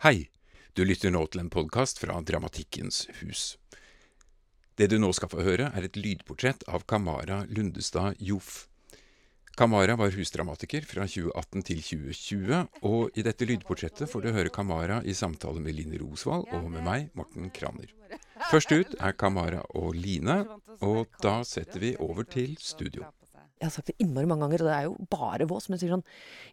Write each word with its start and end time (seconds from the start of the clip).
Hei, 0.00 0.30
du 0.72 0.80
lytter 0.88 1.12
nå 1.12 1.20
til 1.28 1.42
en 1.42 1.50
podkast 1.52 1.98
fra 2.00 2.14
Dramatikkens 2.24 3.02
hus. 3.18 3.58
Det 4.80 4.86
du 4.88 4.94
nå 4.96 5.10
skal 5.12 5.28
få 5.28 5.44
høre, 5.44 5.66
er 5.76 5.84
et 5.84 5.98
lydportrett 6.00 6.64
av 6.72 6.86
Kamara 6.88 7.42
Lundestad 7.52 8.16
Joff. 8.16 8.62
Kamara 9.60 9.98
var 10.00 10.16
husdramatiker 10.16 10.88
fra 10.88 11.04
2018 11.04 11.66
til 11.68 11.84
2020, 11.90 12.64
og 12.80 13.12
i 13.12 13.26
dette 13.28 13.44
lydportrettet 13.44 14.08
får 14.08 14.24
du 14.24 14.32
høre 14.38 14.56
Kamara 14.56 15.02
i 15.04 15.12
samtale 15.12 15.60
med 15.60 15.76
Line 15.76 16.00
Rosvald 16.00 16.48
og 16.48 16.72
med 16.72 16.88
meg, 16.88 17.10
Morten 17.12 17.52
Kranner. 17.52 17.92
Først 18.48 18.72
ut 18.72 18.96
er 18.96 19.20
Kamara 19.20 19.66
og 19.76 19.92
Line, 20.00 20.46
og 20.80 21.12
da 21.20 21.42
setter 21.44 21.84
vi 21.84 21.92
over 22.00 22.24
til 22.24 22.56
studio. 22.56 23.04
Jeg 23.60 23.68
har 23.68 23.72
sagt 23.74 23.90
det 23.92 23.96
innmari 24.00 24.24
mange 24.26 24.46
ganger, 24.46 24.62
og 24.64 24.68
det 24.70 24.74
er 24.78 24.86
jo 24.88 25.06
bare 25.12 25.44
vås. 25.50 25.68
Men 25.68 25.76
jeg 25.76 25.82
sier 25.84 25.92
sånn 25.94 26.04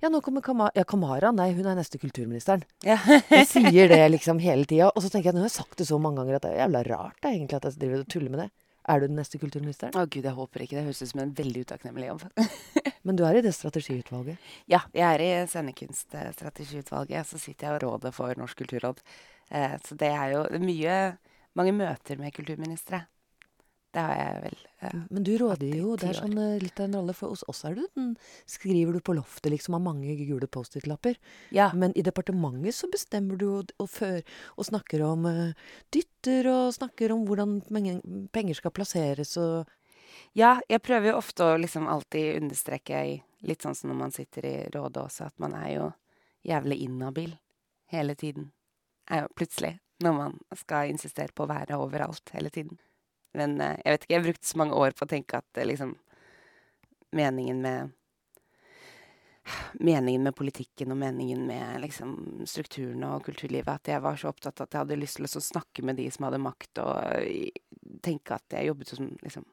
Ja, 0.04 0.10
nå 0.12 0.20
kommer 0.26 0.44
Kamara. 0.44 0.74
ja, 0.76 0.84
Kamara. 0.84 1.32
Nei, 1.32 1.54
hun 1.56 1.66
er 1.72 1.78
neste 1.80 2.00
kulturministeren. 2.02 2.66
Ja. 2.84 2.98
Jeg 3.32 3.48
sier 3.54 3.88
det 3.92 4.02
liksom 4.12 4.40
hele 4.44 4.68
tida. 4.68 4.90
Og 4.94 5.04
så 5.06 5.10
tenker 5.14 5.32
jeg 5.32 5.38
nå 5.40 5.46
har 5.46 5.48
jeg 5.48 5.56
sagt 5.62 5.80
det 5.80 5.88
så 5.88 6.00
mange 6.04 6.20
ganger 6.20 6.36
at 6.42 6.44
det 6.48 6.52
er 6.54 6.64
jævla 6.66 6.84
rart 6.90 7.16
det, 7.22 7.30
er 7.30 7.38
egentlig 7.38 7.60
at 7.62 7.70
jeg 7.70 7.80
driver 7.86 8.04
og 8.04 8.10
tuller 8.12 8.34
med 8.36 8.44
det. 8.44 8.50
Er 8.88 9.02
du 9.02 9.08
den 9.10 9.18
neste 9.20 9.40
kulturministeren? 9.40 9.96
Å 10.00 10.06
gud, 10.08 10.24
jeg 10.24 10.32
håper 10.36 10.64
ikke 10.64 10.78
det. 10.78 10.84
Høres 10.86 11.02
ut 11.04 11.10
som 11.12 11.20
en 11.24 11.34
veldig 11.36 11.64
utakknemlig 11.68 12.08
jobb. 12.08 12.22
Men 13.08 13.18
du 13.20 13.24
er 13.28 13.40
i 13.40 13.42
det 13.44 13.52
strategiutvalget. 13.56 14.38
ja, 14.72 14.80
jeg 14.96 15.08
er 15.08 15.24
i 15.26 15.32
scenekunststrategiutvalget. 15.52 17.28
Så 17.28 17.40
sitter 17.40 17.68
jeg 17.68 17.76
og 17.78 17.84
rådet 17.84 18.14
for 18.16 18.34
Norsk 18.40 18.58
kulturråd. 18.64 19.02
Eh, 19.52 19.76
så 19.84 19.96
det 20.00 20.12
er 20.12 20.36
jo 20.36 20.44
mye 20.64 21.18
Mange 21.58 21.72
møter 21.74 22.20
med 22.22 22.30
kulturministre. 22.36 23.00
Det 23.98 24.04
har 24.06 24.14
jeg 24.14 24.42
vel. 24.44 24.58
eh, 24.86 24.98
Men 25.10 25.24
du 25.26 25.32
råder 25.42 25.72
jo. 25.74 25.96
Det 25.98 26.12
er 26.12 26.18
sånn 26.20 26.38
eh, 26.38 26.60
litt 26.62 26.78
av 26.78 26.86
en 26.86 26.98
rolle. 27.00 27.16
For 27.18 27.34
hos 27.34 27.42
oss 27.50 27.64
er 27.66 27.74
du 27.80 27.82
den 27.96 28.12
Skriver 28.46 28.94
du 28.94 29.00
på 29.02 29.16
loftet 29.18 29.50
liksom 29.50 29.74
av 29.74 29.82
mange 29.82 30.14
gule 30.20 30.46
Post-It-lapper. 30.46 31.18
Ja. 31.56 31.72
Men 31.74 31.96
i 31.98 32.04
departementet 32.06 32.78
så 32.78 32.90
bestemmer 32.94 33.40
du 33.42 33.48
og, 33.56 33.74
og, 33.82 33.90
før, 33.90 34.20
og 34.54 34.70
snakker 34.70 35.02
om 35.08 35.26
eh, 35.32 35.58
dytter, 35.96 36.46
og 36.52 36.76
snakker 36.78 37.16
om 37.16 37.26
hvordan 37.26 37.58
penger, 37.72 38.04
penger 38.36 38.60
skal 38.62 38.76
plasseres 38.78 39.34
og 39.42 39.66
Ja, 40.38 40.60
jeg 40.70 40.82
prøver 40.86 41.12
jo 41.12 41.18
ofte 41.18 41.46
å 41.46 41.58
liksom 41.58 41.88
alltid 41.90 42.38
understreke, 42.44 43.02
i, 43.02 43.18
litt 43.50 43.66
sånn 43.66 43.76
som 43.78 43.90
når 43.90 43.98
man 44.04 44.14
sitter 44.14 44.46
i 44.46 44.56
rådet 44.74 45.02
også, 45.08 45.32
at 45.32 45.42
man 45.42 45.58
er 45.58 45.72
jo 45.74 45.88
jævlig 46.46 46.84
inhabil 46.86 47.34
hele 47.94 48.14
tiden. 48.16 48.52
Er 49.10 49.26
jo 49.26 49.34
plutselig. 49.38 49.80
Når 50.06 50.14
man 50.14 50.38
skal 50.54 50.92
insistere 50.92 51.34
på 51.34 51.48
å 51.48 51.50
være 51.50 51.80
overalt 51.82 52.30
hele 52.36 52.52
tiden. 52.54 52.78
Men 53.38 53.60
eh, 53.62 53.78
jeg 53.84 53.94
vet 53.94 54.04
ikke, 54.06 54.14
jeg 54.14 54.22
har 54.22 54.28
brukt 54.30 54.50
så 54.50 54.62
mange 54.64 54.80
år 54.80 54.96
på 54.98 55.06
å 55.08 55.12
tenke 55.12 55.42
at 55.42 55.62
eh, 55.62 55.68
liksom 55.68 55.96
Meningen 57.16 57.62
med 57.64 57.94
Meningen 59.80 60.26
med 60.26 60.36
politikken 60.36 60.92
og 60.92 60.98
meningen 61.00 61.46
med 61.48 61.80
liksom 61.80 62.10
strukturen 62.50 63.06
og 63.08 63.24
kulturlivet 63.24 63.70
at 63.72 63.92
jeg 63.94 64.04
var 64.04 64.18
så 64.20 64.32
opptatt 64.34 64.60
at 64.60 64.74
jeg 64.74 64.82
hadde 64.82 64.98
lyst 65.00 65.22
til 65.22 65.28
å 65.28 65.44
snakke 65.44 65.86
med 65.88 65.96
de 66.02 66.10
som 66.12 66.28
hadde 66.28 66.42
makt, 66.44 66.82
og 66.84 67.22
eh, 67.22 67.62
tenke 68.04 68.36
at 68.36 68.58
jeg 68.58 68.68
jobbet 68.68 68.92
som 68.92 69.14
liksom 69.22 69.46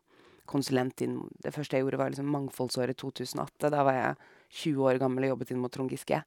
konsulent 0.50 1.00
inn 1.00 1.20
Det 1.40 1.54
første 1.54 1.78
jeg 1.78 1.86
gjorde, 1.86 1.98
var 2.02 2.10
liksom 2.12 2.26
mangfoldsåret 2.28 2.98
2008. 3.00 3.70
Da 3.72 3.84
var 3.86 3.96
jeg 3.96 4.16
20 4.64 4.88
år 4.90 4.98
gammel 5.00 5.24
og 5.24 5.34
jobbet 5.34 5.54
inn 5.54 5.62
mot 5.62 5.72
Trond 5.72 5.92
Giske. 5.92 6.18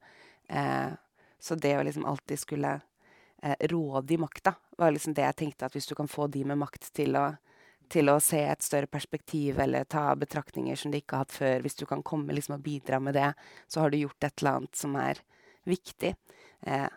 Eh, 0.48 0.90
så 1.38 1.54
det 1.54 1.76
å 1.78 1.84
liksom 1.86 2.06
alltid 2.08 2.40
skulle 2.40 2.72
eh, 3.42 3.56
råde 3.70 4.14
i 4.14 4.20
makta, 4.20 4.54
var 4.78 4.94
liksom 4.94 5.14
det 5.16 5.26
jeg 5.26 5.38
tenkte 5.42 5.68
at 5.68 5.76
hvis 5.76 5.88
du 5.90 5.94
kan 5.98 6.10
få 6.10 6.26
de 6.32 6.44
med 6.48 6.60
makt 6.60 6.90
til 6.96 7.16
å, 7.18 7.26
til 7.92 8.12
å 8.12 8.18
se 8.22 8.40
et 8.44 8.64
større 8.64 8.90
perspektiv 8.90 9.60
eller 9.62 9.88
ta 9.88 10.10
betraktninger 10.18 10.76
som 10.76 10.92
de 10.92 11.02
ikke 11.02 11.16
har 11.16 11.26
hatt 11.26 11.36
før, 11.36 11.64
hvis 11.64 11.78
du 11.80 11.86
kan 11.88 12.04
komme 12.06 12.36
liksom 12.36 12.58
og 12.58 12.64
bidra 12.64 13.00
med 13.02 13.16
det, 13.18 13.32
så 13.66 13.84
har 13.84 13.92
du 13.92 14.00
gjort 14.00 14.24
et 14.24 14.42
eller 14.42 14.60
annet 14.60 14.80
som 14.80 14.96
er 15.00 15.22
viktig. 15.68 16.14
Eh, 16.66 16.88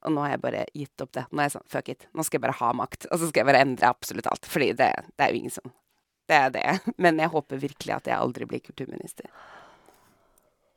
og 0.00 0.14
nå 0.14 0.22
har 0.24 0.34
jeg 0.34 0.42
bare 0.44 0.64
gitt 0.72 1.04
opp 1.04 1.12
det. 1.16 1.26
Nå 1.28 1.42
er 1.42 1.48
jeg 1.50 1.56
sånn, 1.58 1.68
fuck 1.68 1.90
it. 1.92 2.06
Nå 2.16 2.24
skal 2.24 2.38
jeg 2.38 2.44
bare 2.46 2.56
ha 2.60 2.70
makt. 2.76 3.06
Og 3.10 3.20
så 3.20 3.28
skal 3.28 3.42
jeg 3.42 3.48
bare 3.50 3.64
endre 3.66 3.90
absolutt 3.90 4.30
alt. 4.30 4.48
Fordi 4.48 4.70
det, 4.78 4.88
det 5.12 5.26
er 5.26 5.34
jo 5.34 5.40
ingen 5.42 5.56
som 5.58 5.74
Det 6.30 6.38
er 6.38 6.52
det. 6.54 6.66
Men 7.02 7.20
jeg 7.20 7.32
håper 7.34 7.60
virkelig 7.60 7.96
at 7.96 8.08
jeg 8.08 8.16
aldri 8.16 8.48
blir 8.48 8.64
kulturminister. 8.64 9.28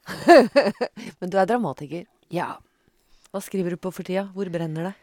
Men 1.22 1.32
du 1.32 1.40
er 1.40 1.48
dramatiker. 1.48 2.08
Ja. 2.34 2.58
Hva 3.34 3.42
skriver 3.42 3.74
du 3.74 3.80
på 3.82 3.90
for 3.90 4.06
tida? 4.06 4.28
Hvor 4.30 4.46
brenner 4.54 4.92
det? 4.92 4.94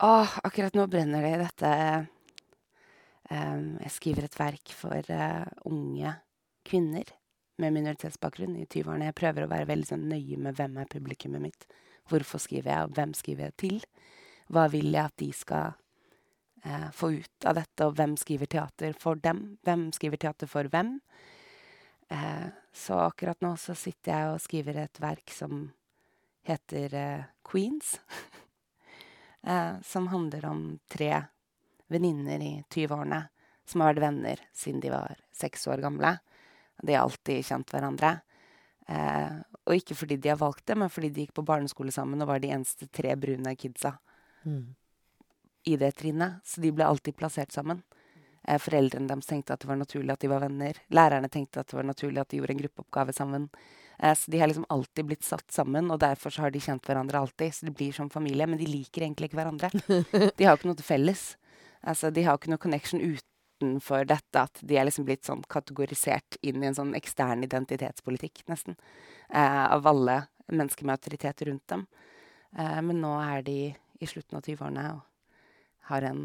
Åh, 0.00 0.38
akkurat 0.48 0.72
nå 0.72 0.86
brenner 0.88 1.20
det 1.20 1.30
i 1.34 1.40
dette 1.42 1.72
um, 3.28 3.64
Jeg 3.82 3.90
skriver 3.92 4.24
et 4.24 4.36
verk 4.38 4.70
for 4.72 5.10
uh, 5.12 5.44
unge 5.68 6.14
kvinner 6.64 7.10
med 7.60 7.74
minoritetsbakgrunn 7.74 8.54
i 8.56 8.64
20-årene. 8.64 9.10
Jeg 9.10 9.16
prøver 9.20 9.44
å 9.44 9.50
være 9.50 9.68
veldig 9.68 9.88
sånn 9.90 10.06
nøye 10.08 10.38
med 10.40 10.56
hvem 10.56 10.78
er 10.80 10.88
publikummet 10.88 11.44
mitt. 11.44 11.66
Hvorfor 12.08 12.40
skriver 12.40 12.72
jeg, 12.72 12.86
og 12.86 12.94
hvem 12.96 13.12
skriver 13.18 13.50
jeg 13.50 13.56
til? 13.60 13.76
Hva 14.48 14.64
vil 14.72 14.88
jeg 14.94 15.02
at 15.02 15.16
de 15.20 15.28
skal 15.36 15.74
uh, 16.64 16.88
få 16.96 17.10
ut 17.18 17.48
av 17.50 17.58
dette, 17.58 17.90
og 17.90 17.98
hvem 17.98 18.14
skriver 18.22 18.48
teater 18.56 18.96
for 19.04 19.20
dem? 19.20 19.42
Hvem 19.68 19.90
skriver 19.98 20.22
teater 20.24 20.48
for 20.48 20.72
hvem? 20.72 20.96
Uh, 22.08 22.48
så 22.72 23.02
akkurat 23.04 23.44
nå 23.44 23.52
så 23.60 23.76
sitter 23.76 24.14
jeg 24.14 24.32
og 24.32 24.40
skriver 24.46 24.80
et 24.86 25.02
verk 25.04 25.36
som 25.36 25.68
heter 26.46 26.94
eh, 26.94 27.24
Queens. 27.44 28.00
eh, 29.42 29.80
som 29.82 30.06
handler 30.08 30.46
om 30.46 30.78
tre 30.88 31.22
venninner 31.90 32.40
i 32.40 32.64
20-årene 32.70 33.24
som 33.66 33.80
har 33.82 33.92
vært 33.92 34.02
venner 34.02 34.40
siden 34.56 34.80
de 34.82 34.90
var 34.90 35.18
seks 35.36 35.66
år 35.70 35.82
gamle. 35.82 36.16
De 36.82 36.94
har 36.94 37.04
alltid 37.04 37.44
kjent 37.46 37.70
hverandre. 37.70 38.16
Eh, 38.88 39.36
og 39.66 39.76
ikke 39.76 39.94
fordi 39.94 40.16
de 40.16 40.32
har 40.32 40.40
valgt 40.40 40.64
det, 40.66 40.76
men 40.78 40.90
fordi 40.90 41.10
de 41.14 41.26
gikk 41.26 41.34
på 41.38 41.44
barneskole 41.46 41.92
sammen 41.94 42.22
og 42.22 42.30
var 42.32 42.42
de 42.42 42.50
eneste 42.50 42.88
tre 42.90 43.16
brune 43.16 43.56
kidsa 43.56 43.98
Mm. 44.44 44.74
i 45.68 45.76
det 45.76 45.90
trinnet. 45.92 46.40
Så 46.44 46.62
de 46.64 46.70
ble 46.72 46.86
alltid 46.88 47.12
plassert 47.16 47.52
sammen. 47.52 47.82
Foreldrene 48.58 49.06
deres 49.06 49.26
tenkte 49.28 49.52
at 49.52 49.60
det 49.60 49.68
var 49.68 49.76
naturlig 49.76 50.14
at 50.14 50.22
de 50.24 50.30
var 50.32 50.40
venner. 50.40 50.78
Lærerne 50.88 51.28
tenkte 51.28 51.60
at 51.60 51.68
det 51.68 51.76
var 51.76 51.84
naturlig 51.84 52.22
at 52.22 52.30
de 52.32 52.38
gjorde 52.38 52.54
en 52.54 52.62
gruppeoppgave 52.62 53.12
sammen. 53.12 53.50
Eh, 54.02 54.14
så 54.14 54.30
de 54.30 54.40
har 54.40 54.50
liksom 54.50 54.66
alltid 54.68 55.04
blitt 55.10 55.26
satt 55.26 55.52
sammen, 55.52 55.90
og 55.90 56.00
derfor 56.00 56.32
så 56.34 56.46
har 56.46 56.54
de 56.54 56.62
kjent 56.62 56.86
hverandre 56.86 57.20
alltid. 57.20 57.54
Så 57.54 57.68
de 57.68 57.74
blir 57.76 57.92
som 57.96 58.10
familie, 58.10 58.46
men 58.46 58.60
de 58.60 58.68
liker 58.68 59.04
egentlig 59.04 59.30
ikke 59.30 59.40
hverandre. 59.42 59.70
De 60.36 60.44
har 60.44 60.54
jo 60.54 60.60
ikke 60.60 60.70
noe 60.72 60.80
til 60.80 60.88
felles. 60.88 61.24
Altså, 61.80 62.10
de 62.12 62.24
har 62.24 62.34
jo 62.34 62.42
ikke 62.42 62.52
noe 62.52 62.60
connection 62.60 63.00
utenfor 63.00 64.04
dette 64.08 64.40
at 64.40 64.58
de 64.60 64.76
er 64.76 64.84
liksom 64.84 65.06
blitt 65.08 65.24
sånn 65.24 65.40
kategorisert 65.48 66.36
inn 66.44 66.60
i 66.60 66.68
en 66.68 66.76
sånn 66.76 66.92
ekstern 66.98 67.44
identitetspolitikk, 67.46 68.42
nesten. 68.52 68.76
Eh, 69.28 69.64
av 69.64 69.88
alle 69.88 70.22
mennesker 70.50 70.84
med 70.84 70.98
autoritet 70.98 71.42
rundt 71.48 71.66
dem. 71.72 71.86
Eh, 72.56 72.80
men 72.84 73.00
nå 73.00 73.14
er 73.22 73.44
de 73.46 73.58
i 74.00 74.08
slutten 74.08 74.36
av 74.36 74.44
20-årene 74.44 74.86
og 74.92 75.06
har 75.90 76.06
en, 76.10 76.22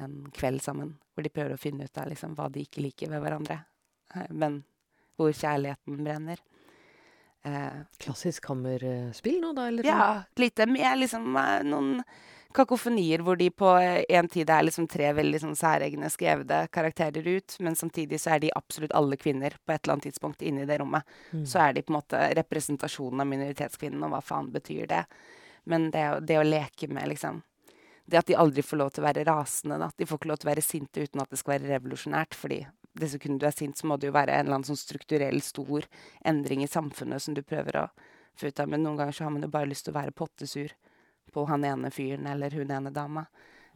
en 0.00 0.16
kveld 0.36 0.64
sammen 0.64 0.96
hvor 1.12 1.24
de 1.24 1.32
prøver 1.32 1.56
å 1.56 1.60
finne 1.60 1.86
ut 1.88 2.00
av 2.00 2.08
liksom, 2.10 2.34
hva 2.36 2.48
de 2.52 2.64
ikke 2.66 2.84
liker 2.84 3.12
ved 3.12 3.22
hverandre. 3.24 3.60
Eh, 4.14 4.28
men 4.32 4.62
hvor 5.16 5.32
kjærligheten 5.32 6.04
brenner. 6.04 6.40
Eh, 7.46 7.82
Klassisk 8.02 8.48
kammerspill 8.48 9.38
nå, 9.40 9.52
da? 9.54 9.68
Eller? 9.70 9.86
ja, 9.86 10.22
lite 10.36 10.66
med 10.66 10.98
liksom 10.98 11.36
noen 11.70 12.00
kakofonier 12.56 13.20
hvor 13.22 13.36
de 13.36 13.50
på 13.50 13.68
en 14.08 14.28
tid 14.32 14.50
er 14.50 14.64
liksom 14.64 14.86
tre 14.90 15.10
veldig 15.14 15.40
sånn 15.42 15.56
særegne 15.58 16.08
skrevne 16.10 16.62
karakterer 16.72 17.26
ut, 17.28 17.58
men 17.62 17.76
samtidig 17.78 18.18
så 18.22 18.34
er 18.34 18.42
de 18.42 18.52
absolutt 18.56 18.94
alle 18.96 19.18
kvinner 19.20 19.54
på 19.62 19.74
et 19.74 19.84
eller 19.84 19.96
annet 19.96 20.08
tidspunkt 20.08 20.42
inne 20.42 20.64
i 20.64 20.68
det 20.68 20.80
rommet. 20.80 21.04
Mm. 21.32 21.44
Så 21.46 21.60
er 21.62 21.76
de 21.76 21.84
på 21.84 21.92
en 21.92 21.98
måte 21.98 22.22
representasjonen 22.40 23.22
av 23.22 23.28
minoritetskvinnen, 23.30 24.06
og 24.06 24.14
hva 24.14 24.22
faen 24.24 24.48
betyr 24.54 24.88
det? 24.90 25.04
Men 25.70 25.90
det, 25.94 26.06
det 26.26 26.40
å 26.40 26.46
leke 26.46 26.88
med 26.88 27.10
liksom 27.10 27.42
Det 28.06 28.20
at 28.20 28.28
de 28.28 28.36
aldri 28.38 28.62
får 28.62 28.78
lov 28.78 28.90
til 28.94 29.02
å 29.02 29.06
være 29.08 29.22
rasende, 29.26 29.80
da. 29.82 29.88
De 29.98 30.06
får 30.06 30.20
ikke 30.20 30.28
lov 30.30 30.36
til 30.38 30.46
å 30.46 30.50
være 30.52 30.62
sinte 30.62 31.02
uten 31.02 31.22
at 31.24 31.32
det 31.32 31.40
skal 31.40 31.56
være 31.56 31.72
revolusjonært, 31.72 32.36
fordi 32.38 32.60
det 32.96 33.10
sekundet 33.12 33.42
du 33.42 33.46
er 33.48 33.56
sint, 33.56 33.78
så 33.78 33.88
må 33.88 33.98
det 34.00 34.10
jo 34.10 34.16
være 34.16 34.34
en 34.34 34.46
eller 34.46 34.58
annen 34.58 34.68
sånn 34.68 34.80
strukturell, 34.80 35.40
stor 35.44 35.86
endring 36.24 36.64
i 36.64 36.70
samfunnet 36.70 37.22
som 37.22 37.36
du 37.36 37.42
prøver 37.46 37.82
å 37.82 37.86
få 38.36 38.50
ut 38.50 38.62
av. 38.62 38.70
Men 38.72 38.84
noen 38.84 39.00
ganger 39.00 39.16
så 39.16 39.26
har 39.26 39.34
man 39.34 39.44
jo 39.46 39.52
bare 39.52 39.70
lyst 39.70 39.86
til 39.86 39.94
å 39.94 39.98
være 39.98 40.16
pottesur 40.16 40.72
på 41.32 41.44
han 41.50 41.66
ene 41.68 41.92
fyren 41.92 42.26
eller 42.30 42.56
hun 42.56 42.72
ene 42.72 42.92
dama. 42.94 43.26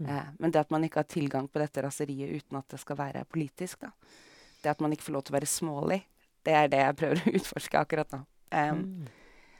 Eh, 0.00 0.32
men 0.38 0.50
det 0.50 0.62
at 0.62 0.72
man 0.72 0.84
ikke 0.86 1.02
har 1.02 1.10
tilgang 1.12 1.48
på 1.48 1.60
dette 1.60 1.84
raseriet 1.84 2.32
uten 2.40 2.60
at 2.60 2.72
det 2.72 2.80
skal 2.80 2.98
være 3.00 3.26
politisk, 3.28 3.84
da. 3.84 3.92
Det 4.60 4.72
at 4.72 4.80
man 4.80 4.92
ikke 4.92 5.08
får 5.08 5.16
lov 5.16 5.24
til 5.24 5.34
å 5.34 5.38
være 5.38 5.48
smålig, 5.48 6.02
det 6.44 6.56
er 6.56 6.68
det 6.72 6.80
jeg 6.80 7.00
prøver 7.00 7.20
å 7.20 7.32
utforske 7.40 7.80
akkurat 7.84 8.14
nå. 8.16 8.24
Um, 8.50 8.84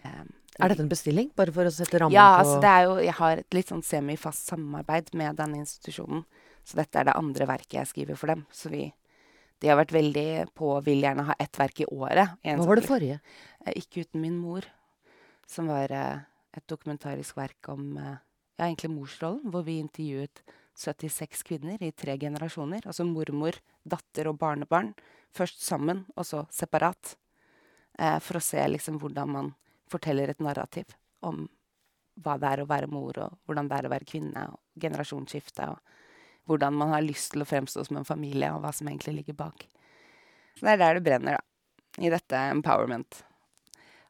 Mm. 0.00 0.29
Er 0.61 0.73
dette 0.73 0.82
en 0.84 0.90
bestilling? 0.90 1.31
Bare 1.37 1.52
for 1.55 1.69
å 1.69 1.73
sette 1.73 2.00
rammen 2.00 2.14
ja, 2.14 2.26
på 2.34 2.43
altså 2.43 2.56
det 2.62 2.70
er 2.70 2.87
jo 2.87 2.94
Jeg 3.00 3.17
har 3.20 3.43
et 3.43 3.56
litt 3.56 3.70
sånn 3.70 3.84
semifast 3.87 4.50
samarbeid 4.50 5.12
med 5.17 5.38
denne 5.40 5.61
institusjonen. 5.62 6.25
Så 6.67 6.76
dette 6.79 7.00
er 7.00 7.08
det 7.08 7.17
andre 7.17 7.46
verket 7.49 7.79
jeg 7.79 7.90
skriver 7.90 8.19
for 8.19 8.32
dem. 8.32 8.44
Så 8.52 8.73
vi 8.73 8.90
De 9.60 9.68
har 9.68 9.78
vært 9.80 9.92
veldig 9.92 10.26
på 10.56 10.70
å 10.74 10.80
vil 10.84 11.02
gjerne 11.04 11.26
ha 11.28 11.36
ett 11.38 11.58
verk 11.60 11.82
i 11.84 11.88
året. 11.92 12.36
Hva 12.44 12.66
var 12.66 12.80
det 12.80 12.86
forrige? 12.88 13.20
Eh, 13.66 13.76
Ikke 13.82 14.06
uten 14.06 14.22
min 14.22 14.38
mor, 14.40 14.64
som 15.46 15.68
var 15.68 15.92
eh, 15.92 16.22
et 16.56 16.66
dokumentarisk 16.70 17.36
verk 17.36 17.68
om 17.72 17.92
eh, 18.00 18.16
ja, 18.56 18.66
egentlig 18.66 18.92
morsrollen, 18.94 19.44
hvor 19.52 19.66
vi 19.66 19.78
intervjuet 19.82 20.42
76 20.80 21.44
kvinner 21.44 21.82
i 21.84 21.92
tre 21.92 22.16
generasjoner. 22.20 22.86
Altså 22.88 23.04
mormor, 23.04 23.58
datter 23.84 24.30
og 24.30 24.38
barnebarn. 24.40 24.94
Først 25.36 25.60
sammen, 25.62 26.06
og 26.16 26.26
så 26.26 26.44
separat. 26.54 27.16
Eh, 27.98 28.18
for 28.24 28.40
å 28.40 28.44
se 28.44 28.62
liksom 28.68 28.98
hvordan 29.02 29.34
man 29.36 29.54
forteller 29.90 30.30
et 30.32 30.40
narrativ 30.40 30.96
om 31.26 31.44
hva 32.20 32.36
det 32.40 32.48
er 32.48 32.62
å 32.62 32.68
være 32.68 32.88
mor, 32.90 33.16
og 33.18 33.36
hvordan 33.46 33.68
det 33.68 33.76
er 33.78 33.88
å 33.88 33.92
være 33.92 34.08
kvinne, 34.08 34.46
og 34.52 34.80
generasjonsskifte, 34.82 35.68
og 35.72 35.78
hvordan 36.50 36.75
man 36.75 36.94
har 36.94 37.05
lyst 37.06 37.32
til 37.35 37.44
å 37.44 37.49
fremstå 37.49 37.87
som 37.87 38.00
en 38.00 38.08
familie, 38.08 38.50
og 38.50 38.64
hva 38.64 38.73
som 38.75 38.88
egentlig 38.91 39.20
ligger 39.20 39.38
bak. 39.38 39.67
Så 40.58 40.67
det 40.67 40.75
er 40.75 40.82
der 40.82 40.99
det 40.99 41.06
brenner, 41.06 41.38
da. 41.38 41.47
I 42.00 42.11
dette 42.12 42.41
empowerment. 42.52 43.23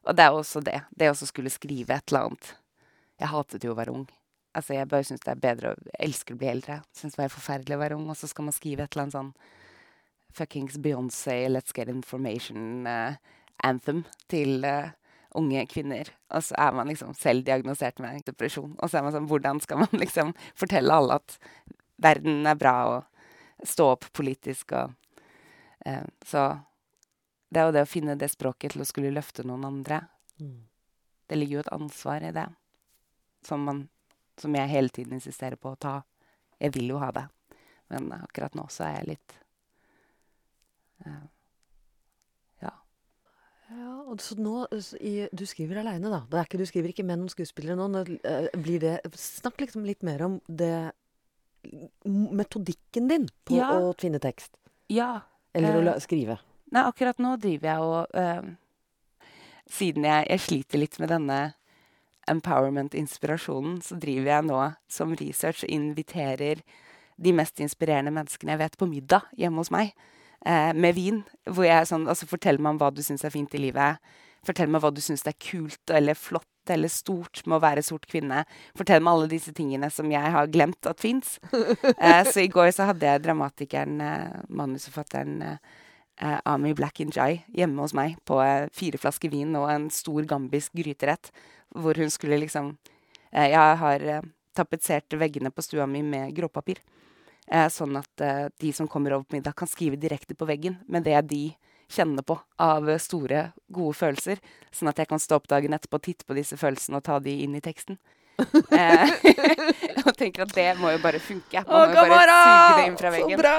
Og 0.05 0.17
det 0.17 0.25
er 0.25 0.35
også 0.35 0.61
det. 0.65 0.79
Det 0.97 1.09
å 1.09 1.17
skulle 1.17 1.53
skrive 1.53 1.95
et 1.95 2.11
eller 2.11 2.29
annet. 2.29 2.51
Jeg 3.21 3.31
hatet 3.31 3.65
jo 3.65 3.73
å 3.73 3.77
være 3.77 3.93
ung. 3.93 4.05
Altså, 4.57 4.75
jeg 4.75 4.89
bare 4.91 5.07
syns 5.07 5.23
det 5.23 5.31
er 5.31 5.41
bedre 5.41 5.71
å 5.71 5.75
Jeg 5.93 6.07
elsker 6.07 6.35
å 6.35 6.39
bli 6.41 6.49
eldre. 6.51 6.79
Syns 6.97 7.15
det 7.15 7.21
var 7.21 7.33
forferdelig 7.33 7.77
å 7.77 7.81
være 7.81 7.97
ung, 7.99 8.07
og 8.09 8.17
så 8.19 8.29
skal 8.29 8.47
man 8.47 8.55
skrive 8.55 8.85
et 8.85 8.95
eller 8.95 9.07
annet 9.07 9.17
sånn 9.17 9.33
fuckings 10.31 10.77
Beyoncé, 10.79 11.37
Let's 11.51 11.75
Get 11.75 11.91
Information 11.91 12.87
uh, 12.87 13.17
anthem 13.67 14.05
til 14.31 14.65
uh, 14.65 14.93
unge 15.37 15.65
kvinner. 15.71 16.11
Og 16.31 16.45
så 16.47 16.57
er 16.59 16.75
man 16.75 16.91
liksom 16.91 17.13
selv 17.17 17.45
diagnosert 17.47 17.99
med 18.03 18.23
depresjon. 18.27 18.73
Og 18.79 18.89
så 18.89 18.99
er 18.99 19.05
man 19.05 19.15
sånn 19.15 19.29
Hvordan 19.31 19.61
skal 19.63 19.83
man 19.83 19.99
liksom 20.03 20.33
fortelle 20.59 20.97
alle 20.97 21.19
at 21.21 21.37
verden 22.01 22.45
er 22.49 22.57
bra, 22.59 22.75
og 22.95 23.67
stå 23.67 23.91
opp 23.93 24.09
politisk 24.13 24.73
og 24.77 24.93
eh, 25.85 26.05
Så 26.25 26.45
det 27.51 27.59
er 27.59 27.67
jo 27.67 27.75
det 27.75 27.83
å 27.83 27.89
finne 27.89 28.15
det 28.15 28.31
språket 28.31 28.73
til 28.73 28.83
å 28.83 28.87
skulle 28.87 29.11
løfte 29.11 29.43
noen 29.43 29.65
andre. 29.67 29.99
Mm. 30.39 30.61
Det 31.27 31.37
ligger 31.37 31.57
jo 31.57 31.63
et 31.65 31.73
ansvar 31.75 32.23
i 32.23 32.31
det, 32.35 32.47
som, 33.43 33.65
man, 33.67 33.83
som 34.39 34.55
jeg 34.55 34.71
hele 34.71 34.93
tiden 34.93 35.17
insisterer 35.19 35.59
på 35.59 35.73
å 35.73 35.79
ta. 35.79 35.97
Jeg 36.61 36.71
vil 36.77 36.93
jo 36.93 37.01
ha 37.01 37.09
det, 37.15 37.25
men 37.91 38.07
akkurat 38.21 38.55
nå 38.55 38.69
så 38.71 38.85
er 38.87 38.97
jeg 38.99 39.09
litt 39.09 39.35
uh, 41.03 41.27
Ja. 42.63 42.73
Ja, 43.71 43.91
og 44.13 44.23
så 44.23 44.37
nå 44.39 44.67
i, 44.99 45.27
Du 45.35 45.43
skriver 45.49 45.81
aleine, 45.81 46.11
da. 46.11 46.21
Det 46.31 46.39
er 46.39 46.47
ikke, 46.47 46.61
du 46.61 46.67
skriver 46.69 46.95
ikke 46.95 47.07
med 47.07 47.19
noen 47.19 47.33
skuespillere 47.33 47.75
nå. 47.79 47.89
nå 47.91 48.05
eh, 48.07 48.47
blir 48.55 48.83
det 48.83 48.97
Snakk 49.19 49.59
liksom 49.63 49.87
litt 49.87 50.07
mer 50.07 50.23
om 50.27 50.39
det 50.47 50.91
Metodikken 52.05 53.07
din 53.09 53.27
på 53.45 53.55
Ja. 53.57 53.69
å 53.79 53.93
finne 53.99 54.19
tekst. 54.19 54.51
Ja. 54.89 55.21
Eller 55.53 55.75
å 55.81 55.87
Eh, 55.95 55.99
skrive. 55.99 56.39
Nei, 56.71 56.83
akkurat 56.87 57.17
nå 57.19 57.37
driver 57.39 57.67
jeg 57.67 57.79
og 57.79 58.07
eh, 58.15 58.41
Siden 59.71 60.03
jeg, 60.03 60.27
jeg 60.29 60.39
sliter 60.39 60.79
litt 60.79 60.99
med 60.99 61.09
denne 61.09 61.53
empowerment-inspirasjonen, 62.27 63.81
så 63.81 63.95
driver 63.99 64.27
jeg 64.33 64.47
nå 64.49 64.59
som 64.91 65.13
research 65.15 65.63
og 65.63 65.69
inviterer 65.73 66.61
de 67.21 67.33
mest 67.37 67.61
inspirerende 67.63 68.11
menneskene 68.11 68.51
jeg 68.55 68.61
vet, 68.63 68.75
på 68.79 68.87
middag 68.89 69.21
hjemme 69.37 69.61
hos 69.61 69.71
meg. 69.73 69.93
Eh, 70.45 70.73
med 70.73 70.95
vin. 70.97 71.23
Hvor 71.45 71.63
jeg 71.67 71.77
er 71.81 71.85
sånn 71.85 72.07
Altså, 72.09 72.25
fortell 72.27 72.57
meg 72.59 72.71
om 72.75 72.79
hva 72.81 72.89
du 72.93 73.01
syns 73.05 73.23
er 73.23 73.29
fint 73.33 73.53
i 73.53 73.61
livet. 73.61 73.99
Fortell 74.43 74.67
meg 74.73 74.81
hva 74.81 74.91
du 74.93 74.99
syns 75.01 75.23
er 75.29 75.37
kult 75.37 75.93
eller 75.93 76.17
flott 76.17 76.47
eller 76.69 76.91
stort 76.91 77.41
med 77.45 77.57
å 77.57 77.63
være 77.63 77.83
sort 77.85 78.05
kvinne. 78.09 78.43
Fortell 78.77 79.01
meg 79.03 79.15
alle 79.15 79.29
disse 79.31 79.53
tingene 79.55 79.89
som 79.93 80.11
jeg 80.11 80.33
har 80.35 80.51
glemt 80.51 80.89
at 80.89 81.01
fins. 81.01 81.37
Eh, 82.01 82.23
så 82.25 82.41
i 82.41 82.49
går 82.49 82.71
så 82.73 82.87
hadde 82.89 83.05
jeg 83.05 83.21
dramatikeren, 83.23 83.99
eh, 84.01 84.37
manusforfatteren 84.49 85.41
eh, 85.45 85.57
eh, 86.21 86.37
Ami 86.49 86.73
Black 86.77 87.01
Njai 87.05 87.43
hjemme 87.53 87.83
hos 87.83 87.93
meg 87.97 88.15
på 88.27 88.39
eh, 88.43 88.69
fire 88.73 88.99
flasker 89.01 89.31
vin 89.31 89.53
og 89.59 89.67
en 89.69 89.89
stor 89.93 90.25
gambisk 90.29 90.73
gryterett. 90.77 91.31
Hvor 91.77 91.97
hun 91.99 92.11
skulle 92.11 92.39
liksom 92.41 92.73
eh, 93.31 93.51
Jeg 93.53 93.77
har 93.83 94.07
tapetsert 94.57 95.13
veggene 95.19 95.51
på 95.53 95.63
stua 95.65 95.87
mi 95.87 96.01
med 96.03 96.33
gråpapir. 96.35 96.81
Eh, 97.47 97.67
sånn 97.69 97.99
at 97.99 98.25
de 98.61 98.73
som 98.73 98.89
kommer 98.89 99.15
over 99.15 99.29
på 99.29 99.37
middag, 99.37 99.55
kan 99.57 99.69
skrive 99.69 99.99
direkte 99.99 100.37
på 100.37 100.47
veggen 100.49 100.79
med 100.87 101.05
det 101.07 101.19
de 101.29 101.43
kjenner 101.91 102.25
på 102.25 102.37
av 102.61 102.87
store, 103.03 103.51
gode 103.71 103.97
følelser. 103.97 104.41
Sånn 104.71 104.91
at 104.91 105.01
jeg 105.01 105.09
kan 105.11 105.21
stå 105.21 105.39
opp 105.39 105.49
dagen 105.51 105.75
etterpå 105.75 105.99
og 105.99 106.07
titte 106.07 106.27
på 106.27 106.37
disse 106.37 106.57
følelsene 106.59 107.01
og 107.01 107.05
ta 107.07 107.19
de 107.23 107.35
inn 107.43 107.57
i 107.57 107.63
teksten. 107.63 107.99
eh, 108.71 109.11
og 110.05 110.15
tenker 110.17 110.45
at 110.45 110.53
det 110.55 110.67
må 110.79 110.93
jo 110.95 111.01
bare 111.03 111.21
funke. 111.21 111.63
Man 111.67 111.93
må 111.93 112.05
jo 112.07 112.15
bare 112.15 112.37
suge 112.41 112.79
det 112.79 112.87
inn 112.89 112.99
fra 112.99 113.13
veggen. 113.13 113.37
Så 113.37 113.43
bra! 113.43 113.55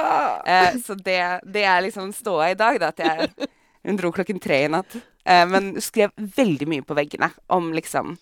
Eh, 0.47 0.77
så 0.83 0.99
det, 0.99 1.23
det 1.55 1.65
er 1.69 1.87
liksom 1.87 2.13
ståa 2.17 2.53
i 2.53 2.59
dag, 2.59 2.81
da. 2.83 2.93
At 2.93 3.03
jeg 3.05 3.51
Hun 3.83 3.97
dro 3.99 4.13
klokken 4.15 4.39
tre 4.39 4.61
i 4.65 4.69
natt. 4.71 4.95
Eh, 5.25 5.47
men 5.49 5.75
skrev 5.83 6.13
veldig 6.17 6.69
mye 6.71 6.87
på 6.87 6.97
veggene 6.99 7.31
om 7.55 7.73
liksom 7.75 8.17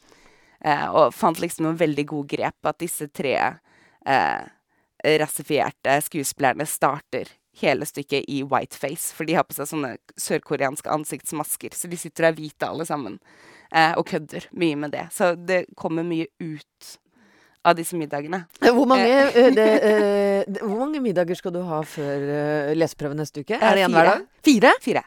eh, 0.65 0.87
Og 0.89 1.15
fant 1.17 1.41
liksom 1.41 1.67
noen 1.67 1.81
veldig 1.81 2.07
gode 2.13 2.37
grep. 2.37 2.59
At 2.67 2.81
disse 2.83 3.09
tre 3.13 3.37
eh, 3.41 4.41
rasifierte 5.21 6.01
skuespillerne 6.05 6.67
starter 6.69 7.29
hele 7.61 7.87
stykket 7.87 8.25
i 8.29 8.43
whiteface. 8.47 9.11
For 9.17 9.25
de 9.27 9.35
har 9.35 9.45
på 9.45 9.55
seg 9.57 9.67
sånne 9.67 9.97
sørkoreanske 10.21 10.91
ansiktsmasker. 10.91 11.75
Så 11.75 11.91
de 11.91 11.97
sitter 11.99 12.29
der 12.29 12.39
hvite 12.39 12.69
alle 12.69 12.87
sammen. 12.87 13.19
Eh, 13.73 13.93
og 13.99 14.07
kødder 14.07 14.47
mye 14.53 14.77
med 14.77 14.93
det. 14.95 15.09
Så 15.15 15.35
det 15.37 15.65
kommer 15.77 16.03
mye 16.07 16.27
ut 16.41 16.97
av 17.65 17.75
disse 17.77 17.97
middagene. 17.99 18.45
Hvor 18.63 18.87
mange, 18.89 19.05
eh, 19.05 19.51
det, 19.55 19.69
eh, 19.83 20.45
det- 20.49 20.63
hvor 20.63 20.79
mange 20.79 21.01
middager 21.01 21.35
skal 21.37 21.53
du 21.53 21.61
ha 21.63 21.83
før 21.83 22.71
uh, 22.71 22.75
leseprøve 22.75 23.15
neste 23.19 23.41
uke? 23.45 23.59
Er 23.61 23.75
det 23.77 23.85
en 23.85 23.93
hver 23.93 24.05
dag? 24.15 24.27
Fire? 24.43 24.73
Fire. 24.81 25.03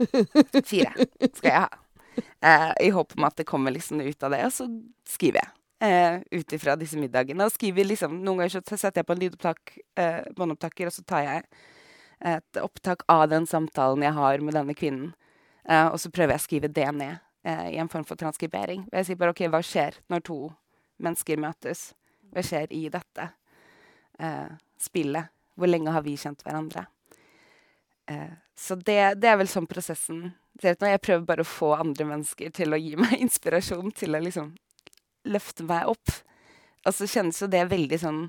Fire 0.70 0.92
skal 1.34 1.50
jeg 1.50 1.60
ha. 1.64 1.68
Eh, 2.40 2.72
I 2.86 2.90
håp 2.94 3.12
om 3.18 3.24
at 3.24 3.36
det 3.36 3.44
kommer 3.48 3.74
liksom 3.74 4.00
ut 4.00 4.22
av 4.22 4.30
det, 4.32 4.44
og 4.46 4.52
så 4.54 4.68
skriver 5.08 5.42
jeg. 5.42 5.52
Eh, 5.84 6.20
Ut 6.38 6.52
ifra 6.56 6.76
disse 6.80 6.96
middagene. 6.96 7.44
Og 7.44 7.52
skriver 7.52 7.84
liksom 7.84 8.14
Noen 8.24 8.38
ganger 8.44 8.54
så 8.62 8.78
setter 8.78 9.02
jeg 9.02 9.06
på 9.06 9.12
en 9.12 9.20
lydopptak, 9.20 9.74
eh, 10.00 10.22
båndopptaker, 10.36 10.86
og 10.88 10.92
så 10.94 11.04
tar 11.04 11.26
jeg 11.26 11.42
et 12.20 12.60
opptak 12.62 13.04
av 13.12 13.26
den 13.30 13.46
samtalen 13.46 14.04
jeg 14.06 14.16
har 14.16 14.44
med 14.44 14.56
denne 14.56 14.76
kvinnen. 14.76 15.12
Eh, 15.68 15.86
og 15.86 15.98
så 16.00 16.10
prøver 16.10 16.36
jeg 16.36 16.42
å 16.42 16.46
skrive 16.46 16.72
det 16.72 16.88
ned 16.96 17.18
eh, 17.44 17.68
i 17.74 17.80
en 17.82 17.90
form 17.92 18.06
for 18.08 18.18
transkribering. 18.20 18.86
Jeg 18.92 19.08
sier 19.08 19.20
bare 19.20 19.34
OK, 19.34 19.44
hva 19.52 19.62
skjer 19.64 20.00
når 20.12 20.24
to 20.28 20.40
mennesker 21.02 21.40
møtes? 21.42 21.90
Hva 22.32 22.44
skjer 22.46 22.72
i 22.72 22.86
dette 22.92 23.30
eh, 24.20 24.50
spillet? 24.80 25.32
Hvor 25.56 25.70
lenge 25.70 25.92
har 25.92 26.04
vi 26.04 26.16
kjent 26.20 26.44
hverandre? 26.44 26.86
Eh, 28.12 28.32
så 28.56 28.76
det, 28.80 29.00
det 29.20 29.28
er 29.28 29.40
vel 29.40 29.50
sånn 29.50 29.68
prosessen 29.68 30.30
ser 30.60 30.76
ut 30.76 30.82
nå. 30.82 30.90
Jeg 30.92 31.02
prøver 31.04 31.26
bare 31.28 31.44
å 31.44 31.48
få 31.48 31.72
andre 31.76 32.06
mennesker 32.08 32.52
til 32.54 32.72
å 32.72 32.80
gi 32.80 32.94
meg 33.00 33.18
inspirasjon 33.26 33.92
til 33.96 34.16
å 34.16 34.22
liksom 34.22 34.54
løfte 35.26 35.66
meg 35.66 35.90
opp. 35.90 36.14
Og 36.86 36.94
så 36.94 37.08
kjennes 37.10 37.40
jo 37.42 37.48
det 37.50 37.64
veldig 37.70 37.98
sånn 37.98 38.20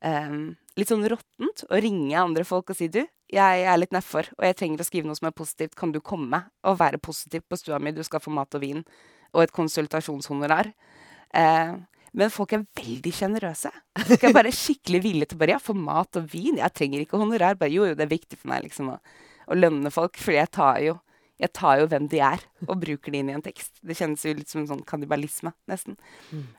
ehm, 0.00 0.54
Litt 0.74 0.90
sånn 0.90 1.06
råttent 1.06 1.64
å 1.70 1.78
ringe 1.78 2.18
andre 2.18 2.42
folk 2.46 2.72
og 2.72 2.78
si 2.78 2.88
du, 2.90 3.04
jeg 3.30 3.64
er 3.66 3.78
litt 3.78 3.94
nedfor, 3.94 4.26
og 4.36 4.46
jeg 4.46 4.56
trenger 4.58 4.82
å 4.82 4.86
skrive 4.86 5.08
noe 5.08 5.18
som 5.18 5.28
er 5.28 5.36
positivt. 5.36 5.76
Kan 5.78 5.94
du 5.94 6.00
komme 6.04 6.44
og 6.66 6.78
være 6.80 7.00
positiv 7.02 7.44
på 7.48 7.58
stua 7.58 7.78
mi? 7.82 7.94
Du 7.94 8.02
skal 8.06 8.22
få 8.22 8.32
mat 8.34 8.54
og 8.54 8.62
vin 8.62 8.82
og 9.34 9.42
et 9.42 9.54
konsultasjonshonorar. 9.54 10.70
Eh, 11.34 11.74
men 12.14 12.30
folk 12.30 12.52
er 12.54 12.66
veldig 12.78 13.12
sjenerøse. 13.14 13.72
Folk 14.06 14.26
er 14.26 14.34
bare 14.36 14.52
skikkelig 14.54 15.00
villige 15.02 15.32
til 15.32 15.40
bare 15.40 15.56
ja, 15.56 15.62
få 15.62 15.74
mat 15.78 16.20
og 16.20 16.28
vin. 16.30 16.60
Jeg 16.60 16.74
trenger 16.76 17.02
ikke 17.02 17.18
honorar. 17.18 17.58
Bare 17.58 17.74
jo, 17.74 17.88
jo, 17.90 17.96
det 17.98 18.06
er 18.06 18.12
viktig 18.12 18.38
for 18.38 18.52
meg 18.52 18.68
liksom 18.68 18.92
å, 18.94 19.00
å 19.50 19.58
lønne 19.58 19.90
folk, 19.94 20.20
fordi 20.22 20.38
jeg 20.38 20.52
tar 20.54 20.78
jo 20.84 20.98
jeg 21.40 21.50
tar 21.50 21.80
jo 21.80 21.86
hvem 21.90 22.04
de 22.10 22.20
er, 22.22 22.42
og 22.68 22.78
bruker 22.84 23.10
det 23.10 23.20
inn 23.20 23.30
i 23.32 23.34
en 23.34 23.42
tekst. 23.42 23.80
Det 23.82 23.96
kjennes 23.98 24.22
jo 24.22 24.34
litt 24.38 24.50
som 24.50 24.60
en 24.60 24.68
sånn 24.70 24.84
kannibalisme, 24.86 25.50
nesten. 25.70 25.96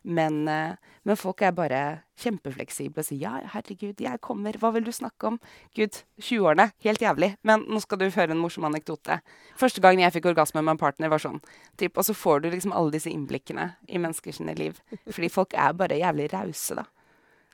Men, 0.04 0.42
uh, 0.52 0.98
men 1.08 1.20
folk 1.20 1.46
er 1.48 1.54
bare 1.56 1.80
kjempefleksible 2.20 3.00
og 3.00 3.08
sier 3.08 3.22
ja, 3.24 3.32
herregud, 3.54 4.04
jeg 4.04 4.22
kommer, 4.24 4.58
hva 4.60 4.74
vil 4.76 4.88
du 4.88 4.92
snakke 4.96 5.32
om? 5.32 5.40
Gud, 5.78 6.02
20-årene, 6.20 6.68
helt 6.84 7.04
jævlig, 7.04 7.32
men 7.48 7.64
nå 7.72 7.80
skal 7.84 8.02
du 8.02 8.10
høre 8.10 8.36
en 8.36 8.42
morsom 8.44 8.68
anekdote. 8.68 9.22
Første 9.60 9.84
gangen 9.84 10.04
jeg 10.04 10.18
fikk 10.18 10.28
orgasme 10.34 10.60
med 10.60 10.76
en 10.76 10.84
partner, 10.84 11.12
var 11.14 11.24
sånn. 11.24 11.40
Typ, 11.80 11.96
og 11.96 12.10
så 12.10 12.18
får 12.18 12.44
du 12.44 12.52
liksom 12.52 12.76
alle 12.76 12.98
disse 12.98 13.12
innblikkene 13.12 13.72
i 13.88 14.02
menneskers 14.02 14.44
liv. 14.60 14.84
Fordi 15.08 15.32
folk 15.32 15.56
er 15.56 15.80
bare 15.80 16.02
jævlig 16.04 16.30
rause, 16.36 16.76
da. 16.82 16.88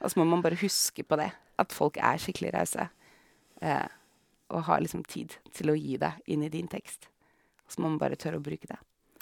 Og 0.01 0.10
så 0.10 0.18
må 0.18 0.25
man 0.25 0.42
bare 0.42 0.58
huske 0.58 1.06
på 1.06 1.22
det. 1.22 1.30
At 1.62 1.74
folk 1.74 2.01
er 2.01 2.18
skikkelig 2.18 2.56
rause. 2.56 2.90
Uh, 3.62 3.86
og 4.51 4.66
har 4.68 4.82
liksom 4.82 5.06
tid 5.06 5.38
til 5.54 5.72
å 5.72 5.78
gi 5.78 5.98
det 6.01 6.16
inn 6.32 6.44
i 6.44 6.51
din 6.51 6.70
tekst. 6.72 7.11
Så 7.72 7.80
må 7.80 7.88
man 7.94 8.01
bare 8.01 8.18
tørre 8.20 8.42
å 8.42 8.44
bruke 8.44 8.68
det. 8.68 8.78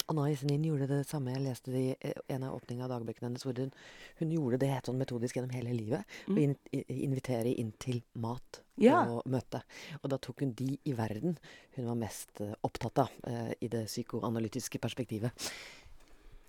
Anna 0.09 0.23
Iselin 0.31 0.63
gjorde 0.65 0.87
det 0.89 1.03
samme. 1.05 1.35
Jeg 1.35 1.43
leste 1.45 1.69
det 1.69 1.81
i 1.85 1.89
eh, 2.09 2.15
en 2.33 2.41
av 2.47 2.55
åpningene 2.57 2.87
av 2.87 2.95
dagbøkene 2.95 3.27
hennes. 3.27 3.43
hvor 3.45 3.53
hun, 3.61 3.69
hun 4.17 4.31
gjorde 4.33 4.57
det 4.63 4.69
helt 4.71 4.87
sånn 4.89 4.97
metodisk 4.97 5.37
gjennom 5.37 5.53
hele 5.53 5.75
livet. 5.75 6.01
Å 6.25 6.33
Mm. 6.33 6.39
in 6.41 6.55
invitere 6.89 7.51
inn 7.53 7.69
til 7.77 8.01
mat 8.17 8.61
Ja. 8.81 9.03
og 9.05 9.21
møte. 9.29 9.61
Og 10.01 10.09
da 10.09 10.17
tok 10.17 10.39
hun 10.41 10.53
de 10.57 10.79
i 10.83 10.93
verden 10.97 11.37
hun 11.75 11.85
var 11.91 11.95
mest 12.01 12.41
eh, 12.41 12.55
opptatt 12.65 12.97
av 13.05 13.09
eh, 13.27 13.53
i 13.61 13.67
det 13.69 13.85
psykoanalytiske 13.85 14.79
perspektivet. 14.81 15.29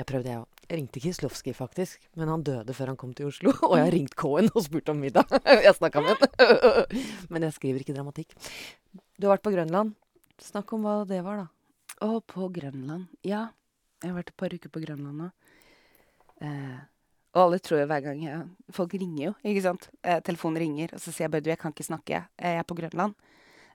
Jeg 0.00 0.06
prøvde, 0.08 0.24
jeg 0.32 0.40
òg. 0.40 0.46
Ringte 0.70 1.00
Kislovskij, 1.04 1.52
faktisk. 1.52 1.98
Men 2.16 2.28
han 2.32 2.42
døde 2.42 2.72
før 2.72 2.86
han 2.94 2.96
kom 2.96 3.12
til 3.12 3.26
Oslo. 3.28 3.52
Og 3.68 3.76
jeg 3.76 3.84
har 3.84 3.92
ringt 3.92 4.14
Cohen 4.16 4.48
og 4.54 4.64
spurt 4.64 4.88
om 4.88 4.96
middag. 5.04 5.28
jeg 5.44 5.74
snakka 5.76 6.00
med 6.00 6.16
ham. 6.16 6.86
Men 7.28 7.42
jeg 7.42 7.52
skriver 7.58 7.80
ikke 7.84 7.92
dramatikk. 7.98 8.32
Du 9.20 9.26
har 9.28 9.36
vært 9.36 9.44
på 9.44 9.52
Grønland. 9.52 9.92
Snakk 10.40 10.72
om 10.72 10.80
hva 10.88 11.02
det 11.04 11.20
var, 11.26 11.42
da. 11.44 11.48
Og 12.00 12.22
på 12.26 12.48
Grønland. 12.48 13.10
Ja, 13.26 13.48
jeg 14.00 14.10
har 14.12 14.16
vært 14.16 14.32
et 14.32 14.40
par 14.40 14.54
uker 14.54 14.72
på 14.72 14.80
Grønland 14.80 15.20
nå. 15.20 15.28
Eh, 16.40 16.78
og 17.34 17.42
alle 17.42 17.58
tror 17.62 17.82
jo 17.82 17.88
hver 17.90 18.00
gang 18.02 18.22
jeg, 18.24 18.44
Folk 18.74 18.94
ringer 18.96 19.26
jo, 19.26 19.32
ikke 19.46 19.64
sant. 19.66 19.90
Eh, 20.02 20.22
telefonen 20.24 20.62
ringer, 20.62 20.94
og 20.96 21.02
så 21.02 21.12
sier 21.12 21.26
jeg 21.26 21.34
bare 21.34 21.44
du, 21.44 21.50
jeg 21.52 21.60
kan 21.60 21.74
ikke 21.74 21.86
snakke. 21.90 22.22
Jeg 22.40 22.60
er 22.62 22.64
på 22.66 22.78
Grønland. 22.78 23.14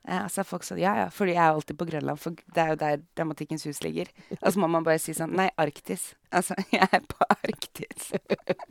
Eh, 0.08 0.18
altså 0.18 0.44
folk 0.44 0.66
sa 0.66 0.78
Ja, 0.78 0.96
ja, 1.04 1.08
fordi 1.14 1.36
jeg 1.36 1.44
er 1.44 1.54
alltid 1.54 1.78
på 1.78 1.88
Grønland, 1.92 2.20
for 2.22 2.36
det 2.36 2.64
er 2.64 2.74
jo 2.74 2.82
der 2.82 3.06
Dramatikkens 3.18 3.64
hus 3.70 3.84
ligger. 3.86 4.10
Og 4.42 4.52
så 4.54 4.60
må 4.60 4.68
man 4.68 4.84
bare 4.84 5.00
si 5.02 5.14
sånn 5.14 5.38
Nei, 5.38 5.52
Arktis. 5.62 6.14
Altså, 6.32 6.58
jeg 6.76 6.90
er 6.90 7.06
på 7.06 7.30
Arktis. 7.30 8.12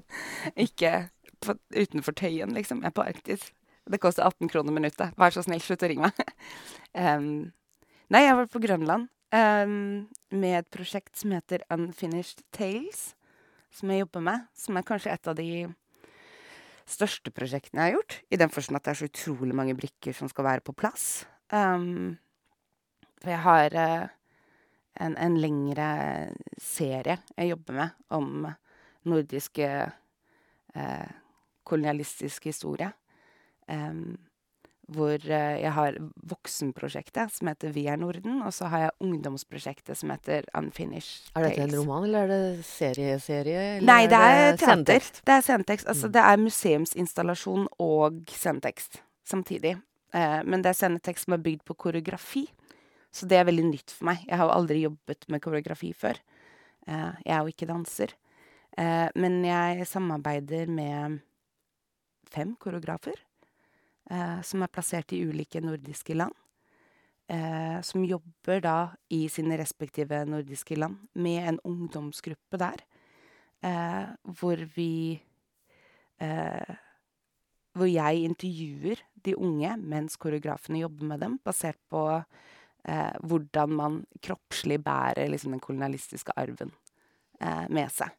Ikke 0.67 1.09
på, 1.41 1.57
utenfor 1.71 2.19
Tøyen, 2.19 2.59
liksom. 2.59 2.83
Jeg 2.83 2.91
er 2.91 2.99
på 2.99 3.07
Arktis. 3.07 3.53
Det 3.91 4.01
koster 4.01 4.27
18 4.27 4.51
kroner 4.51 4.75
minuttet. 4.75 5.15
Vær 5.21 5.31
så 5.31 5.45
snill, 5.45 5.63
slutt 5.63 5.85
å 5.85 5.91
ringe 5.91 6.11
meg. 6.11 6.37
um, 7.17 7.53
nei, 8.11 8.25
jeg 8.25 8.33
har 8.35 8.43
vært 8.43 8.55
på 8.55 8.63
Grønland 8.65 9.11
med 9.35 10.53
et 10.59 10.69
prosjekt 10.71 11.17
som 11.19 11.33
heter 11.35 11.65
Unfinished 11.75 12.45
Tales, 12.55 13.15
som 13.75 13.91
jeg 13.91 14.05
jobber 14.05 14.23
med. 14.23 14.45
Som 14.55 14.79
er 14.79 14.87
kanskje 14.87 15.15
et 15.15 15.31
av 15.31 15.35
de 15.39 15.49
største 16.89 17.33
prosjektene 17.35 17.83
jeg 17.83 17.93
har 17.93 17.97
gjort. 17.99 18.19
I 18.31 18.41
den 18.41 18.53
forstand 18.53 18.79
at 18.79 18.87
det 18.87 18.93
er 18.93 19.01
så 19.01 19.09
utrolig 19.09 19.57
mange 19.57 19.77
brikker 19.79 20.17
som 20.17 20.31
skal 20.31 20.47
være 20.49 20.65
på 20.65 20.77
plass. 20.77 21.25
Um, 21.53 22.17
for 23.23 23.33
jeg 23.33 23.43
har 23.45 23.77
uh, 23.79 24.07
en, 25.01 25.17
en 25.17 25.39
lengre 25.41 25.89
serie 26.61 27.19
jeg 27.37 27.51
jobber 27.51 27.79
med 27.81 28.07
om 28.15 28.31
nordiske 29.09 29.71
uh, 30.77 31.11
kolonialistisk 31.65 32.51
historie. 32.51 32.91
Um, 33.69 34.17
hvor 34.93 35.15
uh, 35.17 35.55
jeg 35.61 35.73
har 35.73 35.97
voksenprosjektet, 36.29 37.33
som 37.33 37.49
heter 37.49 37.73
Vi 37.73 37.87
er 37.89 37.97
Norden, 37.97 38.43
og 38.45 38.53
så 38.53 38.69
har 38.69 38.79
jeg 38.79 38.91
ungdomsprosjektet, 39.01 39.97
som 39.97 40.11
heter 40.11 40.45
Unfinished 40.55 41.31
Er 41.35 41.47
dette 41.49 41.63
en 41.65 41.75
roman, 41.79 42.05
eller 42.05 42.25
er 42.25 42.29
det 42.33 42.65
serieserie? 42.69 43.79
Eller 43.79 43.87
Nei, 43.89 44.07
det 44.07 44.19
er 44.19 44.53
er 44.53 44.57
sentekst. 44.61 45.23
Det 45.25 45.33
er 45.39 45.41
sentekst. 45.43 45.87
Altså, 45.89 46.07
Mm. 46.09 46.13
det 46.13 46.23
er 46.23 46.37
museumsinstallasjon 46.37 47.69
og 47.81 48.21
sentekst 48.29 49.03
samtidig. 49.25 49.81
Eh, 50.15 50.43
men 50.45 50.63
det 50.63 50.71
er 50.71 50.81
sendetekst 50.89 51.25
som 51.25 51.33
er 51.35 51.39
bygd 51.43 51.65
på 51.65 51.75
koreografi, 51.75 52.49
så 53.13 53.27
det 53.27 53.39
er 53.39 53.45
veldig 53.45 53.65
nytt 53.71 53.91
for 53.91 54.05
meg. 54.05 54.25
Jeg 54.29 54.37
har 54.37 54.47
jo 54.47 54.53
aldri 54.59 54.83
jobbet 54.85 55.29
med 55.29 55.41
koreografi 55.41 55.93
før. 55.95 56.19
Eh, 56.87 57.13
jeg 57.25 57.33
er 57.35 57.41
jo 57.41 57.47
ikke 57.55 57.67
danser. 57.67 58.13
Eh, 58.77 59.09
men 59.15 59.45
jeg 59.45 59.87
samarbeider 59.87 60.67
med 60.69 61.21
fem 62.31 62.57
koreografer 62.57 63.15
eh, 63.15 63.34
som 64.45 64.61
er 64.61 64.69
plassert 64.69 65.15
i 65.17 65.23
ulike 65.25 65.63
nordiske 65.65 66.13
land. 66.13 66.35
Eh, 67.29 67.81
som 67.81 68.05
jobber 68.05 68.61
da 68.61 68.79
i 69.09 69.25
sine 69.33 69.57
respektive 69.57 70.19
nordiske 70.29 70.77
land 70.77 70.99
med 71.17 71.49
en 71.49 71.61
ungdomsgruppe 71.65 72.59
der. 72.61 72.83
Eh, 73.65 74.09
hvor 74.23 74.61
vi 74.77 75.21
eh, 76.21 76.75
Hvor 77.75 77.87
jeg 77.91 78.23
intervjuer 78.23 79.01
de 79.25 79.35
unge 79.37 79.77
mens 79.77 80.17
koreografene 80.17 80.79
jobber 80.79 81.05
med 81.05 81.21
dem, 81.21 81.39
basert 81.45 81.79
på 81.91 82.23
eh, 82.85 83.17
hvordan 83.21 83.71
man 83.71 84.07
kroppslig 84.23 84.79
bærer 84.85 85.29
liksom, 85.29 85.51
den 85.51 85.61
kolonialistiske 85.61 86.33
arven 86.37 86.71
eh, 87.41 87.67
med 87.69 87.91
seg. 87.91 88.15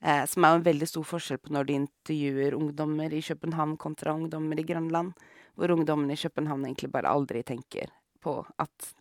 Eh, 0.00 0.24
som 0.30 0.44
er 0.44 0.52
jo 0.52 0.60
en 0.60 0.68
veldig 0.68 0.88
stor 0.88 1.06
forskjell 1.10 1.40
på 1.42 1.54
når 1.54 1.68
de 1.68 1.78
intervjuer 1.80 2.54
ungdommer 2.54 3.14
i 3.14 3.22
København 3.24 3.76
kontra 3.80 4.14
ungdommer 4.14 4.60
i 4.60 4.66
Grønland, 4.66 5.16
hvor 5.58 5.74
ungdommene 5.74 6.14
i 6.14 6.22
København 6.22 6.68
egentlig 6.68 6.92
bare 6.94 7.10
aldri 7.10 7.42
tenker 7.42 7.90
på 8.22 8.40
at 8.62 8.92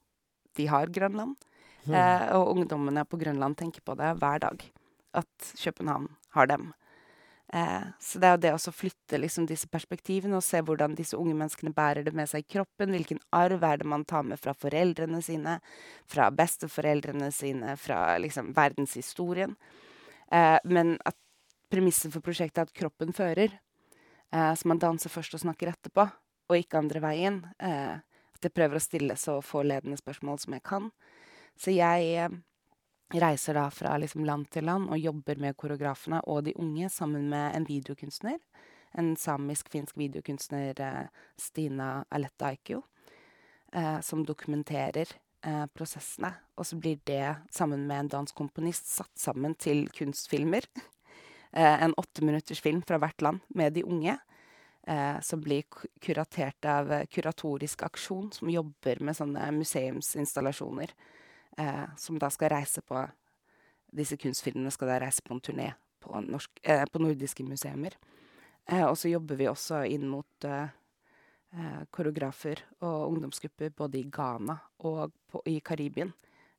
de 0.57 0.65
har 0.71 0.89
Grønland. 0.89 1.37
Eh, 1.87 2.25
og 2.35 2.55
ungdommene 2.55 3.05
på 3.07 3.19
Grønland 3.21 3.55
tenker 3.57 3.85
på 3.85 3.95
det 3.95 4.17
hver 4.19 4.41
dag. 4.43 4.65
At 5.13 5.53
København 5.61 6.09
har 6.35 6.49
dem. 6.49 6.73
Eh, 7.53 7.83
så 7.99 8.19
det 8.19 8.27
er 8.27 8.33
jo 8.35 8.41
det 8.43 8.53
å 8.57 8.73
flytte 8.75 9.19
liksom 9.21 9.45
disse 9.47 9.69
perspektivene 9.71 10.35
og 10.35 10.43
se 10.43 10.59
hvordan 10.59 10.97
disse 10.97 11.15
unge 11.15 11.35
menneskene 11.37 11.71
bærer 11.75 12.03
det 12.03 12.11
med 12.17 12.27
seg 12.27 12.43
i 12.43 12.49
kroppen. 12.57 12.91
Hvilken 12.91 13.21
arv 13.31 13.63
er 13.63 13.79
det 13.79 13.87
man 13.87 14.03
tar 14.05 14.25
med 14.27 14.41
fra 14.41 14.55
foreldrene 14.57 15.21
sine, 15.23 15.59
fra 16.09 16.27
besteforeldrene 16.33 17.31
sine, 17.31 17.77
fra 17.79 18.17
liksom 18.19 18.51
verdenshistorien. 18.57 19.55
Eh, 20.31 20.59
men 20.63 20.97
at 21.05 21.17
premisset 21.71 22.13
for 22.13 22.23
prosjektet 22.23 22.61
er 22.61 22.69
at 22.69 22.75
kroppen 22.75 23.13
fører. 23.15 23.53
Eh, 24.31 24.53
så 24.55 24.67
man 24.67 24.81
danser 24.81 25.11
først 25.11 25.37
og 25.37 25.43
snakker 25.43 25.71
etterpå, 25.71 26.07
og 26.49 26.59
ikke 26.59 26.81
andre 26.81 27.03
veien. 27.03 27.41
Eh, 27.59 27.95
at 28.37 28.43
jeg 28.43 28.53
prøver 28.53 28.77
å 28.77 28.83
stille 28.83 29.17
så 29.17 29.39
få 29.41 29.63
ledende 29.65 29.97
spørsmål 29.99 30.39
som 30.43 30.57
jeg 30.57 30.65
kan. 30.67 30.91
Så 31.57 31.73
jeg 31.73 32.29
reiser 33.17 33.55
da 33.57 33.69
fra 33.71 33.95
liksom 33.97 34.25
land 34.27 34.49
til 34.53 34.67
land 34.67 34.91
og 34.91 34.99
jobber 34.99 35.39
med 35.41 35.55
koreografene 35.57 36.19
og 36.27 36.43
de 36.45 36.53
unge 36.59 36.89
sammen 36.93 37.29
med 37.31 37.55
en 37.55 37.65
videokunstner. 37.65 38.37
En 38.99 39.15
samisk-finsk 39.17 39.97
videokunstner, 39.97 41.07
Stina 41.39 42.03
Aletta 42.13 42.51
Aikio, 42.51 42.83
som 44.05 44.21
dokumenterer 44.25 45.09
prosessene. 45.77 46.31
Og 46.57 46.65
så 46.65 46.77
blir 46.81 46.97
det, 47.07 47.35
sammen 47.53 47.85
med 47.87 47.99
en 47.99 48.09
dansk 48.15 48.35
komponist, 48.35 48.89
satt 48.89 49.13
sammen 49.19 49.55
til 49.55 49.87
kunstfilmer. 49.95 50.67
Eh, 51.57 51.83
en 51.83 51.93
åtteminuttersfilm 51.97 52.81
fra 52.83 52.97
hvert 53.01 53.21
land 53.23 53.39
med 53.55 53.71
de 53.73 53.81
unge. 53.87 54.17
Eh, 54.87 55.19
som 55.21 55.41
blir 55.41 55.63
kuratert 56.03 56.65
av 56.65 56.91
eh, 56.91 57.05
Kuratorisk 57.11 57.81
aksjon, 57.83 58.29
som 58.31 58.51
jobber 58.51 59.01
med 59.03 59.17
sånne 59.17 59.49
museumsinstallasjoner. 59.55 60.93
Eh, 61.57 61.85
som 61.97 62.19
da 62.19 62.29
skal 62.29 62.53
reise 62.53 62.83
på 62.85 63.05
Disse 63.97 64.17
kunstfilmene 64.19 64.69
skal 64.75 64.91
da 64.91 64.97
reise 64.99 65.23
på 65.23 65.31
en 65.33 65.39
turné 65.41 65.69
på, 66.03 66.11
norsk, 66.21 66.59
eh, 66.63 66.83
på 66.91 66.99
nordiske 66.99 67.43
museer. 67.47 67.95
Eh, 68.67 68.83
og 68.83 68.97
så 68.99 69.09
jobber 69.09 69.39
vi 69.39 69.47
også 69.47 69.85
inn 69.87 70.09
mot 70.11 70.45
eh, 70.45 70.67
eh, 70.67 70.76
koreografer 71.91 72.61
og 72.85 73.11
ungdomsgrupper 73.11 73.71
både 73.77 74.01
i 74.01 74.07
Ghana 74.13 74.57
og 74.85 75.13
på, 75.31 75.41
i 75.49 75.59
Karibien. 75.65 76.11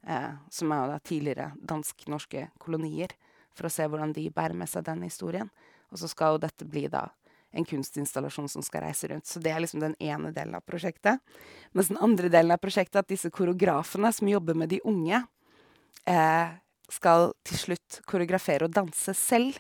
Eh, 0.06 0.30
som 0.50 0.72
er 0.72 0.88
da 0.88 0.98
tidligere 1.02 1.52
dansk-norske 1.68 2.48
kolonier, 2.62 3.12
for 3.56 3.66
å 3.66 3.72
se 3.72 3.86
hvordan 3.88 4.14
de 4.14 4.28
bærer 4.30 4.54
med 4.56 4.70
seg 4.70 4.86
den 4.86 5.02
historien. 5.02 5.50
Og 5.90 5.98
så 6.00 6.10
skal 6.10 6.36
jo 6.36 6.44
dette 6.44 6.68
bli 6.68 6.86
da 6.92 7.08
en 7.50 7.66
kunstinstallasjon 7.66 8.48
som 8.52 8.62
skal 8.62 8.84
reise 8.84 9.08
rundt. 9.10 9.26
Så 9.26 9.40
det 9.42 9.50
er 9.50 9.62
liksom 9.64 9.82
den 9.82 9.96
ene 9.98 10.30
delen 10.36 10.54
av 10.54 10.64
prosjektet. 10.68 11.18
Mens 11.72 11.90
den 11.90 12.00
andre 12.04 12.30
delen 12.30 12.54
av 12.54 12.60
prosjektet 12.62 13.00
er 13.00 13.06
at 13.06 13.10
disse 13.10 13.32
koreografene 13.34 14.12
som 14.14 14.30
jobber 14.30 14.56
med 14.56 14.70
de 14.72 14.80
unge, 14.84 15.24
eh, 16.06 16.56
skal 16.88 17.32
til 17.44 17.58
slutt 17.58 18.00
koreografere 18.08 18.64
og 18.64 18.72
danse 18.72 19.12
selv 19.14 19.58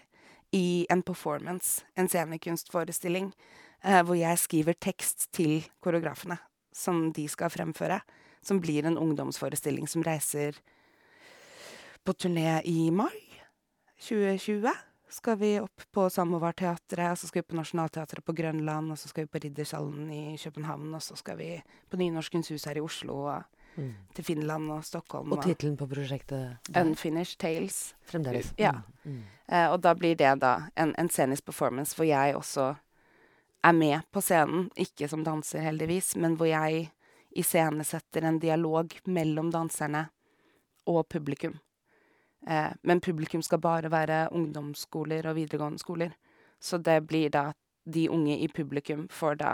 i 0.52 0.86
en 0.88 1.02
performance, 1.02 1.82
en 1.96 2.08
scenekunstforestilling, 2.08 3.34
eh, 3.84 4.02
hvor 4.02 4.14
jeg 4.18 4.38
skriver 4.38 4.74
tekst 4.80 5.28
til 5.32 5.64
koreografene 5.80 6.38
som 6.72 7.12
de 7.12 7.28
skal 7.28 7.50
fremføre. 7.50 8.00
Som 8.42 8.60
blir 8.60 8.86
en 8.86 8.98
ungdomsforestilling 8.98 9.88
som 9.90 10.02
reiser 10.06 10.60
på 12.06 12.14
turné 12.14 12.60
i 12.64 12.90
mai 12.90 13.24
2020 13.98 14.70
skal 15.10 15.38
vi 15.40 15.54
opp 15.60 15.82
på 15.92 16.04
Samovarteatret, 16.12 17.10
og 17.10 17.18
så 17.18 17.26
skal 17.30 17.42
vi 17.42 17.48
på 17.48 17.56
Nationaltheatret 17.56 18.24
på 18.24 18.34
Grønland, 18.36 18.92
og 18.92 18.98
så 19.00 19.08
skal 19.08 19.24
vi 19.24 19.30
på 19.32 19.40
Riddersalen 19.42 20.10
i 20.12 20.36
København, 20.36 20.94
og 20.94 21.02
så 21.02 21.16
skal 21.16 21.38
vi 21.38 21.62
på 21.90 21.96
Nynorskens 21.96 22.50
hus 22.52 22.64
her 22.68 22.76
i 22.76 22.84
Oslo, 22.84 23.22
og 23.24 23.42
Mm. 23.78 23.94
til 24.14 24.24
Finland 24.24 24.70
og 24.72 24.84
Stockholm. 24.84 25.32
Og 25.32 25.42
tittelen 25.44 25.76
på 25.76 25.86
prosjektet? 25.86 26.56
Da. 26.68 26.80
Unfinished 26.80 27.38
Tales. 27.38 27.94
Fremdeles. 28.02 28.54
Ja. 28.58 28.72
Mm. 29.04 29.22
Eh, 29.52 29.68
og 29.70 29.82
da 29.82 29.94
blir 29.94 30.16
det 30.16 30.40
da 30.40 30.56
en, 30.76 30.94
en 30.98 31.08
scenisk 31.08 31.44
performance 31.44 31.94
hvor 31.96 32.04
jeg 32.04 32.34
også 32.36 32.74
er 33.62 33.72
med 33.72 34.00
på 34.12 34.22
scenen. 34.22 34.68
Ikke 34.76 35.08
som 35.08 35.24
danser, 35.24 35.62
heldigvis, 35.64 36.14
men 36.16 36.36
hvor 36.38 36.50
jeg 36.50 36.88
iscenesetter 37.30 38.24
en 38.24 38.40
dialog 38.40 38.94
mellom 39.04 39.50
danserne 39.52 40.08
og 40.88 41.08
publikum. 41.08 41.58
Eh, 42.46 42.72
men 42.82 43.00
publikum 43.00 43.42
skal 43.42 43.60
bare 43.62 43.90
være 43.92 44.28
ungdomsskoler 44.32 45.26
og 45.26 45.36
videregående 45.36 45.82
skoler. 45.82 46.14
Så 46.60 46.78
det 46.78 47.00
blir 47.06 47.30
da 47.30 47.52
de 47.84 48.08
unge 48.10 48.38
i 48.38 48.48
publikum 48.48 49.06
får 49.08 49.34
da 49.42 49.52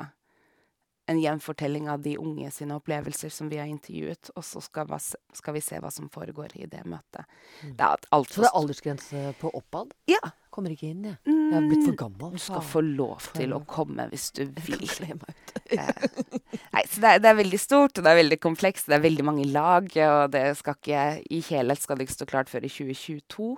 en 1.06 1.18
gjenfortelling 1.20 1.88
av 1.92 2.00
de 2.02 2.14
unge 2.16 2.48
sine 2.50 2.76
opplevelser 2.78 3.28
som 3.32 3.48
vi 3.52 3.58
har 3.60 3.66
intervjuet, 3.68 4.30
og 4.36 4.44
så 4.46 4.62
skal, 4.64 4.86
vas- 4.88 5.14
skal 5.36 5.54
vi 5.54 5.60
se 5.60 5.76
hva 5.82 5.90
som 5.92 6.08
foregår 6.08 6.54
i 6.56 6.64
det 6.70 6.80
møtet. 6.88 7.26
Mm. 7.62 7.74
Det 7.76 7.90
Så 8.30 8.40
det 8.40 8.48
er 8.48 8.56
aldersgrense 8.60 9.24
på 9.40 9.50
oppad? 9.58 9.92
Ja. 10.08 10.20
Kommer 10.54 10.70
ikke 10.70 10.86
inn, 10.94 11.02
jeg. 11.04 11.16
Jeg 11.26 11.56
er 11.58 11.64
blitt 11.68 11.82
for 11.84 11.92
Mm, 11.92 11.98
gammel. 11.98 12.32
Du 12.32 12.38
skal 12.38 12.60
få 12.62 12.80
lov 12.86 13.24
til 13.34 13.52
å 13.56 13.60
komme 13.66 14.06
hvis 14.12 14.30
du 14.36 14.44
vil. 14.46 14.84
Nei, 15.74 16.82
så 16.88 17.00
det 17.02 17.10
er, 17.10 17.20
det 17.22 17.30
er 17.30 17.38
veldig 17.40 17.58
stort, 17.60 17.98
og 17.98 18.04
det 18.06 18.12
er 18.12 18.20
veldig 18.20 18.38
komplekst. 18.42 18.86
Det 18.90 18.96
er 18.98 19.02
veldig 19.04 19.24
mange 19.26 19.46
lag, 19.50 19.88
og 20.06 20.30
det 20.34 20.44
skal 20.60 20.76
ikke 20.78 21.04
i 21.34 21.40
helhet 21.50 21.82
skal 21.82 21.98
det 21.98 22.06
ikke 22.08 22.16
stå 22.20 22.28
klart 22.30 22.52
før 22.52 22.66
i 22.66 22.70
2022. 22.72 23.48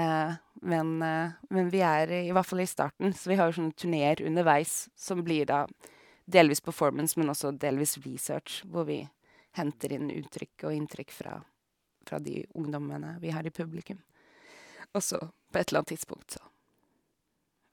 Eh, 0.00 0.34
men, 0.70 0.92
eh, 1.02 1.32
men 1.50 1.70
vi 1.72 1.80
er 1.82 2.12
i, 2.12 2.20
i 2.28 2.34
hvert 2.36 2.46
fall 2.46 2.62
i 2.62 2.68
starten, 2.68 3.14
så 3.16 3.32
vi 3.32 3.38
har 3.40 3.50
jo 3.50 3.56
sånne 3.58 3.76
turneer 3.80 4.20
underveis 4.28 4.84
som 5.00 5.24
blir 5.26 5.48
da 5.50 5.64
delvis 6.32 6.62
performance, 6.64 7.18
men 7.18 7.32
også 7.32 7.52
delvis 7.58 7.98
research, 8.04 8.62
hvor 8.66 8.86
vi 8.88 9.02
henter 9.58 9.94
inn 9.96 10.10
uttrykk 10.14 10.68
og 10.68 10.76
inntrykk 10.76 11.14
fra, 11.14 11.36
fra 12.06 12.20
de 12.22 12.44
ungdommene 12.54 13.16
vi 13.22 13.32
har 13.34 13.46
i 13.46 13.54
publikum. 13.54 14.00
Og 14.94 15.02
så, 15.04 15.18
på 15.20 15.58
et 15.58 15.70
eller 15.70 15.82
annet 15.82 15.94
tidspunkt, 15.94 16.36
så 16.36 16.42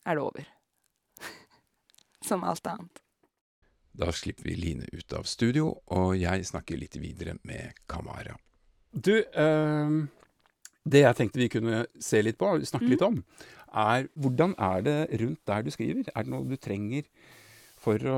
er 0.07 0.17
det 0.17 0.23
over. 0.23 0.49
Som 2.27 2.45
alt 2.47 2.67
annet. 2.69 3.03
Da 3.97 4.11
slipper 4.13 4.45
vi 4.45 4.57
Line 4.59 4.85
ut 4.93 5.13
av 5.17 5.25
studio, 5.25 5.71
og 5.89 6.13
jeg 6.19 6.45
snakker 6.45 6.77
litt 6.77 6.99
videre 7.01 7.37
med 7.47 7.77
Kamara. 7.89 8.35
Du, 8.93 9.15
eh, 9.17 9.95
det 10.85 11.01
jeg 11.01 11.17
tenkte 11.17 11.41
vi 11.41 11.49
kunne 11.51 11.85
se 11.99 12.21
litt 12.21 12.37
på, 12.37 12.51
snakke 12.61 12.91
litt 12.91 13.05
om, 13.05 13.23
er 13.73 14.07
hvordan 14.15 14.53
er 14.61 14.85
det 14.85 14.99
rundt 15.21 15.41
der 15.49 15.65
du 15.65 15.71
skriver? 15.73 16.11
Er 16.13 16.25
det 16.25 16.31
noe 16.31 16.45
du 16.47 16.55
trenger 16.61 17.09
for 17.87 18.03
å 18.11 18.17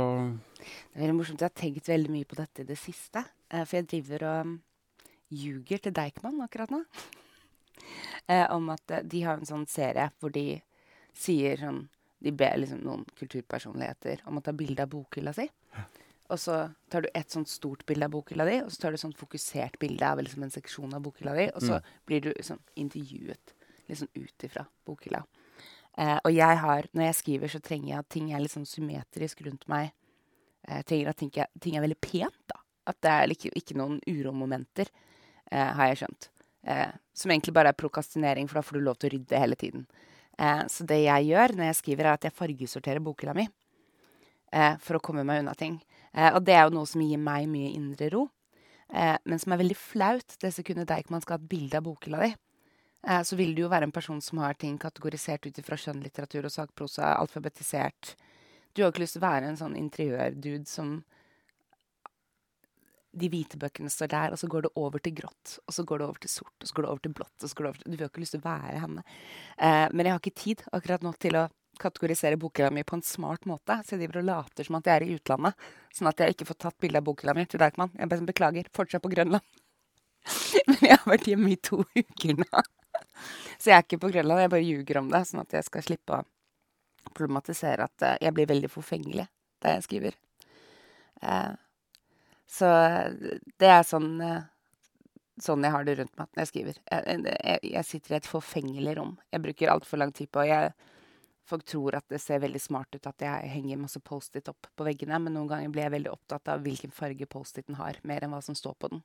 Det 0.59 0.97
er 0.97 1.03
veldig 1.05 1.15
morsomt. 1.19 1.39
Jeg 1.39 1.47
har 1.51 1.61
tenkt 1.61 1.87
veldig 1.91 2.11
mye 2.11 2.27
på 2.27 2.37
dette 2.39 2.63
i 2.65 2.67
det 2.67 2.77
siste. 2.79 3.21
eh, 3.49 3.63
For 3.65 3.77
jeg 3.79 3.87
driver 3.93 4.25
og 4.29 4.47
mm, 4.49 4.55
ljuger 5.39 5.83
til 5.85 5.93
Deichman 5.95 6.41
akkurat 6.45 6.73
nå. 6.73 6.83
Eh, 8.29 8.43
Om 8.51 8.67
at 8.73 8.91
eh, 8.91 9.05
de 9.07 9.21
har 9.23 9.39
en 9.39 9.47
sånn 9.47 9.63
serie 9.69 10.09
hvor 10.19 10.29
de 10.35 10.59
sier 11.17 11.57
sånn 11.57 11.79
De 12.21 12.33
ber 12.35 12.57
liksom 12.59 12.81
noen 12.83 13.05
kulturpersonligheter 13.17 14.21
om 14.27 14.37
å 14.37 14.43
ta 14.43 14.51
bilde 14.51 14.83
av 14.83 14.91
bokhylla 14.91 15.31
si. 15.33 15.45
Og 16.29 16.37
så 16.37 16.57
tar 16.91 17.05
du 17.05 17.07
et 17.15 17.31
sånt 17.31 17.47
stort 17.49 17.85
bilde 17.87 18.05
av 18.05 18.11
bokhylla 18.11 18.45
di, 18.45 18.57
og 18.61 18.69
så 18.69 18.81
tar 18.83 18.91
du 18.91 18.97
et 18.99 19.01
sånt 19.05 19.17
fokusert 19.17 19.79
bilde 19.79 20.05
av 20.05 20.19
liksom 20.21 20.43
en 20.45 20.51
seksjon 20.53 20.93
av 20.93 21.01
bokhylla 21.07 21.33
di, 21.39 21.45
og 21.55 21.63
så 21.63 21.79
blir 22.05 22.21
du 22.27 22.33
sånn 22.43 22.59
intervjuet 22.83 23.55
liksom 23.87 24.11
ut 24.19 24.45
ifra 24.45 24.65
bokhylla. 24.85 25.23
Eh, 25.97 26.17
og 26.17 26.31
jeg 26.33 26.59
har, 26.61 26.87
når 26.93 27.09
jeg 27.09 27.17
skriver, 27.19 27.51
så 27.51 27.61
trenger 27.63 27.93
jeg 27.93 27.99
at 28.03 28.09
ting 28.09 28.31
er 28.31 28.43
litt 28.43 28.53
sånn 28.53 28.67
symmetrisk 28.69 29.41
rundt 29.47 29.67
meg. 29.71 29.93
Jeg 30.67 30.85
trenger 30.89 31.11
at 31.11 31.19
ting 31.19 31.31
er, 31.39 31.49
ting 31.63 31.77
er 31.77 31.85
veldig 31.85 31.99
pent, 32.03 32.41
da. 32.51 32.59
At 32.89 32.99
det 33.05 33.13
er 33.13 33.33
ikke, 33.33 33.53
ikke 33.57 33.77
noen 33.79 33.99
uromomenter, 34.09 34.91
eh, 35.51 35.71
har 35.79 35.91
jeg 35.91 36.03
skjønt. 36.03 36.29
Eh, 36.69 36.91
som 37.13 37.31
egentlig 37.31 37.55
bare 37.55 37.71
er 37.73 37.79
prokastinering, 37.79 38.47
for 38.49 38.59
da 38.59 38.65
får 38.65 38.79
du 38.79 38.85
lov 38.85 38.99
til 38.99 39.09
å 39.09 39.13
rydde 39.15 39.43
hele 39.43 39.59
tiden. 39.59 39.85
Eh, 40.39 40.65
så 40.71 40.85
det 40.87 41.01
jeg 41.03 41.29
gjør 41.31 41.55
når 41.55 41.69
jeg 41.69 41.79
skriver, 41.81 42.05
er 42.05 42.17
at 42.17 42.27
jeg 42.27 42.37
fargesorterer 42.37 43.03
bokhylla 43.03 43.35
mi. 43.37 43.47
Eh, 44.51 44.75
for 44.81 44.97
å 44.97 45.03
komme 45.03 45.25
meg 45.27 45.43
unna 45.43 45.53
ting. 45.57 45.77
Eh, 46.13 46.31
og 46.33 46.43
det 46.45 46.55
er 46.57 46.65
jo 46.65 46.75
noe 46.79 46.89
som 46.89 47.03
gir 47.03 47.21
meg 47.21 47.49
mye 47.51 47.73
indre 47.75 48.09
ro. 48.13 48.27
Eh, 48.89 49.17
men 49.25 49.41
som 49.41 49.53
er 49.53 49.61
veldig 49.61 49.77
flaut 49.77 50.37
det 50.41 50.53
sekundet 50.55 50.89
Deichman 50.89 51.21
skal 51.21 51.37
ha 51.37 51.43
et 51.43 51.49
bilde 51.51 51.77
av 51.77 51.85
bokhylla 51.85 52.23
di. 52.23 52.31
Eh, 53.07 53.21
så 53.23 53.35
vil 53.39 53.53
du 53.55 53.63
jo 53.63 53.71
være 53.71 53.87
en 53.87 53.95
person 53.95 54.19
som 54.21 54.41
har 54.43 54.57
ting 54.59 54.77
kategorisert 54.79 55.45
ut 55.47 55.61
ifra 55.61 55.77
skjønnlitteratur 55.79 56.47
og 56.49 56.53
sakprosa, 56.53 57.13
alfabetisert. 57.15 58.15
Du 58.73 58.83
har 58.83 58.91
ikke 58.91 59.05
lyst 59.05 59.17
til 59.17 59.23
å 59.23 59.29
være 59.29 59.49
en 59.49 59.59
sånn 59.59 59.79
interiørdude 59.79 60.67
som 60.69 60.99
De 63.19 63.25
hvite 63.25 63.57
bøkene 63.57 63.89
står 63.89 64.07
der, 64.11 64.31
og 64.31 64.37
så 64.37 64.47
går 64.47 64.67
det 64.67 64.69
over 64.77 65.01
til 65.01 65.15
grått, 65.17 65.55
og 65.65 65.73
så 65.73 65.81
går 65.83 65.97
det 65.97 66.05
over 66.05 66.19
til 66.21 66.29
sort, 66.29 66.53
og 66.61 66.67
så 66.69 66.75
går 66.77 66.85
det 66.85 66.89
over 66.91 67.01
til 67.01 67.13
blått, 67.17 67.41
og 67.41 67.49
så 67.49 67.57
går 67.57 67.65
det 67.65 67.69
over 67.71 67.79
til 67.81 67.95
Du 67.95 68.03
har 68.03 68.11
ikke 68.11 68.21
lyst 68.21 68.35
til 68.35 68.43
å 68.43 68.45
være 68.45 68.81
henne. 68.83 69.03
Eh, 69.57 69.87
men 69.89 70.05
jeg 70.05 70.13
har 70.13 70.21
ikke 70.21 70.41
tid 70.43 70.61
akkurat 70.77 71.03
nå 71.03 71.13
til 71.17 71.39
å 71.39 71.47
kategorisere 71.81 72.37
bokhylla 72.37 72.69
mi 72.75 72.83
på 72.85 72.99
en 72.99 73.01
smart 73.01 73.47
måte, 73.49 73.79
så 73.81 73.95
jeg 73.95 74.03
driver 74.03 74.21
og 74.21 74.27
later 74.29 74.67
som 74.67 74.77
at 74.77 74.91
jeg 74.91 74.99
er 74.99 75.07
i 75.07 75.17
utlandet, 75.17 75.65
sånn 75.97 76.11
at 76.11 76.21
jeg 76.21 76.35
ikke 76.35 76.49
får 76.51 76.59
tatt 76.67 76.77
bilde 76.85 77.01
av 77.01 77.07
bokhylla 77.09 77.33
mi 77.33 77.47
til 77.49 77.63
Deichman. 77.63 77.95
Jeg 77.97 78.27
beklager, 78.29 78.69
fortsatt 78.77 79.01
på 79.01 79.11
Grønland. 79.15 79.57
Men 80.69 80.85
jeg 80.85 80.99
har 80.99 81.09
vært 81.09 81.31
hjemme 81.33 81.55
i 81.55 81.57
to 81.65 81.81
uker 82.03 82.43
nå. 82.43 82.63
Så 83.57 83.71
jeg 83.71 83.77
er 83.77 83.85
ikke 83.85 84.01
på 84.03 84.11
Grønland, 84.13 84.43
jeg 84.43 84.53
bare 84.53 84.67
ljuger 84.67 85.01
om 85.01 85.09
det, 85.11 85.23
sånn 85.29 85.43
at 85.43 85.55
jeg 85.57 85.67
skal 85.67 85.85
slippe 85.85 86.19
å 86.19 86.25
problematisere 87.15 87.87
at 87.87 88.05
eh, 88.05 88.19
jeg 88.27 88.35
blir 88.37 88.49
veldig 88.49 88.69
forfengelig 88.71 89.25
da 89.63 89.75
jeg 89.75 89.87
skriver. 89.87 90.19
Eh, 91.21 91.51
så 92.49 92.69
det 93.61 93.73
er 93.79 93.83
sånn 93.87 94.15
eh, 94.25 94.47
Sånn 95.39 95.63
jeg 95.63 95.71
har 95.71 95.85
det 95.87 95.93
rundt 95.95 96.17
meg 96.19 96.27
når 96.35 96.41
jeg 96.41 96.47
skriver. 96.49 96.79
Jeg, 96.91 97.59
jeg 97.63 97.87
sitter 97.87 98.11
i 98.11 98.15
et 98.17 98.25
forfengelig 98.27 98.97
rom. 98.97 99.13
Jeg 99.31 99.39
bruker 99.45 99.69
altfor 99.71 100.01
lang 100.01 100.11
tid 100.11 100.27
på 100.35 100.43
jeg, 100.43 100.73
Folk 101.49 101.65
tror 101.65 101.95
at 101.97 102.05
det 102.11 102.19
ser 102.21 102.43
veldig 102.43 102.61
smart 102.61 102.93
ut 102.93 103.07
at 103.09 103.23
jeg 103.25 103.49
henger 103.49 103.79
masse 103.81 103.99
Post-It 104.05 104.51
opp 104.51 104.67
på 104.77 104.85
veggene, 104.85 105.17
men 105.17 105.33
noen 105.33 105.49
ganger 105.49 105.71
blir 105.73 105.87
jeg 105.87 105.95
veldig 105.95 106.11
opptatt 106.11 106.51
av 106.53 106.61
hvilken 106.61 106.93
farge 106.93 107.25
Post-It-en 107.25 107.79
har, 107.79 107.97
mer 108.05 108.25
enn 108.25 108.35
hva 108.35 108.41
som 108.45 108.57
står 108.57 108.75
på 108.77 108.91
den. 108.91 109.01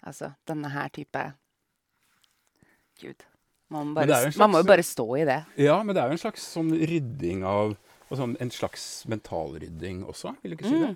Altså 0.00 0.30
denne 0.48 0.70
her 0.72 0.88
type 0.96 1.24
Gud. 3.02 3.26
Man, 3.72 3.88
må 3.90 3.98
bare, 3.98 4.20
slags, 4.22 4.38
man 4.38 4.52
må 4.52 4.60
jo 4.62 4.68
bare 4.68 4.84
stå 4.86 5.06
i 5.18 5.24
det. 5.26 5.40
Ja, 5.58 5.80
men 5.82 5.96
det 5.96 6.02
er 6.02 6.12
jo 6.12 6.16
en 6.16 6.22
slags 6.22 6.44
sånn 6.54 6.70
rydding 6.70 7.42
av 7.46 7.74
sånn, 8.14 8.36
En 8.40 8.52
slags 8.54 8.84
mentalrydding 9.10 10.04
også, 10.06 10.36
vil 10.42 10.54
du 10.54 10.58
ikke 10.58 10.70
si 10.70 10.82
det? 10.84 10.92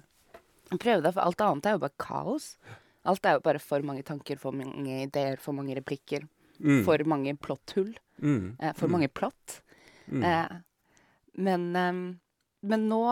Prøve 0.78 1.02
det, 1.02 1.11
for 1.16 1.24
alt 1.24 1.42
annet 1.42 1.66
er 1.66 1.74
jo 1.74 1.83
bare 1.83 1.98
kaos. 1.98 2.52
Alt 3.11 3.26
er 3.26 3.38
jo 3.38 3.42
bare 3.42 3.62
for 3.62 3.83
mange 3.83 4.04
tanker, 4.06 4.38
for 4.38 4.54
mange 4.54 5.00
ideer, 5.09 5.40
for 5.42 5.56
mange 5.56 5.74
replikker. 5.74 6.28
Mm. 6.61 6.85
For 6.87 7.02
mange 7.09 7.35
plotthull. 7.40 7.90
Mm. 8.22 8.54
Eh, 8.61 8.72
for 8.78 8.92
mange 8.92 9.09
plott. 9.09 9.61
Mm. 10.06 10.22
Eh, 10.22 10.56
men, 11.40 11.68
eh, 11.76 12.00
men 12.62 12.88
nå 12.90 13.04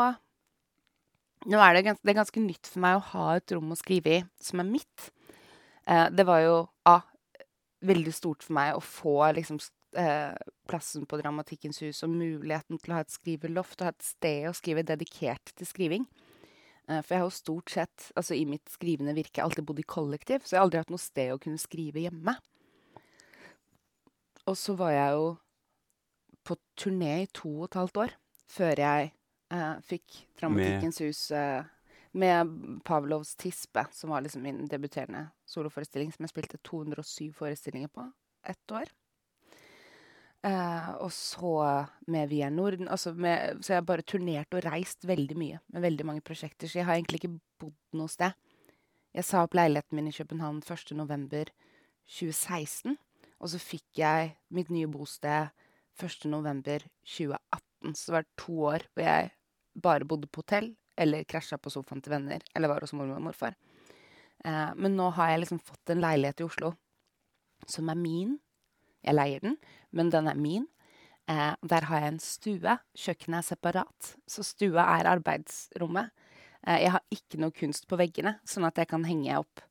Nå 1.49 1.61
er 1.63 1.77
det, 1.77 1.85
gans 1.87 2.01
det 2.03 2.11
er 2.11 2.17
ganske 2.19 2.41
nytt 2.43 2.67
for 2.67 2.83
meg 2.83 2.97
å 2.99 3.05
ha 3.13 3.25
et 3.39 3.53
rom 3.55 3.71
å 3.71 3.77
skrive 3.79 4.11
i 4.11 4.23
som 4.43 4.59
er 4.59 4.67
mitt. 4.67 5.05
Eh, 5.87 6.09
det 6.11 6.27
var 6.27 6.43
jo 6.43 6.57
A. 6.85 6.97
Veldig 7.87 8.15
stort 8.15 8.43
for 8.43 8.57
meg 8.59 8.75
å 8.75 8.83
få 8.83 9.17
liksom 9.37 9.61
eh, 9.99 10.35
plassen 10.71 11.05
på 11.07 11.19
Dramatikkens 11.21 11.83
hus 11.85 12.03
og 12.07 12.15
muligheten 12.17 12.81
til 12.81 12.95
å 12.95 12.99
ha 12.99 13.05
et 13.05 13.15
skriveloft 13.15 13.81
og 13.81 13.91
ha 13.91 13.95
et 13.95 14.09
sted 14.09 14.49
å 14.51 14.57
skrive 14.57 14.87
dedikert 14.87 15.55
til 15.55 15.69
skriving. 15.69 16.09
Eh, 16.89 17.01
for 17.03 17.15
jeg 17.15 17.23
har 17.23 17.29
jo 17.29 17.37
stort 17.37 17.75
sett, 17.75 18.11
altså 18.19 18.35
i 18.35 18.47
mitt 18.49 18.67
skrivende 18.73 19.15
virke, 19.17 19.45
alltid 19.45 19.67
bodd 19.69 19.83
i 19.83 19.87
kollektiv, 19.87 20.43
så 20.45 20.57
jeg 20.57 20.61
har 20.61 20.67
aldri 20.67 20.83
hatt 20.83 20.95
noe 20.95 21.03
sted 21.03 21.35
å 21.35 21.41
kunne 21.43 21.61
skrive 21.61 22.03
hjemme. 22.07 22.35
Og 24.49 24.57
så 24.57 24.75
var 24.79 24.95
jeg 24.95 25.17
jo 25.19 25.29
på 26.49 26.57
turné 26.81 27.15
i 27.23 27.33
to 27.37 27.51
og 27.59 27.67
et 27.69 27.77
halvt 27.77 27.99
år 28.07 28.15
før 28.49 28.81
jeg 28.81 29.11
eh, 29.53 29.75
fikk 29.85 30.23
Dramatikkens 30.41 31.03
hus 31.05 31.21
eh, 31.37 31.67
med 32.13 32.81
Pavlovs 32.85 33.35
Tispe, 33.37 33.85
som 33.93 34.11
var 34.11 34.25
liksom 34.25 34.43
min 34.43 34.67
debuterende 34.69 35.29
soloforestilling, 35.49 36.13
som 36.13 36.25
jeg 36.25 36.33
spilte 36.33 36.61
207 36.65 37.33
forestillinger 37.37 37.93
på 37.93 38.07
ett 38.49 38.73
år. 38.73 38.91
Eh, 40.47 40.91
og 41.03 41.11
så 41.13 41.53
med 42.07 42.29
Via 42.31 42.51
Norden 42.51 42.89
altså 42.89 43.11
med, 43.13 43.59
Så 43.65 43.73
jeg 43.73 43.81
har 43.81 43.87
bare 43.87 44.07
turnert 44.07 44.55
og 44.55 44.63
reist 44.65 45.03
veldig 45.05 45.37
mye 45.37 45.59
med 45.67 45.83
veldig 45.83 46.07
mange 46.07 46.23
prosjekter, 46.23 46.69
så 46.69 46.79
jeg 46.79 46.87
har 46.87 46.95
egentlig 46.95 47.25
ikke 47.25 47.41
bodd 47.59 47.75
noe 47.99 48.09
sted. 48.09 48.33
Jeg 49.15 49.25
sa 49.25 49.43
opp 49.43 49.57
leiligheten 49.57 49.97
min 49.97 50.09
i 50.09 50.15
København 50.15 50.63
1. 50.63 50.95
november 50.95 51.51
2016, 52.07 52.97
og 53.41 53.51
så 53.51 53.59
fikk 53.59 53.99
jeg 53.99 54.37
mitt 54.55 54.71
nye 54.71 54.87
bosted 54.87 55.51
1. 55.99 56.29
november 56.31 56.85
2018. 57.03 57.95
Så 57.95 58.07
det 58.07 58.15
var 58.15 58.29
to 58.39 58.61
år 58.63 58.87
hvor 58.95 59.05
jeg 59.05 59.31
bare 59.83 60.07
bodde 60.07 60.31
på 60.31 60.43
hotell, 60.45 60.77
eller 60.99 61.27
krasja 61.29 61.59
på 61.61 61.73
sofaen 61.73 62.03
til 62.03 62.15
venner, 62.17 62.45
eller 62.57 62.73
var 62.73 62.85
hos 62.85 62.95
mormor 62.97 63.21
og 63.21 63.29
morfar. 63.31 63.57
Eh, 64.45 64.71
men 64.77 64.97
nå 64.99 65.11
har 65.17 65.33
jeg 65.33 65.45
liksom 65.45 65.63
fått 65.63 65.95
en 65.95 66.03
leilighet 66.03 66.43
i 66.43 66.49
Oslo 66.49 66.73
som 67.67 67.91
er 67.91 67.99
min. 67.99 68.37
Jeg 69.05 69.17
leier 69.17 69.45
den, 69.45 69.57
men 69.95 70.11
den 70.15 70.29
er 70.31 70.39
min. 70.39 70.67
Eh, 71.29 71.55
der 71.71 71.89
har 71.91 72.03
jeg 72.03 72.15
en 72.15 72.23
stue. 72.23 72.79
Kjøkkenet 72.97 73.43
er 73.43 73.49
separat, 73.51 74.13
så 74.31 74.45
stua 74.47 74.87
er 74.97 75.11
arbeidsrommet. 75.11 76.11
Eh, 76.67 76.83
jeg 76.85 76.95
har 76.95 77.05
ikke 77.15 77.41
noe 77.43 77.55
kunst 77.55 77.89
på 77.91 77.99
veggene, 78.01 78.39
sånn 78.49 78.67
at 78.69 78.81
jeg 78.81 78.91
kan 78.91 79.07
henge 79.09 79.39
opp 79.41 79.63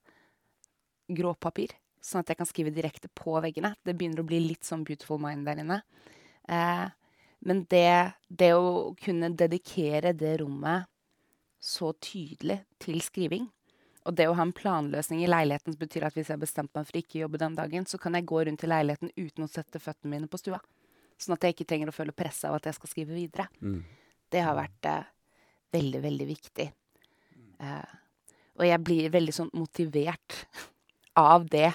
gråpapir. 1.07 1.73
Sånn 2.03 2.21
at 2.21 2.31
jeg 2.31 2.39
kan 2.39 2.47
skrive 2.47 2.71
direkte 2.75 3.09
på 3.15 3.35
veggene. 3.43 3.73
Det 3.83 3.95
begynner 3.97 4.23
å 4.23 4.27
bli 4.27 4.39
litt 4.43 4.67
sånn 4.67 4.85
Beautiful 4.87 5.19
Mind 5.19 5.47
der 5.47 5.63
inne. 5.63 5.81
Eh, 6.47 6.85
men 7.47 7.65
det, 7.69 8.13
det 8.29 8.53
å 8.57 8.93
kunne 8.99 9.31
dedikere 9.37 10.13
det 10.17 10.37
rommet 10.41 10.87
så 11.59 11.91
tydelig 12.03 12.61
til 12.79 12.99
skriving, 13.01 13.47
og 14.07 14.15
det 14.15 14.27
å 14.29 14.35
ha 14.37 14.43
en 14.45 14.53
planløsning 14.55 15.23
i 15.23 15.27
leiligheten 15.27 15.73
som 15.73 15.79
betyr 15.81 16.05
at 16.07 16.15
hvis 16.15 16.29
jeg 16.29 16.37
har 16.37 16.43
bestemt 16.43 16.71
meg 16.77 16.85
for 16.87 16.95
ikke 16.99 17.17
å 17.19 17.21
jobbe 17.25 17.41
den 17.41 17.55
dagen, 17.57 17.85
så 17.89 17.99
kan 17.99 18.13
jeg 18.15 18.25
gå 18.29 18.43
rundt 18.47 18.63
i 18.63 18.69
leiligheten 18.69 19.11
uten 19.17 19.43
å 19.43 19.49
sette 19.51 19.81
føttene 19.83 20.13
mine 20.13 20.29
på 20.31 20.39
stua. 20.39 20.61
Sånn 21.19 21.33
at 21.35 21.43
jeg 21.43 21.55
ikke 21.57 21.67
trenger 21.67 21.89
å 21.91 21.95
føle 21.95 22.13
press 22.15 22.43
av 22.47 22.55
at 22.55 22.69
jeg 22.69 22.77
skal 22.77 22.91
skrive 22.93 23.17
videre. 23.17 23.47
Mm. 23.59 23.81
Det 24.31 24.43
har 24.45 24.55
vært 24.55 24.85
eh, 24.87 25.09
veldig, 25.75 26.01
veldig 26.05 26.27
viktig. 26.29 26.67
Eh, 27.59 27.95
og 28.57 28.65
jeg 28.65 28.83
blir 28.85 29.11
veldig 29.13 29.33
sånn 29.35 29.51
motivert 29.57 30.39
av 31.19 31.49
det 31.51 31.73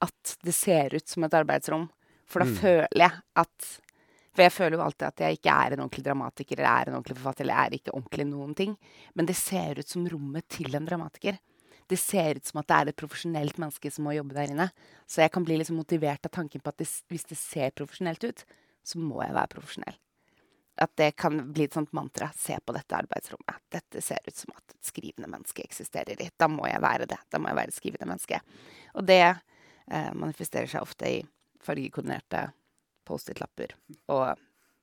at 0.00 0.36
det 0.46 0.54
ser 0.54 0.94
ut 0.94 1.08
som 1.10 1.26
et 1.26 1.34
arbeidsrom. 1.36 1.88
For 2.28 2.44
da 2.44 2.48
Mm. 2.48 2.56
føler 2.62 3.02
jeg 3.02 3.20
at 3.44 3.68
For 4.38 4.46
jeg 4.46 4.54
føler 4.54 4.78
jo 4.78 4.82
alltid 4.84 5.02
at 5.08 5.20
jeg 5.24 5.36
ikke 5.40 5.50
er 5.50 5.74
en 5.74 5.80
ordentlig 5.82 6.04
dramatiker 6.06 6.60
eller 6.60 6.70
er 6.70 6.88
en 6.88 6.96
ordentlig 7.00 7.16
forfatter. 7.18 7.42
eller 7.42 7.58
er 7.58 7.74
ikke 7.74 7.90
ordentlig 7.90 8.26
noen 8.28 8.52
ting. 8.54 8.76
Men 9.18 9.26
det 9.26 9.34
ser 9.34 9.80
ut 9.80 9.88
som 9.90 10.04
rommet 10.06 10.46
til 10.46 10.76
en 10.78 10.84
dramatiker. 10.86 11.40
Det 11.90 11.96
ser 11.98 12.38
ut 12.38 12.46
som 12.46 12.60
at 12.60 12.68
det 12.68 12.76
er 12.76 12.90
et 12.92 12.98
profesjonelt 13.00 13.58
menneske 13.58 13.90
som 13.90 14.06
må 14.06 14.12
jobbe 14.14 14.36
der 14.36 14.52
inne. 14.52 14.68
Så 15.10 15.24
jeg 15.24 15.32
kan 15.34 15.42
bli 15.42 15.56
liksom 15.58 15.80
motivert 15.80 16.28
av 16.28 16.30
tanken 16.36 16.62
på 16.62 16.70
at 16.70 16.78
det, 16.78 16.86
hvis 17.10 17.26
det 17.26 17.38
ser 17.40 17.74
profesjonelt 17.74 18.28
ut, 18.28 18.44
så 18.86 19.00
må 19.02 19.24
jeg 19.24 19.34
være 19.34 19.52
profesjonell. 19.56 19.98
At 20.86 20.94
det 21.02 21.08
kan 21.18 21.40
bli 21.50 21.66
et 21.66 21.74
sånt 21.74 21.90
mantra. 21.98 22.30
Se 22.38 22.60
på 22.62 22.76
dette 22.76 22.94
arbeidsrommet. 22.94 23.58
Dette 23.74 24.04
ser 24.06 24.22
ut 24.22 24.38
som 24.38 24.54
at 24.54 24.76
et 24.76 24.92
skrivende 24.92 25.32
menneske 25.32 25.66
eksisterer 25.66 26.22
i. 26.22 26.30
Da 26.38 26.46
må 26.46 26.70
jeg 26.70 26.84
være 26.84 27.10
det. 27.10 27.18
Da 27.26 27.42
må 27.42 27.50
jeg 27.50 27.58
være 27.58 27.74
et 27.74 27.80
skrivende 27.80 28.12
menneske. 28.12 28.38
Og 28.94 29.10
det 29.10 29.24
eh, 29.26 30.12
manifesterer 30.14 30.70
seg 30.70 30.86
ofte 30.86 31.10
i 31.10 31.18
fargekoordinerte 31.66 32.52
Post-It-lapper 33.08 33.72
og 34.12 34.38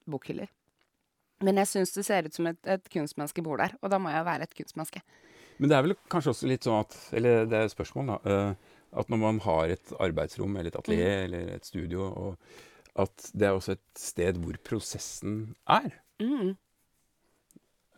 bokhyller. 0.10 0.50
Men 1.46 1.60
jeg 1.62 1.68
syns 1.70 1.92
det 1.94 2.06
ser 2.08 2.26
ut 2.30 2.34
som 2.38 2.48
et, 2.50 2.60
et 2.66 2.86
kunstmenneske 2.94 3.44
bor 3.46 3.60
der, 3.62 3.74
og 3.84 3.92
da 3.92 4.00
må 4.02 4.10
jeg 4.14 4.26
være 4.26 4.48
et 4.48 4.56
kunstmenneske. 4.58 5.02
Men 5.60 5.70
det 5.72 5.78
er 5.78 5.84
vel 5.86 5.96
kanskje 6.12 6.32
også 6.34 6.48
litt 6.50 6.66
sånn 6.68 6.82
at 6.82 6.96
Eller 7.16 7.46
det 7.48 7.60
er 7.62 7.70
spørsmål, 7.72 8.10
da. 8.14 8.18
eh, 8.28 8.72
At 8.96 9.10
når 9.12 9.20
man 9.20 9.40
har 9.44 9.72
et 9.74 9.92
arbeidsrom 10.00 10.56
eller 10.56 10.72
et 10.72 10.76
atelier 10.80 11.26
eller 11.26 11.50
et 11.58 11.66
studio, 11.68 12.06
og 12.08 12.38
at 13.04 13.26
det 13.36 13.48
er 13.50 13.56
også 13.58 13.74
et 13.76 13.84
sted 14.00 14.38
hvor 14.40 14.56
prosessen 14.64 15.56
er. 15.68 15.90
Mm. 16.24 16.54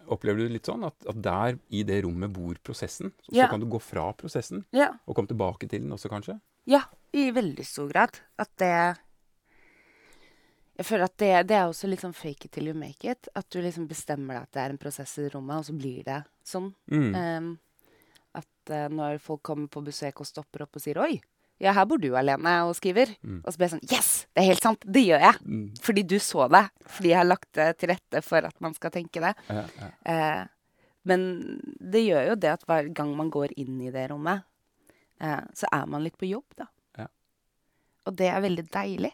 Opplever 0.08 0.40
du 0.40 0.46
det 0.48 0.56
litt 0.56 0.70
sånn 0.70 0.86
at, 0.88 0.96
at 1.12 1.18
der 1.22 1.58
i 1.76 1.84
det 1.86 2.00
rommet 2.06 2.32
bor 2.34 2.58
prosessen? 2.66 3.12
Så, 3.28 3.36
Ja. 3.36 3.46
så 3.46 3.52
kan 3.52 3.60
du 3.62 3.68
gå 3.70 3.80
fra 3.84 4.08
prosessen 4.18 4.63
Ja. 4.74 4.94
og 5.06 5.16
komme 5.16 5.28
tilbake 5.30 5.68
til 5.70 5.82
den 5.84 5.92
også, 5.94 6.10
kanskje? 6.10 6.40
Ja, 6.66 6.82
i 7.13 7.30
veldig 7.32 7.66
stor 7.66 7.90
grad. 7.92 8.20
At 8.40 8.50
det 8.58 8.98
Jeg 10.78 10.86
føler 10.86 11.08
at 11.10 11.16
det, 11.18 11.30
det 11.50 11.56
er 11.58 11.66
også 11.72 11.88
litt 11.90 12.04
sånn 12.04 12.13
fake 12.13 12.46
it 12.46 12.52
till 12.54 12.68
you 12.70 12.76
make 12.78 13.08
it. 13.10 13.30
At 13.36 13.48
du 13.50 13.58
liksom 13.63 13.88
bestemmer 13.90 14.38
deg 14.38 14.44
at 14.44 14.52
det 14.54 14.62
er 14.62 14.74
en 14.76 14.82
prosess 14.82 15.16
i 15.18 15.30
rommet, 15.34 15.58
og 15.58 15.66
så 15.66 15.74
blir 15.78 16.04
det 16.06 16.20
sånn. 16.46 16.68
Mm. 16.94 17.16
Um, 17.18 17.48
at 18.38 18.70
uh, 18.74 18.86
når 18.94 19.18
folk 19.24 19.42
kommer 19.48 19.72
på 19.74 19.82
besøk 19.88 20.22
og 20.22 20.30
stopper 20.30 20.68
opp 20.68 20.78
og 20.78 20.84
sier 20.84 21.00
'oi, 21.02 21.16
ja, 21.58 21.72
her 21.74 21.88
bor 21.90 21.98
du 21.98 22.12
alene 22.13 22.52
og 22.68 22.76
skriver', 22.78 23.16
Mm. 23.24 23.42
og 23.44 23.50
så 23.50 23.58
blir 23.58 23.66
jeg 23.68 23.74
sånn 23.80 23.90
'yes, 23.90 24.10
det 24.36 24.44
er 24.44 24.48
helt 24.52 24.62
sant, 24.62 24.86
det 24.86 25.02
gjør 25.08 25.20
jeg'. 25.26 25.42
Mm. 25.42 25.72
Fordi 25.82 26.04
du 26.04 26.20
så 26.20 26.46
det. 26.54 26.70
Fordi 26.86 27.10
jeg 27.10 27.18
har 27.18 27.26
lagt 27.26 27.52
det 27.54 27.78
til 27.80 27.90
rette 27.90 28.22
for 28.24 28.46
at 28.46 28.62
man 28.62 28.74
skal 28.78 28.92
tenke 28.92 29.20
det. 29.20 29.34
Ja, 29.50 29.66
ja. 29.82 29.90
Eh, 30.06 30.48
men 31.06 31.60
det 31.82 32.06
gjør 32.06 32.28
jo 32.30 32.36
det 32.36 32.52
at 32.54 32.66
hver 32.68 32.94
gang 32.94 33.16
man 33.18 33.32
går 33.32 33.58
inn 33.58 33.82
i 33.82 33.90
det 33.90 34.12
rommet, 34.12 34.44
eh, 35.20 35.42
så 35.56 35.66
er 35.72 35.88
man 35.88 36.04
litt 36.04 36.18
på 36.20 36.30
jobb, 36.30 36.46
da. 36.56 36.68
Ja. 37.00 37.08
Og 38.06 38.16
det 38.16 38.28
er 38.30 38.42
veldig 38.42 38.70
deilig. 38.70 39.13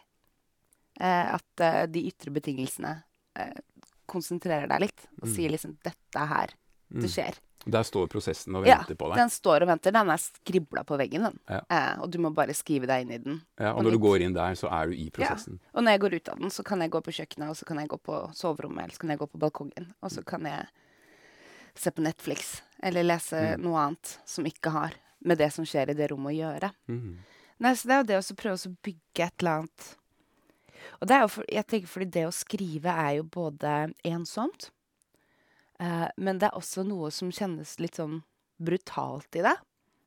Eh, 1.00 1.34
at 1.34 1.60
eh, 1.60 1.86
de 1.86 2.04
ytre 2.08 2.30
betingelsene 2.30 3.02
eh, 3.36 3.54
konsentrerer 4.06 4.68
deg 4.68 4.80
litt 4.80 5.06
og 5.22 5.26
Mm. 5.28 5.34
sier 5.34 5.50
liksom 5.50 5.76
'dette 5.82 6.14
er 6.20 6.26
her 6.26 6.48
Mm. 6.92 7.00
det 7.02 7.10
skjer'. 7.10 7.38
Der 7.66 7.82
står 7.82 8.06
prosessen 8.08 8.54
og 8.56 8.66
Ja, 8.66 8.76
venter 8.84 8.94
på 8.94 9.08
deg. 9.08 9.16
Den 9.16 9.30
står 9.30 9.62
og 9.62 9.68
venter. 9.68 9.90
Den 9.90 10.10
er 10.10 10.18
skribla 10.18 10.84
på 10.84 10.98
veggen, 10.98 11.22
den. 11.22 11.38
Ja. 11.48 11.60
Eh, 11.70 11.98
og 12.02 12.10
du 12.10 12.18
må 12.18 12.30
bare 12.34 12.52
skrive 12.52 12.86
deg 12.86 13.00
inn 13.06 13.10
i 13.12 13.18
den. 13.18 13.40
Ja, 13.58 13.72
og 13.72 13.78
og 13.78 13.84
når 13.84 13.90
du 13.92 13.98
går 13.98 14.20
inn 14.20 14.34
der, 14.34 14.52
så 14.54 14.68
er 14.70 14.86
du 14.86 14.92
i 14.92 15.08
prosessen. 15.10 15.58
Ja. 15.62 15.70
Og 15.74 15.82
når 15.82 15.90
jeg 15.92 16.00
går 16.00 16.14
ut 16.14 16.28
av 16.28 16.38
den, 16.38 16.50
så 16.50 16.62
kan 16.62 16.78
jeg 16.80 16.90
gå 16.90 17.00
på 17.02 17.10
kjøkkenet, 17.10 17.48
og 17.48 17.56
så 17.56 17.64
kan 17.64 17.78
jeg 17.78 17.88
gå 17.88 17.96
på 18.02 18.34
soverommet, 18.34 18.78
eller 18.84 18.92
så 18.94 18.98
kan 19.00 19.08
jeg 19.10 19.18
gå 19.18 19.26
på 19.30 19.38
balkongen, 19.38 19.94
og 20.02 20.10
så 20.10 20.22
kan 20.24 20.42
jeg 20.44 20.66
se 21.74 21.90
på 21.90 22.02
Netflix, 22.02 22.60
eller 22.82 23.02
lese 23.02 23.56
Mm. 23.56 23.62
noe 23.62 23.78
annet 23.80 24.18
som 24.26 24.44
ikke 24.44 24.70
har 24.70 24.92
med 25.24 25.38
det 25.38 25.50
som 25.52 25.64
skjer 25.64 25.88
i 25.90 25.94
det 25.94 26.10
rommet 26.10 26.34
å 26.34 26.38
gjøre. 26.60 26.70
Mm. 26.88 27.16
Nei, 27.60 27.72
så 27.72 27.84
det 27.86 27.90
er 27.92 28.02
jo 28.02 28.06
det 28.06 28.18
å 28.18 28.36
prøve 28.36 28.66
å 28.66 28.76
bygge 28.84 29.24
et 29.26 29.32
eller 29.40 29.50
annet 29.60 29.96
Og 31.00 31.08
det 31.08 31.16
er 31.16 31.24
jo 31.24 31.32
for, 31.36 31.48
jeg 31.50 31.66
tenker 31.70 31.90
fordi 31.90 32.08
det 32.16 32.24
å 32.28 32.34
skrive 32.34 32.94
er 33.04 33.18
jo 33.18 33.26
både 33.36 33.74
ensomt, 34.06 34.70
eh, 35.80 36.08
men 36.16 36.40
det 36.40 36.50
er 36.50 36.58
også 36.58 36.84
noe 36.86 37.10
som 37.14 37.32
kjennes 37.34 37.76
litt 37.82 38.00
sånn 38.00 38.20
brutalt 38.62 39.38
i 39.38 39.44
det. 39.44 39.56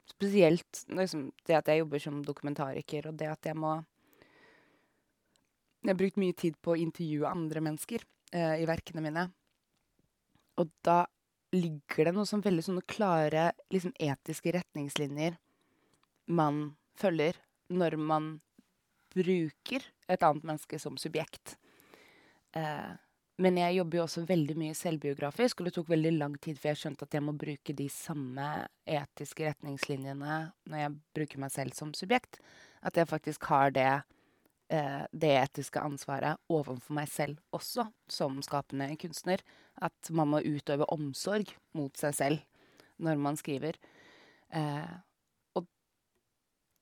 Spesielt 0.07 0.85
liksom, 0.87 1.29
det 1.47 1.57
at 1.59 1.71
jeg 1.71 1.83
jobber 1.83 2.03
som 2.03 2.21
dokumentariker, 2.25 3.09
og 3.09 3.19
det 3.19 3.31
at 3.33 3.51
jeg 3.51 3.59
må 3.59 3.79
Jeg 5.85 5.93
har 5.93 5.99
brukt 5.99 6.17
mye 6.19 6.35
tid 6.35 6.55
på 6.59 6.73
å 6.73 6.79
intervjue 6.81 7.29
andre 7.29 7.61
mennesker 7.63 8.01
eh, 8.35 8.55
i 8.59 8.65
verkene 8.67 8.99
mine. 9.05 9.27
Og 10.59 10.71
da 10.83 11.05
ligger 11.53 12.09
det 12.09 12.13
noe 12.17 12.27
sånn 12.27 12.43
veldig 12.43 12.65
sånne 12.65 12.83
klare 12.89 13.51
liksom, 13.71 13.93
etiske 13.95 14.51
retningslinjer 14.51 15.37
man 16.27 16.75
følger 16.99 17.39
når 17.71 17.95
man 17.99 18.27
bruker 19.17 19.85
et 20.07 20.23
annet 20.23 20.45
menneske 20.47 20.79
som 20.81 20.97
subjekt. 21.01 21.57
Eh, 22.55 22.95
men 23.37 23.57
jeg 23.59 23.75
jobber 23.77 23.99
jo 23.99 24.03
også 24.07 24.23
veldig 24.25 24.55
mye 24.57 24.75
selvbiografisk, 24.77 25.59
og 25.59 25.67
det 25.67 25.75
tok 25.75 25.91
veldig 25.91 26.11
lang 26.15 26.37
tid 26.41 26.57
før 26.57 26.71
jeg 26.71 26.81
skjønte 26.81 27.05
at 27.05 27.17
jeg 27.17 27.25
må 27.27 27.35
bruke 27.37 27.75
de 27.77 27.85
samme 27.93 28.45
etiske 28.89 29.45
retningslinjene 29.45 30.37
når 30.65 30.81
jeg 30.81 30.95
bruker 31.13 31.43
meg 31.43 31.53
selv 31.53 31.77
som 31.77 31.91
subjekt. 31.97 32.39
At 32.81 32.97
jeg 32.97 33.09
faktisk 33.09 33.45
har 33.51 33.75
det, 33.75 33.91
eh, 34.73 35.03
det 35.13 35.33
etiske 35.37 35.83
ansvaret 35.85 36.41
overfor 36.49 36.97
meg 36.97 37.11
selv 37.13 37.37
også, 37.53 37.85
som 38.09 38.41
skapende 38.41 38.89
kunstner. 38.97 39.45
At 39.77 40.09
man 40.09 40.33
må 40.33 40.41
utøve 40.41 40.89
omsorg 40.89 41.53
mot 41.77 41.93
seg 41.97 42.17
selv 42.17 42.41
når 42.97 43.21
man 43.21 43.37
skriver. 43.37 43.77
Eh, 44.49 44.97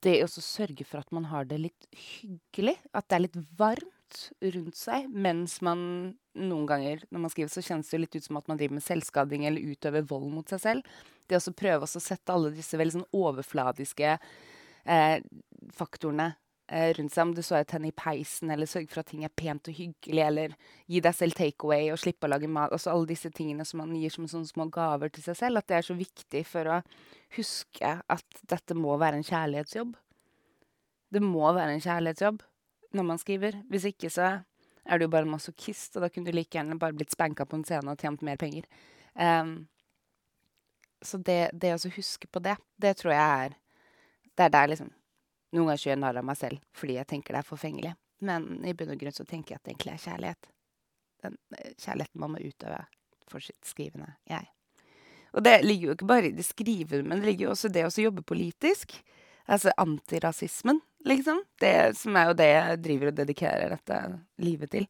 det 0.06 0.20
å 0.24 0.30
sørge 0.30 0.86
for 0.88 1.02
at 1.02 1.12
man 1.16 1.28
har 1.32 1.48
det 1.50 1.60
litt 1.68 1.88
hyggelig, 1.92 2.78
at 2.94 3.08
det 3.10 3.18
er 3.18 3.26
litt 3.26 3.40
varmt 3.60 3.92
rundt 4.54 4.78
seg, 4.78 5.10
mens 5.10 5.58
man 5.66 5.82
noen 6.36 6.68
ganger 6.70 7.04
når 7.10 7.24
man 7.26 7.34
skriver, 7.34 7.52
så 7.52 7.64
kjennes 7.66 7.90
det 7.92 8.02
litt 8.04 8.18
ut 8.18 8.28
som 8.28 8.40
at 8.40 8.48
man 8.52 8.60
driver 8.60 8.78
med 8.78 8.86
selvskading 8.86 9.48
eller 9.48 9.74
utøver 9.74 10.06
vold 10.08 10.30
mot 10.34 10.52
seg 10.52 10.62
selv. 10.62 10.96
Det 11.26 11.40
å 11.40 11.56
prøve 11.58 11.88
å 11.88 12.02
sette 12.04 12.34
alle 12.34 12.54
disse 12.54 12.78
veldig 12.80 13.00
sånn 13.00 13.08
overfladiske 13.18 14.16
eh, 14.16 15.18
faktorene 15.76 16.34
rundt 16.68 17.14
seg, 17.14 17.22
om 17.22 17.34
du 17.38 17.42
så 17.46 17.60
et 17.60 17.74
henne 17.76 17.92
i 17.92 17.96
peisen, 17.96 18.50
eller 18.50 18.70
sørge 18.70 18.90
for 18.90 19.04
at 19.04 19.12
ting 19.12 19.26
er 19.26 19.34
pent 19.38 19.70
og 19.70 19.78
hyggelig, 19.78 20.24
eller 20.26 20.56
gi 20.90 21.02
deg 21.04 21.14
selv 21.18 21.38
takeaway 21.38 21.92
og 21.94 22.00
slippe 22.02 22.26
å 22.26 22.32
lage 22.32 22.50
mat. 22.50 22.74
Altså 22.74 22.94
alle 22.94 23.10
disse 23.12 23.30
tingene 23.36 23.68
som 23.68 23.84
man 23.84 23.94
gir 23.94 24.14
som 24.14 24.26
sånne 24.30 24.50
små 24.50 24.66
gaver 24.74 25.14
til 25.14 25.26
seg 25.28 25.38
selv. 25.44 25.62
At 25.62 25.70
det 25.70 25.78
er 25.78 25.86
så 25.86 25.98
viktig 25.98 26.42
for 26.50 26.72
å 26.72 26.80
huske 27.38 27.94
at 28.02 28.42
dette 28.50 28.78
må 28.78 28.98
være 29.02 29.22
en 29.22 29.28
kjærlighetsjobb. 29.28 29.94
Det 31.14 31.22
må 31.24 31.46
være 31.54 31.78
en 31.78 31.86
kjærlighetsjobb 31.86 32.42
når 32.98 33.10
man 33.12 33.22
skriver. 33.22 33.62
Hvis 33.70 33.88
ikke 33.92 34.10
så 34.14 34.34
er 34.86 34.98
du 34.98 35.06
jo 35.06 35.14
bare 35.14 35.26
en 35.28 35.36
masochist, 35.36 35.96
og 35.96 36.06
da 36.06 36.10
kunne 36.10 36.30
du 36.30 36.36
like 36.36 36.54
gjerne 36.58 36.80
bare 36.82 36.98
blitt 36.98 37.14
spanka 37.14 37.46
på 37.46 37.60
en 37.60 37.66
scene 37.68 37.94
og 37.94 38.02
tjent 38.02 38.26
mer 38.26 38.42
penger. 38.42 38.66
Um, 39.14 39.68
så 41.06 41.22
det, 41.22 41.54
det 41.54 41.76
å 41.76 41.94
huske 41.94 42.30
på 42.32 42.42
det, 42.42 42.58
det 42.82 42.98
tror 42.98 43.14
jeg 43.14 43.46
er 43.46 43.54
Det 44.36 44.44
er 44.48 44.52
der 44.52 44.68
liksom 44.68 44.90
Noen 45.56 45.70
ganger 45.70 45.86
gjør 45.86 45.94
jeg 45.94 46.02
narr 46.04 46.20
av 46.20 46.28
meg 46.28 46.40
selv 46.40 46.64
fordi 46.76 46.98
jeg 47.00 47.10
tenker 47.12 47.36
det 47.36 47.42
er 47.42 47.48
forfengelig. 47.48 47.94
Men 48.26 48.48
i 48.68 48.74
bunn 48.78 48.94
og 48.94 49.00
grunn 49.00 49.16
så 49.16 49.26
tenker 49.28 49.56
jeg 49.56 49.62
at 49.62 49.68
det 49.68 49.74
egentlig 49.74 49.94
er 49.94 50.04
kjærlighet. 50.06 50.50
Den 51.26 51.38
eh, 51.58 51.72
kjærligheten 51.82 52.22
man 52.24 52.34
må 52.34 52.42
utøve 52.44 52.82
for 53.32 53.44
sitt 53.44 53.68
skrivende 53.68 54.14
jeg. 54.30 54.50
Og 55.36 55.44
det 55.44 55.56
ligger 55.66 55.90
jo 55.90 55.96
ikke 55.98 56.08
bare 56.08 56.30
i 56.30 56.36
det 56.36 56.46
skrivende, 56.48 57.04
men 57.04 57.20
det 57.20 57.28
ligger 57.32 57.50
jo 57.50 57.54
også 57.56 57.72
det 57.74 57.84
å 57.88 57.94
jobbe 58.06 58.24
politisk. 58.24 58.96
Altså 59.52 59.74
antirasismen, 59.78 60.80
liksom. 61.06 61.42
Det 61.62 61.94
som 62.00 62.16
er 62.18 62.30
jo 62.30 62.38
det 62.40 62.48
jeg 62.50 62.78
driver 62.86 63.12
og 63.12 63.18
dedikerer 63.20 63.74
dette 63.76 63.98
livet 64.42 64.72
til. 64.74 64.88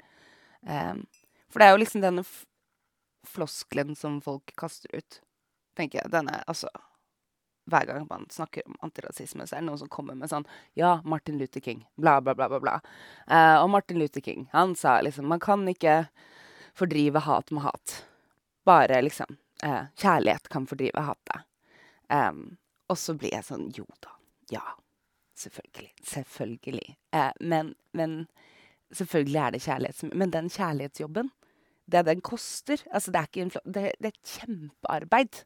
Um, 0.61 1.01
for 1.51 1.59
det 1.59 1.67
er 1.67 1.73
jo 1.73 1.81
liksom 1.81 2.03
denne 2.03 2.23
floskelen 3.27 3.97
som 3.97 4.21
folk 4.23 4.53
kaster 4.59 4.93
ut, 4.95 5.19
tenker 5.75 6.03
jeg. 6.03 6.13
Denne, 6.13 6.37
altså 6.47 6.69
Hver 7.71 7.87
gang 7.89 8.05
man 8.09 8.27
snakker 8.29 8.65
om 8.69 8.75
antirasisme, 8.85 9.47
så 9.47 9.55
er 9.55 9.63
det 9.63 9.69
noen 9.69 9.81
som 9.81 9.91
kommer 9.91 10.17
med 10.17 10.29
sånn 10.29 10.45
Ja, 10.77 10.99
Martin 11.03 11.39
Luther 11.41 11.63
King. 11.65 11.85
Bla, 11.97 12.19
bla, 12.21 12.35
bla, 12.37 12.49
bla. 12.51 12.59
bla. 12.61 12.75
Eh, 13.27 13.55
og 13.61 13.69
Martin 13.73 13.99
Luther 14.01 14.21
King, 14.21 14.47
han 14.53 14.75
sa 14.77 14.99
liksom 15.01 15.27
Man 15.31 15.41
kan 15.41 15.65
ikke 15.69 16.05
fordrive 16.75 17.23
hat 17.25 17.51
med 17.51 17.65
hat. 17.65 17.97
Bare 18.65 19.01
liksom 19.01 19.37
eh, 19.63 19.89
Kjærlighet 19.97 20.49
kan 20.53 20.67
fordrive 20.69 21.07
hatet. 21.07 21.45
Um, 22.09 22.57
og 22.91 22.99
så 23.01 23.15
blir 23.17 23.33
jeg 23.33 23.47
sånn 23.47 23.71
Jo 23.73 23.87
da. 24.03 24.13
Ja. 24.53 24.65
Selvfølgelig. 25.35 25.91
Selvfølgelig. 26.03 26.97
Eh, 27.11 27.31
men, 27.41 27.73
men 27.91 28.27
selvfølgelig 28.91 29.41
er 29.41 29.49
det 29.51 29.61
kjærlighet 29.65 29.97
som 29.99 30.13
Men 30.15 30.31
den 30.31 30.49
kjærlighetsjobben, 30.49 31.31
det 31.91 32.05
den 32.05 32.21
koster 32.21 32.81
altså 32.91 33.11
det, 33.11 33.19
er 33.19 33.27
ikke 33.29 33.41
en, 33.41 33.51
det, 33.65 33.91
det 33.99 34.11
er 34.11 34.13
et 34.13 34.35
kjempearbeid. 34.37 35.41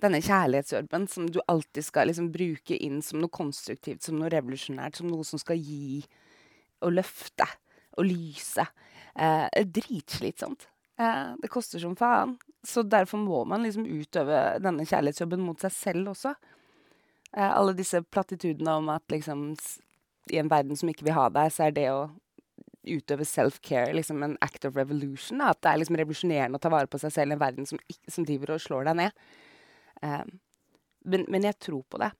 Denne 0.00 0.22
kjærlighetsjobben 0.24 1.06
som 1.12 1.26
du 1.28 1.40
alltid 1.50 1.84
skal 1.84 2.08
liksom 2.08 2.30
bruke 2.32 2.76
inn 2.76 3.02
som 3.04 3.20
noe 3.20 3.32
konstruktivt, 3.32 4.02
som 4.06 4.16
noe 4.18 4.30
revolusjonært, 4.32 4.96
som 4.96 5.10
noe 5.10 5.26
som 5.28 5.40
skal 5.40 5.60
gi 5.60 6.00
og 6.80 6.94
løfte 6.96 7.46
og 7.98 8.06
lyse. 8.08 8.64
Eh, 9.14 9.64
dritslitsomt. 9.66 10.68
Eh, 11.00 11.34
det 11.42 11.52
koster 11.52 11.82
som 11.82 11.96
faen. 11.96 12.38
Så 12.64 12.82
derfor 12.82 13.20
må 13.20 13.44
man 13.48 13.64
liksom 13.64 13.86
utøve 13.88 14.58
denne 14.60 14.84
kjærlighetsjobben 14.88 15.44
mot 15.44 15.60
seg 15.60 15.72
selv 15.72 16.14
også. 16.14 16.34
Eh, 17.36 17.50
alle 17.50 17.76
disse 17.76 18.02
plattitudene 18.02 18.78
om 18.80 18.90
at 18.92 19.04
liksom 19.12 19.52
i 20.30 20.38
en 20.38 20.50
verden 20.50 20.76
som 20.76 20.90
ikke 20.90 21.06
vil 21.06 21.16
ha 21.16 21.28
deg, 21.32 21.52
så 21.52 21.66
er 21.66 21.76
det 21.76 21.86
å 21.92 22.10
utøve 22.90 23.26
self-care 23.28 23.92
liksom 23.96 24.22
en 24.24 24.36
act 24.44 24.64
of 24.64 24.76
revolution. 24.76 25.40
At 25.44 25.60
det 25.60 25.72
er 25.72 25.82
liksom 25.82 25.98
revolusjonerende 26.00 26.60
å 26.60 26.62
ta 26.62 26.72
vare 26.72 26.90
på 26.90 27.00
seg 27.02 27.14
selv 27.14 27.32
i 27.32 27.36
en 27.36 27.42
verden 27.42 27.68
som, 27.68 27.80
som 28.08 28.26
driver 28.28 28.54
og 28.56 28.64
slår 28.64 28.90
deg 28.90 29.00
ned. 29.02 29.24
Eh, 30.04 30.24
men, 31.10 31.26
men 31.28 31.46
jeg 31.48 31.58
tror 31.58 31.82
på 31.88 32.00
det. 32.02 32.10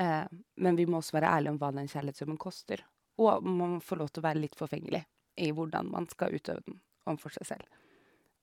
Eh, 0.00 0.24
men 0.54 0.78
vi 0.78 0.86
må 0.86 1.00
også 1.00 1.16
være 1.18 1.32
ærlige 1.36 1.54
om 1.54 1.60
hva 1.60 1.72
den 1.76 1.90
kjærlighetssummen 1.90 2.40
koster. 2.40 2.84
Og 3.20 3.44
man 3.44 3.76
må 3.76 3.84
få 3.84 3.98
lov 4.00 4.10
til 4.10 4.22
å 4.22 4.28
være 4.28 4.42
litt 4.42 4.56
forfengelig 4.58 5.02
i 5.40 5.50
hvordan 5.56 5.90
man 5.92 6.08
skal 6.10 6.34
utøve 6.36 6.64
den 6.66 6.80
overfor 7.06 7.34
seg 7.36 7.48
selv. 7.54 7.78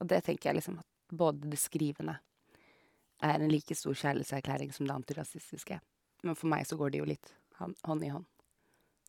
Og 0.02 0.10
det 0.10 0.24
tenker 0.26 0.50
jeg 0.50 0.60
liksom 0.60 0.80
at 0.82 1.18
både 1.18 1.50
det 1.50 1.60
skrivende 1.62 2.18
er 3.26 3.40
en 3.40 3.50
like 3.50 3.76
stor 3.76 3.96
kjærlighetserklæring 3.98 4.74
som 4.74 4.86
det 4.86 4.94
antirasistiske. 4.94 5.80
Men 6.24 6.38
for 6.38 6.52
meg 6.52 6.68
så 6.70 6.78
går 6.78 6.94
de 6.94 7.02
jo 7.02 7.08
litt 7.10 7.34
hånd, 7.58 8.04
i 8.06 8.12
hånd. 8.14 8.28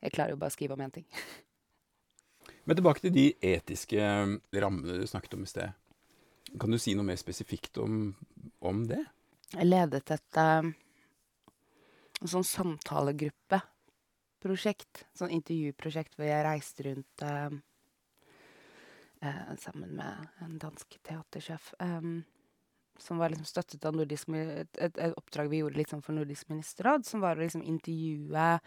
Jeg 0.01 0.15
klarer 0.15 0.33
jo 0.33 0.41
bare 0.41 0.53
å 0.53 0.57
skrive 0.57 0.77
om 0.77 0.85
én 0.85 0.95
ting. 0.95 1.05
Men 2.65 2.79
tilbake 2.79 3.03
til 3.05 3.13
de 3.13 3.27
etiske 3.45 4.01
rammene 4.63 4.99
du 5.01 5.07
snakket 5.09 5.37
om 5.37 5.45
i 5.45 5.51
sted. 5.51 5.77
Kan 6.61 6.73
du 6.73 6.79
si 6.81 6.95
noe 6.97 7.05
mer 7.05 7.19
spesifikt 7.21 7.81
om, 7.83 8.15
om 8.65 8.85
det? 8.89 9.03
Jeg 9.55 9.65
ledet 9.65 10.11
et 10.13 10.37
eh, 10.37 10.67
en 12.19 12.31
sånn 12.33 12.47
samtalegruppeprosjekt. 12.47 15.05
Sånn 15.17 15.35
intervjuprosjekt 15.39 16.13
hvor 16.19 16.27
jeg 16.29 16.47
reiste 16.47 16.81
rundt 16.89 17.17
eh, 17.25 17.51
eh, 19.23 19.53
sammen 19.63 19.91
med 20.01 20.15
en 20.45 20.55
dansk 20.61 20.89
teatersjef. 21.03 21.65
som 22.99 23.19
var 23.19 23.31
liksom 23.31 23.47
støttet 23.47 23.85
av 23.87 23.95
Nordisk, 23.95 24.29
et, 24.35 24.79
et, 24.83 24.97
et 24.99 25.13
oppdrag 25.15 25.49
vi 25.53 25.61
gjorde 25.61 25.85
sånn 25.87 26.03
for 26.03 26.19
Nordisk 26.19 26.49
ministerråd, 26.51 27.07
som 27.07 27.21
var 27.23 27.39
å 27.39 27.43
liksom 27.45 27.63
intervjue 27.63 28.59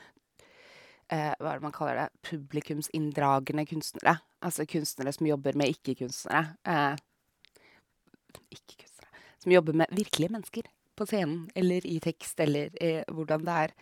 eh, 1.12 1.34
hva 1.36 1.52
er 1.52 1.60
det 1.60 1.66
man 1.66 1.76
kaller 1.76 2.00
det, 2.00 2.08
publikumsinndragende 2.30 3.66
kunstnere. 3.68 4.16
Altså 4.42 4.66
kunstnere 4.66 5.12
som 5.12 5.28
jobber 5.28 5.54
med 5.60 5.68
ikke-kunstnere. 5.76 6.56
Eh, 6.64 6.96
ikke-kunstnere. 8.56 8.91
Som 9.42 9.52
jobber 9.52 9.74
med 9.74 9.92
virkelige 9.98 10.32
mennesker 10.34 10.68
på 10.98 11.06
scenen, 11.10 11.50
eller 11.56 11.86
i 11.86 12.00
tekst, 12.00 12.40
eller 12.40 12.74
i 12.84 12.92
hvordan 13.10 13.46
det 13.46 13.62
er. 13.66 13.74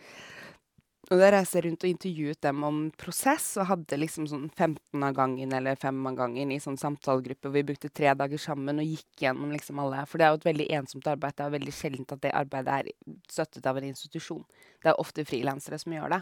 Og 1.10 1.18
da 1.18 1.30
reiste 1.34 1.58
jeg 1.58 1.64
rundt 1.66 1.84
og 1.84 1.90
intervjuet 1.90 2.38
dem 2.44 2.60
om 2.66 2.76
prosess, 3.00 3.48
og 3.58 3.66
hadde 3.66 3.98
liksom 3.98 4.28
sånn 4.30 4.44
15 4.52 5.02
av 5.02 5.16
gangen 5.16 5.54
eller 5.56 5.78
5 5.80 5.98
av 6.06 6.18
gangen 6.20 6.52
i 6.54 6.60
sånn 6.62 6.78
samtalegruppe. 6.78 7.50
Vi 7.50 7.64
brukte 7.66 7.90
tre 7.90 8.12
dager 8.14 8.38
sammen 8.38 8.78
og 8.78 8.86
gikk 8.86 9.24
gjennom 9.24 9.50
liksom 9.50 9.82
alle 9.82 10.04
For 10.06 10.20
det 10.20 10.28
er 10.28 10.34
jo 10.34 10.40
et 10.40 10.48
veldig 10.52 10.68
ensomt 10.78 11.10
arbeid. 11.10 11.34
Det 11.34 11.46
er 11.46 11.56
veldig 11.56 11.74
sjeldent 11.74 12.14
at 12.14 12.22
det 12.22 12.34
arbeidet 12.44 12.76
er 12.76 13.16
støttet 13.32 13.66
av 13.66 13.80
en 13.80 13.90
institusjon. 13.90 14.44
Det 14.78 14.92
er 14.92 15.02
ofte 15.02 15.26
frilansere 15.26 15.80
som 15.82 15.96
gjør 15.96 16.14
det. 16.14 16.20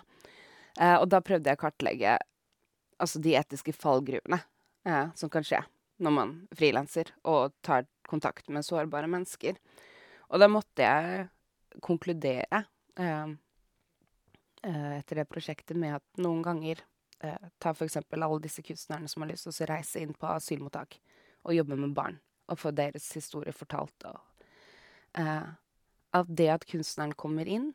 Eh, 0.80 0.96
og 0.96 1.08
da 1.12 1.20
prøvde 1.20 1.52
jeg 1.52 1.60
å 1.60 1.64
kartlegge 1.66 2.16
altså 2.98 3.20
de 3.22 3.36
etiske 3.38 3.76
fallgruvene 3.76 4.40
eh, 4.88 5.12
som 5.18 5.30
kan 5.30 5.44
skje 5.44 5.60
når 6.02 6.14
man 6.14 6.34
frilanser 6.56 7.10
og 7.28 7.54
tar 7.64 7.86
kontakt 8.08 8.48
med 8.52 8.66
sårbare 8.66 9.10
mennesker. 9.10 9.58
Og 10.28 10.42
da 10.42 10.48
måtte 10.50 10.84
jeg 10.84 11.26
konkludere 11.84 12.62
eh, 12.98 13.34
eh, 14.62 14.92
etter 14.98 15.22
det 15.22 15.28
prosjektet 15.30 15.78
med 15.78 15.98
at 15.98 16.22
noen 16.22 16.42
ganger 16.44 16.80
eh, 17.24 17.50
Ta 17.60 17.74
f.eks. 17.74 18.00
alle 18.00 18.40
disse 18.44 18.64
kunstnerne 18.64 19.10
som 19.10 19.24
har 19.24 19.32
lyst 19.32 19.48
til 19.48 19.54
å 19.54 19.70
reise 19.72 20.02
inn 20.02 20.14
på 20.16 20.30
asylmottak 20.30 20.98
og 21.44 21.54
jobbe 21.54 21.78
med 21.78 21.94
barn 21.96 22.18
og 22.48 22.60
få 22.60 22.72
deres 22.72 23.10
historie 23.16 23.52
fortalt. 23.52 24.08
Og, 24.08 24.48
eh, 25.20 25.48
at 26.18 26.32
det 26.32 26.48
at 26.52 26.66
kunstneren 26.68 27.14
kommer 27.14 27.48
inn, 27.48 27.74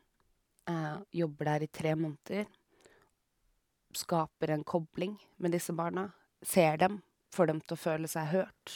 eh, 0.67 0.97
jobber 1.11 1.45
der 1.45 1.63
i 1.63 1.67
tre 1.67 1.95
måneder, 1.95 2.47
skaper 3.93 4.49
en 4.49 4.63
kobling 4.63 5.19
med 5.37 5.51
disse 5.51 5.73
barna, 5.73 6.11
ser 6.41 6.77
dem, 6.77 7.01
får 7.33 7.49
dem 7.49 7.61
til 7.63 7.75
å 7.75 7.81
føle 7.81 8.09
seg 8.11 8.29
hørt, 8.31 8.75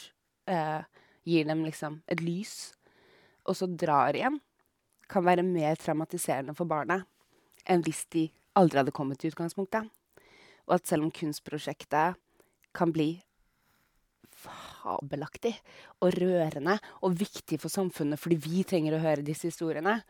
eh, 0.50 0.82
gir 1.28 1.46
dem 1.48 1.64
liksom 1.64 2.02
et 2.08 2.22
lys, 2.24 2.74
og 3.48 3.56
så 3.56 3.68
drar 3.70 4.16
igjen, 4.16 4.40
kan 5.08 5.24
være 5.24 5.46
mer 5.46 5.78
traumatiserende 5.80 6.54
for 6.56 6.68
barnet 6.68 7.06
enn 7.68 7.84
hvis 7.84 8.04
de 8.12 8.26
aldri 8.58 8.82
hadde 8.82 8.94
kommet 8.96 9.20
til 9.20 9.32
utgangspunktet. 9.32 9.88
Og 10.68 10.74
at 10.76 10.88
selv 10.88 11.06
om 11.06 11.12
kunstprosjektet 11.14 12.18
kan 12.76 12.92
bli 12.92 13.14
fabelaktig 14.38 15.54
og 16.04 16.12
rørende 16.14 16.76
og 17.02 17.16
viktig 17.18 17.58
for 17.62 17.72
samfunnet 17.72 18.20
fordi 18.20 18.38
vi 18.42 18.64
trenger 18.68 18.96
å 18.96 19.02
høre 19.02 19.24
disse 19.26 19.48
historiene, 19.50 20.00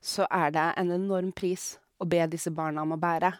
så 0.00 0.26
er 0.30 0.54
det 0.54 0.66
en 0.80 0.94
enorm 0.94 1.30
pris 1.36 1.76
å 1.98 2.06
be 2.08 2.22
disse 2.30 2.50
barna 2.54 2.84
om 2.84 2.94
å 2.96 3.00
bære 3.00 3.34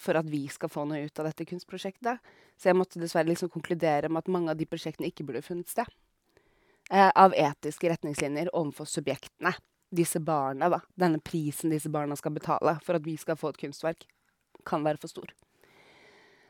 for 0.00 0.18
at 0.18 0.28
vi 0.30 0.44
skal 0.52 0.70
få 0.72 0.84
noe 0.88 1.06
ut 1.06 1.20
av 1.20 1.28
dette 1.28 1.46
kunstprosjektet. 1.48 2.34
Så 2.56 2.70
jeg 2.70 2.78
måtte 2.78 3.00
dessverre 3.00 3.30
liksom 3.30 3.50
konkludere 3.52 4.10
med 4.10 4.24
at 4.24 4.32
mange 4.32 4.52
av 4.52 4.60
de 4.60 4.68
prosjektene 4.68 5.10
ikke 5.10 5.26
burde 5.28 5.44
funnet 5.44 5.70
sted. 5.70 5.88
Eh, 6.90 7.08
av 7.08 7.34
etiske 7.34 7.90
retningslinjer 7.90 8.52
overfor 8.54 8.88
subjektene. 8.88 9.54
Disse 9.96 10.20
barna, 10.20 10.68
da. 10.70 10.80
Denne 10.98 11.20
prisen 11.22 11.72
disse 11.72 11.90
barna 11.92 12.16
skal 12.18 12.34
betale 12.36 12.76
for 12.84 12.98
at 12.98 13.06
vi 13.06 13.16
skal 13.18 13.38
få 13.38 13.52
et 13.52 13.60
kunstverk, 13.64 14.06
kan 14.66 14.84
være 14.86 15.00
for 15.02 15.10
stor. 15.10 15.32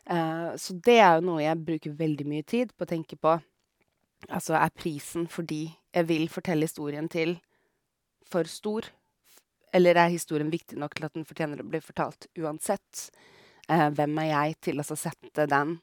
Eh, 0.06 0.52
så 0.56 0.76
det 0.84 0.98
er 1.00 1.18
jo 1.18 1.26
noe 1.30 1.42
jeg 1.44 1.64
bruker 1.66 1.96
veldig 1.98 2.26
mye 2.28 2.46
tid 2.46 2.72
på 2.76 2.86
å 2.86 2.90
tenke 2.90 3.18
på. 3.20 3.38
Altså, 4.28 4.56
er 4.56 4.72
prisen 4.74 5.26
fordi 5.30 5.68
jeg 5.94 6.08
vil 6.08 6.28
fortelle 6.32 6.66
historien 6.68 7.08
til 7.12 7.36
for 8.26 8.48
stor? 8.50 8.88
Eller 9.76 9.98
er 10.00 10.12
historien 10.12 10.50
viktig 10.52 10.78
nok 10.80 10.94
til 10.96 11.08
at 11.08 11.16
den 11.16 11.26
fortjener 11.28 11.60
å 11.60 11.68
bli 11.68 11.82
fortalt 11.84 12.28
uansett? 12.40 13.08
Eh, 13.68 13.88
hvem 13.92 14.22
er 14.22 14.30
jeg 14.30 14.56
til 14.70 14.80
å 14.80 14.86
sette 14.88 15.48
den 15.50 15.76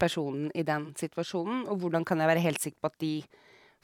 personen 0.00 0.50
i 0.56 0.64
den 0.66 0.90
situasjonen? 0.98 1.64
Og 1.70 1.80
hvordan 1.80 2.04
kan 2.08 2.20
jeg 2.20 2.30
være 2.32 2.44
helt 2.44 2.60
sikker 2.60 2.80
på 2.82 2.90
at 2.90 3.00
de 3.00 3.14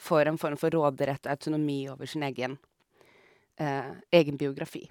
får 0.03 0.29
en 0.29 0.40
form 0.40 0.59
for 0.61 0.75
råderett 0.75 1.25
og 1.25 1.33
autonomi 1.37 1.87
over 1.88 2.11
sin 2.11 2.27
egen, 2.27 2.59
eh, 3.57 3.92
egen 4.12 4.37
biografi? 4.37 4.85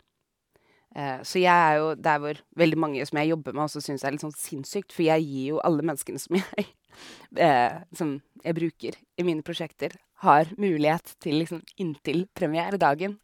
Eh, 0.96 1.20
så 1.28 1.42
jeg 1.42 1.52
er 1.52 1.78
jo 1.82 1.92
der 2.00 2.22
hvor 2.24 2.40
veldig 2.56 2.80
mange 2.80 3.06
som 3.06 3.20
jeg 3.20 3.34
jobber 3.34 3.54
med, 3.54 3.66
også 3.68 3.84
syns 3.84 4.06
er 4.06 4.16
litt 4.16 4.24
sånn 4.24 4.38
sinnssykt. 4.38 4.96
For 4.96 5.04
jeg 5.04 5.28
gir 5.28 5.52
jo 5.52 5.62
alle 5.68 5.84
menneskene 5.84 6.22
som 6.22 6.38
jeg, 6.40 6.70
eh, 7.36 7.84
som 7.94 8.16
jeg 8.42 8.58
bruker 8.58 8.98
i 9.20 9.28
mine 9.28 9.44
prosjekter, 9.46 9.98
har 10.24 10.50
mulighet 10.58 11.18
til 11.20 11.42
liksom 11.42 11.62
inntil 11.78 12.24
premieredagen 12.34 13.20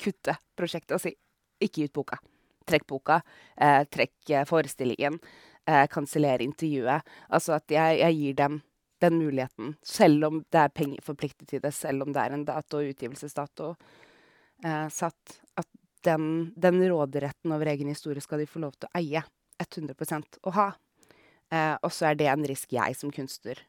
kutte 0.00 0.36
prosjektet 0.56 0.96
og 0.96 1.02
si 1.02 1.14
ikke 1.60 1.82
gi 1.82 1.88
ut 1.90 1.96
boka. 2.00 2.18
Trekk 2.68 2.86
boka. 2.88 3.20
Eh, 3.56 3.82
trekk 3.92 4.32
eh, 4.32 4.46
forestillingen. 4.48 5.18
Eh, 5.68 5.86
Kansellere 5.92 6.46
intervjuet. 6.46 7.06
Altså 7.28 7.56
at 7.58 7.72
jeg, 7.72 8.00
jeg 8.00 8.18
gir 8.20 8.36
dem 8.40 8.60
den 9.00 9.16
muligheten, 9.16 9.76
selv 9.82 10.26
om 10.26 10.42
det 10.52 10.60
er 10.60 10.72
penger 10.76 11.00
forpliktet 11.04 11.48
til 11.48 11.62
det, 11.64 11.72
selv 11.72 12.04
om 12.04 12.12
det 12.12 12.20
er 12.20 12.34
en 12.36 12.44
dato 12.44 12.82
og 12.82 12.90
utgivelsesdato 12.92 13.70
eh, 14.64 14.88
satt. 14.92 15.38
At 15.56 15.68
den, 16.04 16.52
den 16.56 16.82
råderetten 16.84 17.52
over 17.56 17.72
egen 17.72 17.88
historie 17.88 18.20
skal 18.20 18.42
de 18.42 18.48
få 18.48 18.60
lov 18.60 18.76
til 18.76 18.90
å 18.90 19.00
eie 19.00 19.24
100% 19.60 20.40
og 20.44 20.52
ha. 20.56 20.68
Eh, 21.50 21.76
og 21.80 21.92
så 21.92 22.10
er 22.10 22.20
det 22.20 22.28
en 22.32 22.44
risk 22.48 22.76
jeg 22.76 22.96
som 22.96 23.12
kunstner 23.14 23.64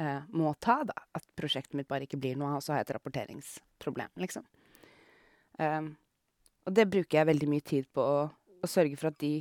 eh, 0.00 0.20
må 0.36 0.52
ta, 0.60 0.82
da. 0.84 0.96
At 1.16 1.26
prosjektet 1.38 1.76
mitt 1.80 1.88
bare 1.88 2.08
ikke 2.08 2.20
blir 2.20 2.36
noe 2.40 2.52
av, 2.52 2.60
og 2.60 2.66
så 2.66 2.74
har 2.74 2.82
jeg 2.82 2.90
et 2.90 2.94
rapporteringsproblem, 2.98 4.12
liksom. 4.20 4.44
Um, 5.58 5.94
og 6.64 6.74
det 6.74 6.88
bruker 6.90 7.20
jeg 7.20 7.28
veldig 7.28 7.48
mye 7.50 7.64
tid 7.64 7.88
på 7.92 8.02
å, 8.02 8.20
å 8.64 8.70
sørge 8.70 8.96
for 8.98 9.12
at 9.12 9.18
de 9.20 9.34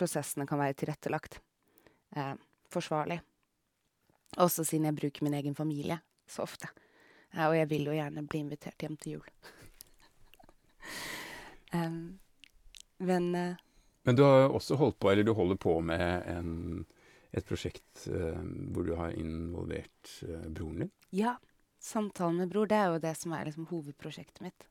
prosessene 0.00 0.46
kan 0.48 0.60
være 0.60 0.78
tilrettelagt. 0.80 1.40
Eh, 2.16 2.32
forsvarlig. 2.72 3.20
Også 4.40 4.64
siden 4.64 4.88
jeg 4.88 4.98
bruker 4.98 5.26
min 5.26 5.36
egen 5.36 5.56
familie 5.58 6.00
så 6.30 6.46
ofte. 6.46 6.70
Eh, 7.34 7.44
og 7.46 7.56
jeg 7.58 7.68
vil 7.70 7.90
jo 7.90 7.96
gjerne 7.96 8.24
bli 8.26 8.44
invitert 8.44 8.82
hjem 8.82 8.96
til 9.00 9.18
jul. 9.18 9.28
um, 11.74 12.18
men 13.10 13.34
uh, 13.34 13.66
Men 14.08 14.16
du 14.16 14.24
har 14.24 14.48
også 14.48 14.78
holdt 14.80 14.98
på, 14.98 15.10
eller 15.10 15.26
du 15.28 15.34
holder 15.36 15.60
på 15.60 15.76
med 15.84 16.24
en, 16.26 16.86
et 17.36 17.44
prosjekt 17.46 18.06
eh, 18.08 18.40
hvor 18.72 18.86
du 18.88 18.94
har 18.96 19.12
involvert 19.12 20.14
eh, 20.24 20.48
broren 20.48 20.86
din. 20.86 20.90
ja, 21.12 21.36
samtalen 21.78 22.40
med 22.40 22.48
bror, 22.48 22.66
det 22.66 22.78
er 22.80 22.88
jo 22.94 23.02
det 23.04 23.12
som 23.20 23.36
er 23.36 23.44
liksom 23.50 23.68
hovedprosjektet 23.68 24.40
mitt 24.40 24.69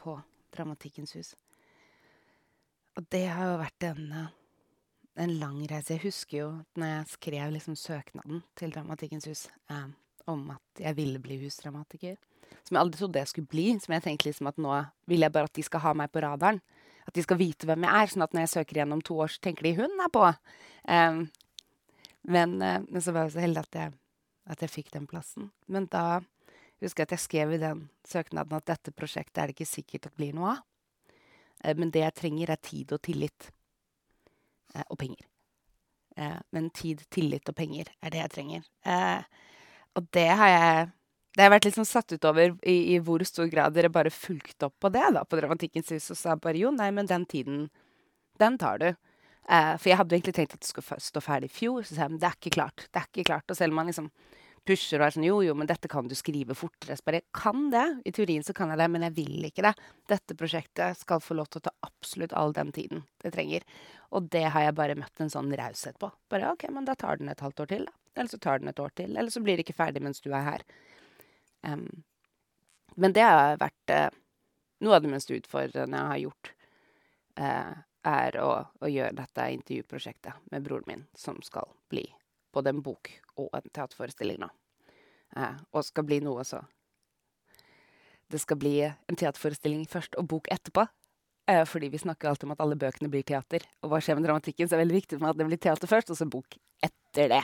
på 0.00 0.16
Dramatikkens 0.52 1.14
hus. 1.16 1.34
Og 2.98 3.06
det 3.12 3.24
har 3.32 3.52
jo 3.52 3.60
vært 3.62 3.86
en, 3.88 4.12
eh, 4.12 4.32
en 5.24 5.34
lang 5.40 5.62
reise. 5.70 5.94
Jeg 5.94 6.04
husker 6.04 6.38
jo 6.38 6.48
når 6.76 6.90
jeg 6.90 7.12
skrev 7.14 7.52
liksom 7.54 7.76
søknaden 7.76 8.42
til 8.56 8.72
Dramatikkens 8.74 9.28
hus 9.30 9.48
eh, 9.70 9.88
om 10.28 10.50
at 10.50 10.82
jeg 10.84 10.96
ville 10.96 11.18
bli 11.22 11.38
husdramatiker, 11.40 12.18
som 12.62 12.76
jeg 12.76 12.82
aldri 12.82 13.00
trodde 13.00 13.22
jeg 13.22 13.30
skulle 13.32 13.50
bli, 13.50 13.66
som 13.80 13.94
jeg 13.96 14.04
tenkte 14.04 14.28
liksom 14.28 14.50
at 14.50 14.60
nå 14.60 14.74
vil 15.10 15.24
jeg 15.24 15.32
bare 15.32 15.48
at 15.48 15.56
de 15.56 15.64
skal 15.66 15.82
ha 15.86 15.94
meg 15.96 16.12
på 16.12 16.22
radaren. 16.22 16.60
At 17.08 17.16
de 17.16 17.24
skal 17.24 17.40
vite 17.40 17.66
hvem 17.66 17.82
jeg 17.82 17.98
er, 17.98 18.10
sånn 18.12 18.26
at 18.26 18.34
når 18.36 18.44
jeg 18.44 18.52
søker 18.52 18.78
igjen 18.78 18.94
om 18.94 19.02
to 19.02 19.16
år, 19.24 19.32
så 19.32 19.40
tenker 19.42 19.66
de 19.66 19.74
'hun 19.74 20.00
er 20.04 20.12
på'. 20.12 20.36
Eh, 20.88 21.26
men, 22.22 22.62
eh, 22.62 22.80
men 22.88 23.02
så 23.02 23.12
var 23.12 23.26
jeg 23.26 23.32
så 23.32 23.40
heldig 23.40 23.58
at 23.58 23.74
jeg, 23.74 23.92
at 24.46 24.60
jeg 24.60 24.70
fikk 24.70 24.90
den 24.92 25.06
plassen. 25.06 25.50
Men 25.66 25.86
da 25.86 26.20
husker 26.88 27.06
at 27.06 27.14
jeg 27.14 27.22
skrev 27.22 27.52
i 27.54 27.62
den 27.62 27.88
søknaden 28.08 28.56
at 28.58 28.68
dette 28.70 28.94
prosjektet 28.96 29.38
er 29.38 29.50
det 29.50 29.56
ikke 29.56 29.68
sikkert 29.70 30.08
at 30.08 30.16
blir 30.18 30.32
noe 30.36 30.56
av. 30.56 30.62
Eh, 31.64 31.76
Men 31.76 31.90
det 31.90 32.02
jeg 32.02 32.14
trenger, 32.14 32.50
er 32.50 32.56
tid 32.62 32.92
og 32.92 33.02
tillit. 33.02 33.50
Eh, 34.74 34.84
og 34.88 34.98
penger. 34.98 35.28
Eh, 36.16 36.40
men 36.52 36.70
tid, 36.70 37.04
tillit 37.10 37.48
og 37.48 37.56
penger 37.56 37.92
er 38.02 38.10
det 38.10 38.18
jeg 38.18 38.34
trenger. 38.36 38.66
Og 39.96 40.08
det 40.12 40.28
har 40.28 40.48
jeg 40.48 40.90
Det 41.32 41.42
har 41.46 41.48
vært 41.48 41.64
litt 41.64 41.76
sånn 41.78 41.88
satt 41.88 42.12
ut 42.12 42.24
over 42.28 42.50
i, 42.68 42.92
i 42.92 42.98
hvor 43.00 43.22
stor 43.24 43.46
grad 43.48 43.72
dere 43.72 43.88
bare 43.88 44.10
fulgte 44.12 44.66
opp 44.66 44.74
på 44.78 44.90
det 44.92 45.14
da, 45.14 45.22
på 45.24 45.38
Dramatikkens 45.40 45.88
hus, 45.88 46.10
og 46.12 46.18
sa 46.20 46.34
bare 46.36 46.58
jo, 46.60 46.68
nei, 46.70 46.90
men 46.92 47.06
den 47.08 47.24
tiden, 47.24 47.70
den 48.36 48.58
tar 48.60 48.76
du. 48.82 48.90
For 49.48 49.88
jeg 49.88 49.96
hadde 49.96 50.12
egentlig 50.12 50.34
tenkt 50.36 50.52
at 50.52 50.60
det 50.60 50.68
skulle 50.68 51.00
stå 51.00 51.22
ferdig 51.24 51.48
i 51.48 51.54
fjor, 51.56 51.86
så 51.88 51.94
sa 51.94 52.02
jeg 52.04 52.12
men 52.12 52.20
det 52.20 52.28
er 52.28 52.36
ikke 52.36 52.52
klart. 52.58 52.84
Det 52.92 53.00
er 53.00 53.08
ikke 53.08 53.24
klart. 53.30 53.48
Og 53.48 53.56
selv 53.56 53.72
om 53.72 53.80
man 53.80 53.88
liksom 53.88 54.10
pusher 54.66 55.00
og 55.00 55.06
er 55.06 55.14
sånn 55.14 55.26
jo, 55.26 55.40
jo, 55.44 55.54
men 55.58 55.68
dette 55.70 55.90
kan 55.90 56.06
du 56.08 56.14
skrive 56.18 56.54
fortere. 56.58 56.96
Så 56.98 57.06
bare 57.06 57.22
kan 57.34 57.68
det. 57.72 57.84
I 58.08 58.12
teorien 58.14 58.44
så 58.46 58.54
kan 58.56 58.70
jeg 58.72 58.80
det, 58.80 58.88
men 58.94 59.06
jeg 59.08 59.16
vil 59.16 59.48
ikke 59.48 59.64
det. 59.66 59.72
Dette 60.10 60.36
prosjektet 60.38 61.00
skal 61.00 61.22
få 61.24 61.36
lov 61.38 61.50
til 61.50 61.62
å 61.62 61.66
ta 61.66 61.74
absolutt 61.88 62.34
all 62.38 62.54
den 62.56 62.72
tiden 62.74 63.04
det 63.24 63.34
trenger. 63.34 63.66
Og 64.12 64.30
det 64.32 64.44
har 64.54 64.68
jeg 64.68 64.78
bare 64.78 64.98
møtt 64.98 65.24
en 65.24 65.32
sånn 65.32 65.52
raushet 65.58 65.98
på. 66.02 66.12
Bare 66.32 66.52
OK, 66.54 66.68
men 66.70 66.86
da 66.88 66.96
tar 66.98 67.20
den 67.20 67.32
et 67.32 67.42
halvt 67.42 67.64
år 67.64 67.74
til, 67.74 67.84
da. 67.88 67.96
Eller 68.12 68.28
så 68.28 68.38
tar 68.44 68.60
den 68.60 68.68
et 68.68 68.82
år 68.82 68.92
til. 68.96 69.14
Eller 69.16 69.32
så 69.32 69.40
blir 69.40 69.56
det 69.56 69.66
ikke 69.66 69.78
ferdig 69.78 70.02
mens 70.04 70.20
du 70.20 70.30
er 70.32 70.44
her. 70.44 70.66
Um, 71.64 71.86
men 73.00 73.14
det 73.16 73.24
har 73.24 73.56
vært 73.60 73.94
uh, 73.94 74.10
noe 74.84 74.98
av 74.98 75.04
det 75.04 75.12
mest 75.14 75.32
utfordrende 75.32 75.96
jeg 75.96 76.12
har 76.12 76.22
gjort. 76.26 76.52
Uh, 77.40 77.72
er 78.02 78.36
å, 78.42 78.50
å, 78.82 78.88
gjøre 78.90 79.14
dette 79.16 79.46
intervjuprosjektet 79.56 80.50
med 80.50 80.64
broren 80.66 80.88
min, 80.88 81.04
som 81.14 81.38
skal 81.46 81.70
bli 81.88 82.04
både 82.52 82.72
en 82.72 82.82
bok 82.84 83.10
og 83.40 83.50
en 83.56 83.68
teaterforestilling 83.68 84.40
nå. 84.42 84.48
Eh, 85.36 85.60
og 85.72 85.84
skal 85.86 86.04
bli 86.04 86.20
noe 86.24 86.44
så 86.44 86.60
Det 88.32 88.40
skal 88.40 88.56
bli 88.56 88.78
en 88.80 89.16
teaterforestilling 89.18 89.84
først 89.88 90.14
og 90.16 90.24
bok 90.28 90.46
etterpå. 90.52 90.86
Eh, 91.50 91.66
fordi 91.68 91.90
vi 91.92 91.98
snakker 92.00 92.30
alltid 92.30 92.46
om 92.46 92.54
at 92.54 92.62
alle 92.64 92.78
bøkene 92.80 93.10
blir 93.12 93.26
teater. 93.28 93.60
Og 93.82 93.92
hva 93.92 94.00
skjer 94.00 94.16
med 94.16 94.24
dramatikken, 94.24 94.64
så 94.64 94.72
er 94.72 94.80
det 94.80 94.86
veldig 94.86 95.00
viktig 95.02 95.18
for 95.18 95.24
meg 95.24 95.34
at 95.34 95.40
det 95.40 95.46
blir 95.50 95.60
teater 95.60 95.90
først, 95.90 96.12
og 96.14 96.16
så 96.16 96.28
bok 96.32 96.56
etter 96.80 97.28
det. 97.28 97.42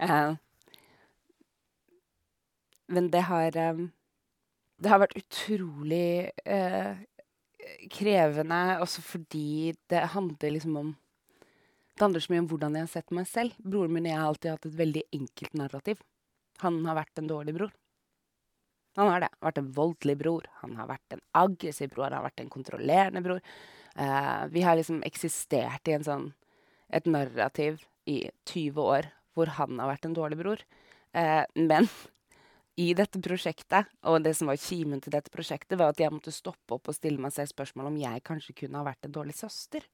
Eh, 0.00 0.38
men 2.96 3.10
det 3.12 3.22
har 3.28 3.60
um, 3.74 3.90
Det 4.78 4.90
har 4.92 5.00
vært 5.00 5.16
utrolig 5.16 6.30
krevende 7.90 8.58
også 8.84 9.02
fordi 9.02 9.74
det 9.90 10.02
handler 10.12 10.52
liksom 10.52 10.76
om 10.76 10.90
Det 11.96 12.04
handler 12.04 12.20
så 12.20 12.32
mye 12.32 12.42
om 12.42 12.48
hvordan 12.50 12.74
jeg 12.76 12.84
har 12.84 12.92
sett 12.92 13.12
meg 13.16 13.28
selv. 13.30 13.56
Broren 13.64 13.94
min 13.96 14.04
og 14.04 14.10
jeg 14.10 14.20
har 14.20 14.30
alltid 14.30 14.50
hatt 14.52 14.66
et 14.68 14.78
veldig 14.82 15.02
enkelt 15.16 15.54
narrativ. 15.56 16.02
Han 16.60 16.82
har 16.84 16.98
vært 16.98 17.22
en 17.22 17.30
dårlig 17.30 17.54
bror. 17.56 17.70
Han 19.00 19.08
har 19.12 19.24
det. 19.24 19.30
Han 19.32 19.40
har 19.40 19.48
vært 19.48 19.62
en 19.62 19.70
voldelig 19.78 20.16
bror. 20.20 20.50
Han 20.60 20.76
har 20.76 20.90
vært 20.90 21.16
en 21.16 21.24
aggressiv 21.40 21.94
bror. 21.94 22.10
Han 22.10 22.18
har 22.18 22.26
vært 22.28 22.44
en 22.44 22.52
kontrollerende 22.52 23.24
bror. 23.24 23.40
Uh, 23.96 24.44
vi 24.52 24.64
har 24.64 24.76
liksom 24.76 25.00
eksistert 25.08 25.88
i 25.88 25.96
sånn, 26.04 26.30
et 26.92 27.08
narrativ 27.08 27.80
i 28.04 28.26
20 28.44 28.76
år 28.82 29.08
hvor 29.36 29.56
han 29.56 29.80
har 29.80 29.94
vært 29.94 30.04
en 30.08 30.16
dårlig 30.16 30.40
bror. 30.42 30.60
Uh, 31.16 31.48
men 31.56 31.88
i 32.84 32.90
dette 32.96 33.24
prosjektet, 33.24 33.88
og 34.04 34.20
det 34.24 34.36
som 34.36 34.52
var 34.52 34.60
kimen 34.60 35.00
til 35.00 35.16
dette 35.16 35.32
prosjektet, 35.32 35.78
var 35.80 35.96
at 35.96 36.00
jeg 36.04 36.12
måtte 36.12 36.32
stoppe 36.32 36.76
opp 36.76 36.92
og 36.92 36.96
stille 36.96 37.20
meg 37.20 37.32
selv 37.32 37.56
spørsmål 37.56 37.88
om 37.88 38.00
jeg 38.04 38.24
kanskje 38.24 38.60
kunne 38.64 38.84
ha 38.84 38.84
vært 38.84 39.08
en 39.08 39.16
dårlig 39.16 39.40
søster. 39.40 39.88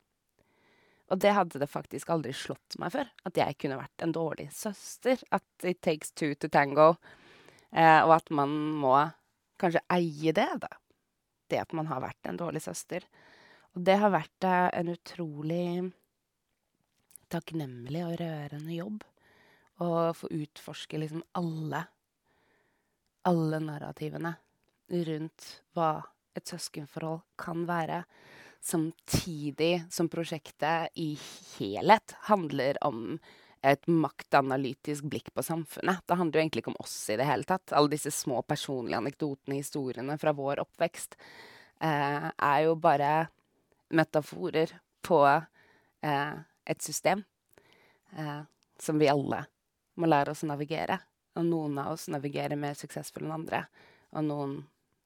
Og 1.12 1.20
det 1.20 1.34
hadde 1.36 1.60
det 1.60 1.68
faktisk 1.68 2.10
aldri 2.14 2.32
slått 2.36 2.78
meg 2.80 2.94
før. 2.94 3.10
At 3.28 3.36
jeg 3.36 3.58
kunne 3.60 3.80
vært 3.80 4.04
en 4.04 4.14
dårlig 4.16 4.48
søster. 4.56 5.20
At 5.34 5.68
it 5.68 5.82
takes 5.84 6.14
two 6.16 6.32
to 6.40 6.48
tango. 6.48 6.94
Eh, 7.70 8.00
og 8.00 8.16
at 8.16 8.32
man 8.32 8.54
må 8.80 8.94
kanskje 9.60 9.84
eie 9.92 10.32
det, 10.34 10.48
da. 10.64 10.72
Det 11.52 11.60
at 11.60 11.76
man 11.76 11.90
har 11.92 12.00
vært 12.04 12.30
en 12.30 12.40
dårlig 12.40 12.64
søster. 12.64 13.04
Og 13.76 13.84
det 13.84 13.98
har 14.00 14.14
vært 14.14 14.48
eh, 14.48 14.68
en 14.80 14.92
utrolig 14.92 15.66
takknemlig 17.32 18.06
og 18.08 18.16
rørende 18.20 18.78
jobb. 18.78 19.04
Å 19.84 19.88
få 20.16 20.32
utforske 20.32 21.00
liksom 21.00 21.24
alle 21.36 21.86
alle 23.28 23.60
narrativene 23.62 24.34
rundt 25.08 25.48
hva 25.76 25.94
et 26.36 26.48
søskenforhold 26.48 27.22
kan 27.40 27.66
være 27.68 28.02
samtidig 28.62 29.84
som 29.90 30.08
prosjektet 30.08 30.88
i 30.94 31.18
helhet 31.58 32.14
handler 32.28 32.78
om 32.84 33.18
et 33.62 33.86
maktanalytisk 33.86 35.06
blikk 35.06 35.30
på 35.34 35.42
samfunnet. 35.42 36.02
Det 36.06 36.18
handler 36.18 36.38
jo 36.38 36.42
egentlig 36.42 36.62
ikke 36.64 36.72
om 36.72 36.80
oss 36.82 36.96
i 37.10 37.16
det 37.18 37.26
hele 37.26 37.46
tatt. 37.46 37.74
Alle 37.74 37.92
disse 37.94 38.10
små 38.14 38.42
personlige 38.42 38.98
anekdotene, 38.98 39.58
historiene 39.60 40.16
fra 40.18 40.34
vår 40.34 40.62
oppvekst, 40.64 41.14
eh, 41.80 42.28
er 42.30 42.62
jo 42.66 42.74
bare 42.74 43.28
metaforer 43.90 44.74
på 45.02 45.20
eh, 45.26 46.34
et 46.66 46.82
system 46.82 47.22
eh, 48.16 48.42
som 48.78 48.98
vi 48.98 49.10
alle 49.10 49.44
må 49.94 50.10
lære 50.10 50.34
oss 50.34 50.42
å 50.42 50.50
navigere. 50.50 50.98
Og 51.38 51.46
noen 51.46 51.78
av 51.78 51.94
oss 51.94 52.08
navigerer 52.12 52.58
mer 52.58 52.74
suksessfull 52.78 53.28
enn 53.28 53.36
andre, 53.36 53.64
og 54.12 54.26
noen 54.26 54.58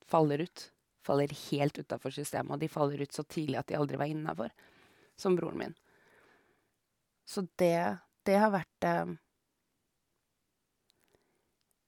faller 0.08 0.46
ut 0.46 0.70
faller 1.06 1.32
helt 1.46 1.78
utafor 1.78 2.14
systemet, 2.14 2.56
og 2.56 2.62
de 2.62 2.70
faller 2.70 3.02
ut 3.02 3.14
så 3.14 3.24
tidlig 3.24 3.60
at 3.60 3.70
de 3.70 3.78
aldri 3.78 4.00
var 4.00 4.10
innafor, 4.10 4.52
som 5.18 5.36
broren 5.38 5.60
min. 5.60 5.76
Så 7.26 7.46
det, 7.58 7.98
det 8.26 8.36
har 8.38 8.52
vært 8.54 8.86
eh, 8.86 9.14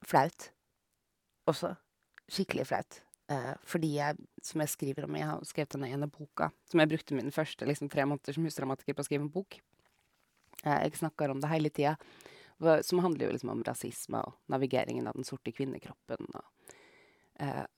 flaut. 0.07 0.49
Også. 1.49 1.75
Skikkelig 2.29 2.67
flaut. 2.69 3.01
Eh, 3.31 3.53
fordi 3.69 3.93
jeg, 3.99 4.19
som 4.45 4.65
jeg 4.65 4.73
skriver 4.73 5.07
om, 5.07 5.17
jeg 5.19 5.29
har 5.31 5.45
skrevet 5.47 5.77
denne 5.77 5.93
ene 5.95 6.11
boka, 6.11 6.51
som 6.69 6.83
jeg 6.83 6.91
brukte 6.91 7.17
mine 7.17 7.35
første 7.35 7.69
liksom, 7.69 7.91
tre 7.93 8.07
måneder 8.09 8.35
som 8.35 8.47
husdramatiker 8.49 8.97
på 8.97 9.05
å 9.05 9.09
skrive 9.09 9.27
en 9.27 9.33
bok. 9.33 9.61
Eh, 10.65 10.79
jeg 10.87 10.99
snakker 11.03 11.31
om 11.31 11.43
det 11.43 11.53
hele 11.53 11.71
tida, 11.71 11.95
som 12.83 12.99
handler 12.99 13.29
jo 13.29 13.35
liksom 13.37 13.53
om 13.53 13.61
rasisme 13.63 14.19
og 14.27 14.33
navigeringen 14.51 15.07
av 15.07 15.15
den 15.15 15.27
sorte 15.29 15.53
kvinnekroppen. 15.55 16.27
og 16.35 16.73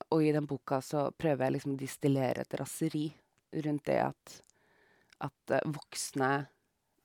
og 0.09 0.23
i 0.23 0.31
den 0.33 0.47
boka 0.49 0.79
så 0.81 1.03
prøver 1.13 1.45
jeg 1.45 1.55
liksom 1.57 1.75
å 1.75 1.79
distillere 1.79 2.41
et 2.41 2.55
raseri 2.57 3.05
rundt 3.65 3.85
det 3.85 3.99
at, 4.01 4.37
at 5.27 5.53
uh, 5.53 5.61
voksne, 5.75 6.31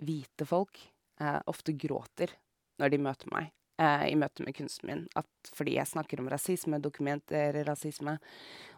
hvite 0.01 0.47
folk 0.49 0.81
uh, 1.21 1.41
ofte 1.51 1.75
gråter 1.77 2.33
når 2.81 2.93
de 2.93 3.05
møter 3.09 3.33
meg 3.35 3.53
i 3.77 4.15
møte 4.17 4.41
med 4.41 4.55
kunsten 4.57 4.89
min. 4.89 5.03
At 5.21 5.51
fordi 5.53 5.75
jeg 5.75 5.91
snakker 5.91 6.23
om 6.23 6.31
rasisme, 6.33 6.79
dokumenterer 6.81 7.67
rasisme, 7.69 8.15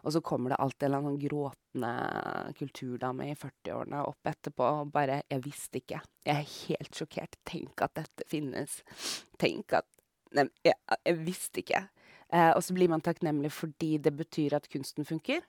og 0.03 0.11
så 0.11 0.19
kommer 0.19 0.51
det 0.51 0.57
alltid 0.59 0.83
en 0.83 0.89
eller 0.89 0.99
annen 0.99 1.21
gråtende 1.21 1.91
kulturdame 2.57 3.29
i 3.29 3.37
40-årene 3.39 4.01
opp 4.09 4.27
etterpå 4.27 4.67
og 4.81 4.91
bare 4.91 5.21
'Jeg 5.21 5.45
visste 5.45 5.79
ikke. 5.79 6.01
Jeg 6.27 6.35
er 6.35 6.51
helt 6.67 6.99
sjokkert. 6.99 7.39
Tenk 7.47 7.81
at 7.81 7.95
dette 7.95 8.27
finnes. 8.27 8.81
Tenk 9.39 9.71
at 9.79 9.87
Nei, 10.35 10.45
jeg, 10.61 10.75
jeg 11.07 11.15
visste 11.25 11.63
ikke. 11.63 11.79
Eh, 12.33 12.51
og 12.53 12.61
så 12.63 12.75
blir 12.77 12.91
man 12.91 13.03
takknemlig 13.05 13.51
fordi 13.55 13.97
det 14.01 14.13
betyr 14.17 14.57
at 14.57 14.69
kunsten 14.71 15.07
funker, 15.07 15.41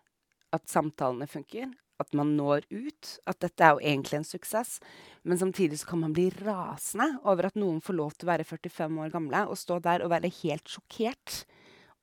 at 0.54 0.66
samtalene 0.70 1.28
funker, 1.30 1.70
at 2.00 2.14
man 2.16 2.32
når 2.38 2.64
ut. 2.72 3.10
At 3.28 3.42
dette 3.44 3.64
er 3.64 3.76
jo 3.76 3.84
egentlig 3.84 4.20
en 4.20 4.26
suksess. 4.26 4.78
Men 5.22 5.38
samtidig 5.38 5.82
så 5.82 5.90
kan 5.92 6.00
man 6.06 6.14
bli 6.16 6.30
rasende 6.40 7.12
over 7.28 7.50
at 7.50 7.58
noen 7.60 7.82
får 7.84 7.98
lov 7.98 8.16
til 8.16 8.26
å 8.26 8.32
være 8.32 8.48
45 8.48 9.02
år 9.04 9.12
gamle 9.12 9.44
og 9.50 9.60
stå 9.60 9.78
der 9.84 10.04
og 10.04 10.14
være 10.14 10.32
helt 10.40 10.72
sjokkert 10.72 11.44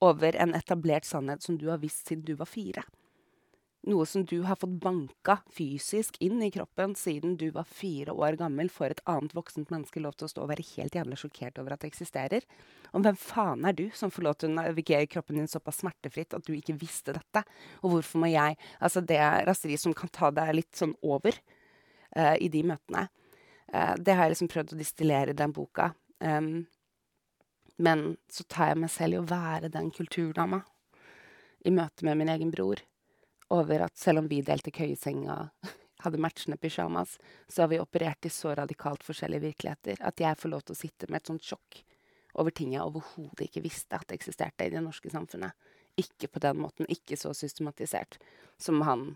over 0.06 0.38
en 0.38 0.54
etablert 0.54 1.10
sannhet 1.10 1.42
som 1.42 1.58
du 1.58 1.72
har 1.72 1.82
visst 1.82 2.06
siden 2.06 2.26
du 2.28 2.36
var 2.38 2.50
fire 2.50 2.86
noe 3.88 4.06
som 4.06 4.26
du 4.28 4.42
har 4.48 4.58
fått 4.60 4.76
banka 4.84 5.38
fysisk 5.54 6.18
inn 6.24 6.42
i 6.44 6.50
kroppen 6.52 6.96
siden 6.96 7.38
du 7.40 7.48
var 7.56 7.68
fire 7.70 8.12
år 8.12 8.38
gammel, 8.40 8.70
får 8.72 8.96
et 8.96 9.04
annet 9.10 9.36
voksent 9.36 9.72
menneske 9.74 10.02
lov 10.04 10.18
til 10.18 10.28
å 10.28 10.32
stå 10.32 10.44
og 10.44 10.52
være 10.52 10.66
helt 10.76 10.98
jævlig 10.98 11.20
sjokkert 11.22 11.60
over 11.62 11.76
at 11.76 11.84
det 11.84 11.92
eksisterer? 11.92 12.48
Og 12.92 13.06
hvem 13.06 13.20
faen 13.20 13.68
er 13.68 13.78
du 13.78 13.86
som 13.96 14.12
får 14.14 14.26
lov 14.28 14.40
til 14.40 14.52
å 14.52 14.58
navigere 14.58 15.10
kroppen 15.12 15.40
din 15.40 15.52
såpass 15.52 15.82
smertefritt 15.84 16.36
at 16.36 16.48
du 16.48 16.54
ikke 16.56 16.78
visste 16.80 17.16
dette? 17.16 17.44
Og 17.84 17.96
hvorfor 17.96 18.24
må 18.24 18.32
jeg 18.32 18.58
Altså, 18.82 19.02
det 19.02 19.18
er 19.18 19.78
som 19.78 19.94
kan 19.94 20.10
ta 20.14 20.30
deg 20.32 20.54
litt 20.56 20.76
sånn 20.76 20.96
over 21.02 21.36
uh, 22.18 22.36
i 22.40 22.50
de 22.50 22.64
møtene. 22.68 23.08
Uh, 23.74 23.96
det 24.00 24.16
har 24.16 24.28
jeg 24.28 24.36
liksom 24.36 24.52
prøvd 24.52 24.74
å 24.74 24.80
distillere 24.80 25.34
i 25.34 25.38
den 25.38 25.54
boka. 25.56 25.92
Um, 26.20 26.68
men 27.78 28.18
så 28.32 28.44
tar 28.50 28.72
jeg 28.72 28.82
meg 28.82 28.92
selv 28.94 29.18
i 29.18 29.22
å 29.22 29.28
være 29.28 29.72
den 29.74 29.92
kulturdama 29.94 30.62
i 31.66 31.74
møte 31.74 32.06
med 32.08 32.18
min 32.22 32.32
egen 32.34 32.54
bror 32.54 32.82
over 33.54 33.86
at 33.88 33.98
selv 33.98 34.24
om 34.24 34.28
vi 34.28 34.42
delte 34.46 34.72
køyesenga, 34.76 35.38
hadde 36.04 36.22
matchende 36.22 36.58
pysjamas, 36.62 37.18
så 37.50 37.64
har 37.64 37.72
vi 37.72 37.80
operert 37.82 38.26
i 38.26 38.32
så 38.34 38.54
radikalt 38.56 39.04
forskjellige 39.04 39.48
virkeligheter 39.48 40.04
at 40.06 40.20
jeg 40.22 40.38
får 40.38 40.54
lov 40.54 40.66
til 40.66 40.76
å 40.76 40.82
sitte 40.82 41.10
med 41.10 41.22
et 41.22 41.32
sånt 41.32 41.48
sjokk 41.48 41.82
over 42.38 42.54
ting 42.54 42.76
jeg 42.76 42.86
overhodet 42.86 43.48
ikke 43.48 43.64
visste 43.66 43.98
at 43.98 44.14
eksisterte 44.14 44.68
i 44.68 44.74
det 44.74 44.82
norske 44.86 45.10
samfunnet. 45.10 45.56
Ikke 45.98 46.30
på 46.30 46.42
den 46.44 46.60
måten, 46.62 46.90
ikke 46.90 47.18
så 47.18 47.34
systematisert 47.34 48.20
som 48.62 48.84
han 48.86 49.16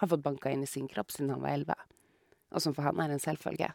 har 0.00 0.10
fått 0.12 0.22
banka 0.22 0.52
inn 0.52 0.62
i 0.62 0.70
sin 0.70 0.86
kropp 0.88 1.10
siden 1.12 1.32
han 1.34 1.42
var 1.42 1.56
elleve, 1.56 1.76
og 2.54 2.62
som 2.62 2.74
for 2.76 2.86
han 2.86 3.00
er 3.02 3.12
en 3.12 3.22
selvfølge. 3.22 3.72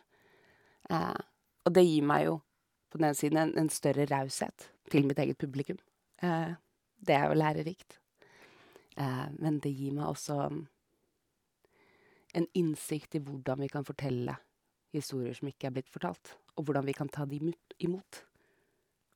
Eh, 0.90 1.20
og 1.66 1.76
det 1.76 1.84
gir 1.84 2.08
meg 2.08 2.28
jo 2.30 2.40
på 2.94 3.02
den 3.04 3.18
siden 3.18 3.42
en, 3.42 3.54
en 3.60 3.70
større 3.74 4.08
raushet 4.10 4.70
til 4.92 5.08
mitt 5.10 5.20
eget 5.20 5.40
publikum. 5.42 5.78
Eh, 6.24 6.56
det 7.06 7.18
er 7.20 7.28
jo 7.28 7.38
lærerikt. 7.38 8.00
Eh, 8.96 9.28
men 9.40 9.60
det 9.60 9.74
gir 9.76 9.96
meg 9.96 10.08
også 10.08 10.40
en 12.36 12.48
innsikt 12.54 13.16
i 13.16 13.24
hvordan 13.24 13.64
vi 13.64 13.72
kan 13.72 13.88
fortelle 13.88 14.38
historier 14.96 15.36
som 15.36 15.50
ikke 15.50 15.70
er 15.70 15.76
blitt 15.76 15.92
fortalt, 15.92 16.36
og 16.56 16.68
hvordan 16.68 16.88
vi 16.88 16.96
kan 16.96 17.12
ta 17.12 17.26
de 17.28 17.40
imot. 17.84 18.24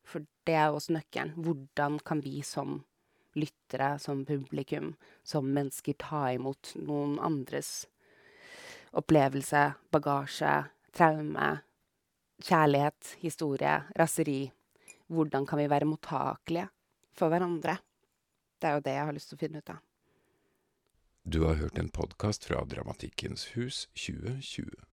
For 0.04 0.26
det 0.48 0.56
er 0.56 0.70
jo 0.70 0.80
også 0.80 0.96
nøkkelen. 0.96 1.36
Hvordan 1.38 2.00
kan 2.06 2.24
vi 2.26 2.42
som 2.44 2.82
lyttere, 3.38 3.98
som 4.02 4.26
publikum, 4.26 4.94
som 5.24 5.52
mennesker 5.54 5.98
ta 6.02 6.30
imot 6.34 6.74
noen 6.82 7.20
andres 7.22 7.88
opplevelse, 8.98 9.68
bagasje, 9.94 10.54
traume, 10.96 11.52
kjærlighet, 12.42 13.16
historie, 13.22 13.76
raseri? 14.00 14.42
Hvordan 15.10 15.46
kan 15.50 15.62
vi 15.62 15.70
være 15.70 15.90
mottakelige 15.90 16.70
for 17.18 17.30
hverandre? 17.30 17.78
Det 18.60 18.68
er 18.68 18.78
jo 18.78 18.84
det 18.86 18.96
jeg 18.98 19.08
har 19.08 19.16
lyst 19.16 19.32
til 19.32 19.40
å 19.40 19.44
finne 19.44 19.64
ut 19.64 19.72
av. 19.72 19.80
Du 21.24 21.44
har 21.46 21.60
hørt 21.60 21.78
en 21.80 21.92
podkast 21.94 22.48
fra 22.48 22.64
Dramatikkens 22.68 23.52
hus 23.56 23.86
2020. 23.96 24.89